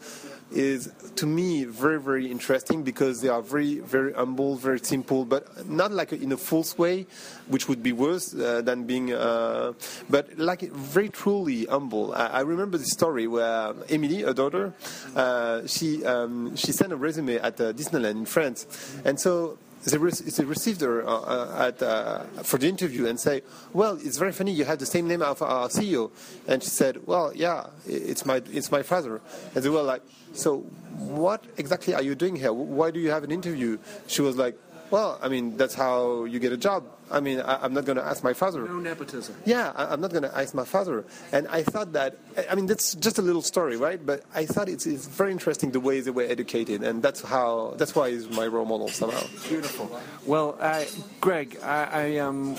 is 0.54 0.92
to 1.16 1.26
me 1.26 1.64
very 1.64 2.00
very 2.00 2.30
interesting 2.30 2.82
because 2.82 3.20
they 3.20 3.28
are 3.28 3.42
very 3.42 3.80
very 3.80 4.12
humble 4.12 4.56
very 4.56 4.78
simple 4.78 5.24
but 5.24 5.68
not 5.68 5.90
like 5.90 6.12
in 6.12 6.30
a 6.32 6.36
false 6.36 6.78
way 6.78 7.06
which 7.48 7.68
would 7.68 7.82
be 7.82 7.92
worse 7.92 8.34
uh, 8.34 8.62
than 8.62 8.84
being 8.84 9.12
uh, 9.12 9.72
but 10.08 10.38
like 10.38 10.60
very 10.72 11.08
truly 11.08 11.64
humble 11.66 12.14
I, 12.14 12.26
I 12.26 12.40
remember 12.40 12.78
the 12.78 12.86
story 12.86 13.26
where 13.26 13.74
Emily 13.88 14.22
a 14.22 14.34
daughter 14.34 14.72
uh, 15.16 15.66
she 15.66 16.04
um, 16.04 16.54
she 16.56 16.72
sent 16.72 16.92
a 16.92 16.96
resume 16.96 17.36
at 17.36 17.60
uh, 17.60 17.72
Disneyland 17.72 18.12
in 18.12 18.26
France 18.26 18.66
and 19.04 19.18
so 19.18 19.58
they, 19.84 19.98
re- 19.98 20.10
they 20.10 20.44
received 20.44 20.80
her 20.80 21.06
uh, 21.06 21.20
uh, 21.20 21.68
at, 21.68 21.82
uh, 21.82 22.24
for 22.42 22.58
the 22.58 22.68
interview 22.68 23.06
and 23.06 23.18
say, 23.20 23.42
"Well, 23.72 23.98
it's 24.00 24.16
very 24.16 24.32
funny. 24.32 24.52
You 24.52 24.64
have 24.64 24.78
the 24.78 24.86
same 24.86 25.06
name 25.06 25.22
of 25.22 25.42
our 25.42 25.68
CEO." 25.68 26.10
And 26.46 26.62
she 26.62 26.70
said, 26.70 27.06
"Well, 27.06 27.32
yeah, 27.34 27.66
it's 27.86 28.24
my 28.24 28.42
it's 28.50 28.70
my 28.70 28.82
father." 28.82 29.20
And 29.54 29.62
they 29.62 29.68
were 29.68 29.82
like, 29.82 30.02
"So, 30.32 30.58
what 30.96 31.44
exactly 31.56 31.94
are 31.94 32.02
you 32.02 32.14
doing 32.14 32.36
here? 32.36 32.52
Why 32.52 32.90
do 32.90 33.00
you 33.00 33.10
have 33.10 33.24
an 33.24 33.30
interview?" 33.30 33.78
She 34.06 34.22
was 34.22 34.36
like, 34.36 34.58
"Well, 34.90 35.18
I 35.22 35.28
mean, 35.28 35.56
that's 35.56 35.74
how 35.74 36.24
you 36.24 36.38
get 36.38 36.52
a 36.52 36.56
job. 36.56 36.84
I 37.10 37.20
mean, 37.20 37.40
I, 37.40 37.62
I'm 37.64 37.74
not 37.74 37.84
going 37.84 37.96
to 37.98 38.04
ask 38.04 38.22
my 38.24 38.32
father." 38.32 38.64
No 38.66 38.78
nepotism. 38.78 39.34
Yeah, 39.44 39.72
I, 39.76 39.92
I'm 39.92 40.00
not 40.00 40.10
going 40.10 40.22
to 40.22 40.36
ask 40.36 40.54
my 40.54 40.64
father. 40.64 41.04
And 41.32 41.46
I 41.48 41.62
thought 41.62 41.92
that, 41.92 42.16
I- 42.36 42.46
I 42.50 42.54
mean, 42.54 42.66
that's 42.66 42.94
just 42.94 43.18
a 43.18 43.22
little 43.22 43.42
story, 43.42 43.76
right? 43.76 44.04
But 44.04 44.22
I 44.34 44.46
thought 44.46 44.68
it's, 44.68 44.86
it's 44.86 45.06
very 45.06 45.32
interesting 45.32 45.70
the 45.72 45.80
way 45.80 46.00
they 46.00 46.10
were 46.10 46.22
educated, 46.24 46.82
and 46.82 47.02
that's 47.02 47.20
how, 47.22 47.74
that's 47.76 47.94
why 47.94 48.10
he's 48.10 48.28
my 48.30 48.46
role 48.46 48.64
model 48.64 48.88
somehow. 48.88 49.22
Beautiful. 49.48 49.90
Well, 50.26 50.56
uh, 50.60 50.84
Greg, 51.20 51.58
I, 51.62 51.84
I 51.92 52.16
um, 52.18 52.56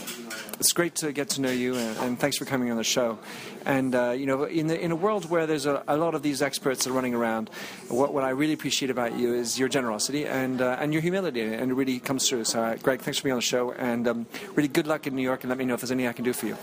it's 0.59 0.71
great 0.73 0.95
to 0.95 1.11
get 1.11 1.29
to 1.31 1.41
know 1.41 1.51
you, 1.51 1.75
and, 1.75 1.97
and 1.99 2.19
thanks 2.19 2.37
for 2.37 2.45
coming 2.45 2.71
on 2.71 2.77
the 2.77 2.83
show. 2.83 3.17
And 3.65 3.95
uh, 3.95 4.11
you 4.11 4.25
know, 4.25 4.43
in 4.43 4.67
the, 4.67 4.79
in 4.79 4.91
a 4.91 4.95
world 4.95 5.29
where 5.29 5.47
there's 5.47 5.65
a, 5.65 5.83
a 5.87 5.97
lot 5.97 6.13
of 6.13 6.21
these 6.21 6.41
experts 6.41 6.83
that 6.83 6.91
are 6.91 6.93
running 6.93 7.15
around, 7.15 7.49
what, 7.89 8.13
what 8.13 8.23
I 8.23 8.29
really 8.29 8.53
appreciate 8.53 8.91
about 8.91 9.17
you 9.17 9.33
is 9.33 9.57
your 9.57 9.67
generosity 9.67 10.27
and 10.27 10.61
uh, 10.61 10.77
and 10.79 10.93
your 10.93 11.01
humility, 11.01 11.41
and 11.41 11.71
it 11.71 11.73
really 11.73 11.99
comes 11.99 12.29
through. 12.29 12.43
So, 12.45 12.61
uh, 12.61 12.75
Greg, 12.75 13.01
thanks 13.01 13.17
for 13.17 13.23
being 13.23 13.33
on 13.33 13.39
the 13.39 13.41
show, 13.41 13.71
and 13.71 14.07
um, 14.07 14.27
really 14.53 14.67
good 14.67 14.87
luck 14.87 15.07
in 15.07 15.15
New 15.15 15.23
York. 15.23 15.43
And 15.43 15.49
let 15.49 15.57
me 15.57 15.65
know 15.65 15.73
if 15.73 15.81
there's 15.81 15.91
anything 15.91 16.09
I 16.09 16.13
can 16.13 16.25
do 16.25 16.33
for 16.33 16.45
you. 16.45 16.55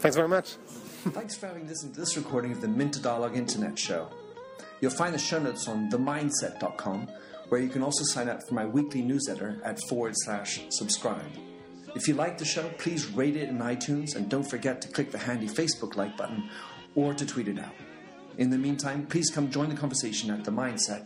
Thanks 0.00 0.16
very 0.16 0.28
much. 0.28 0.52
Thanks 1.10 1.36
for 1.36 1.46
having 1.46 1.66
listened 1.66 1.94
to 1.94 2.00
this 2.00 2.16
recording 2.16 2.52
of 2.52 2.60
the 2.60 2.68
Minter 2.68 3.00
Dialogue 3.00 3.36
Internet 3.36 3.78
Show. 3.78 4.08
You'll 4.80 4.90
find 4.90 5.14
the 5.14 5.18
show 5.18 5.38
notes 5.38 5.68
on 5.68 5.90
themyndset.com, 5.90 7.08
where 7.48 7.60
you 7.60 7.68
can 7.68 7.82
also 7.82 8.04
sign 8.04 8.28
up 8.28 8.46
for 8.46 8.54
my 8.54 8.64
weekly 8.64 9.02
newsletter 9.02 9.60
at 9.62 9.78
forward 9.88 10.14
slash 10.16 10.60
subscribe. 10.70 11.49
If 11.94 12.06
you 12.06 12.14
like 12.14 12.38
the 12.38 12.44
show, 12.44 12.68
please 12.78 13.06
rate 13.08 13.36
it 13.36 13.48
in 13.48 13.58
iTunes 13.58 14.14
and 14.14 14.28
don't 14.28 14.48
forget 14.48 14.80
to 14.82 14.88
click 14.88 15.10
the 15.10 15.18
handy 15.18 15.46
Facebook 15.46 15.96
like 15.96 16.16
button 16.16 16.48
or 16.94 17.14
to 17.14 17.26
tweet 17.26 17.48
it 17.48 17.58
out. 17.58 17.74
In 18.38 18.50
the 18.50 18.58
meantime, 18.58 19.06
please 19.06 19.30
come 19.30 19.50
join 19.50 19.68
the 19.68 19.74
conversation 19.74 20.30
at 20.30 20.44
The 20.44 20.50
Myndset 20.50 21.04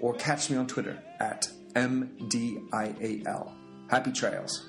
or 0.00 0.14
catch 0.14 0.50
me 0.50 0.56
on 0.56 0.66
Twitter 0.66 1.02
at 1.20 1.48
MDIAL. 1.74 3.52
Happy 3.88 4.12
trails. 4.12 4.68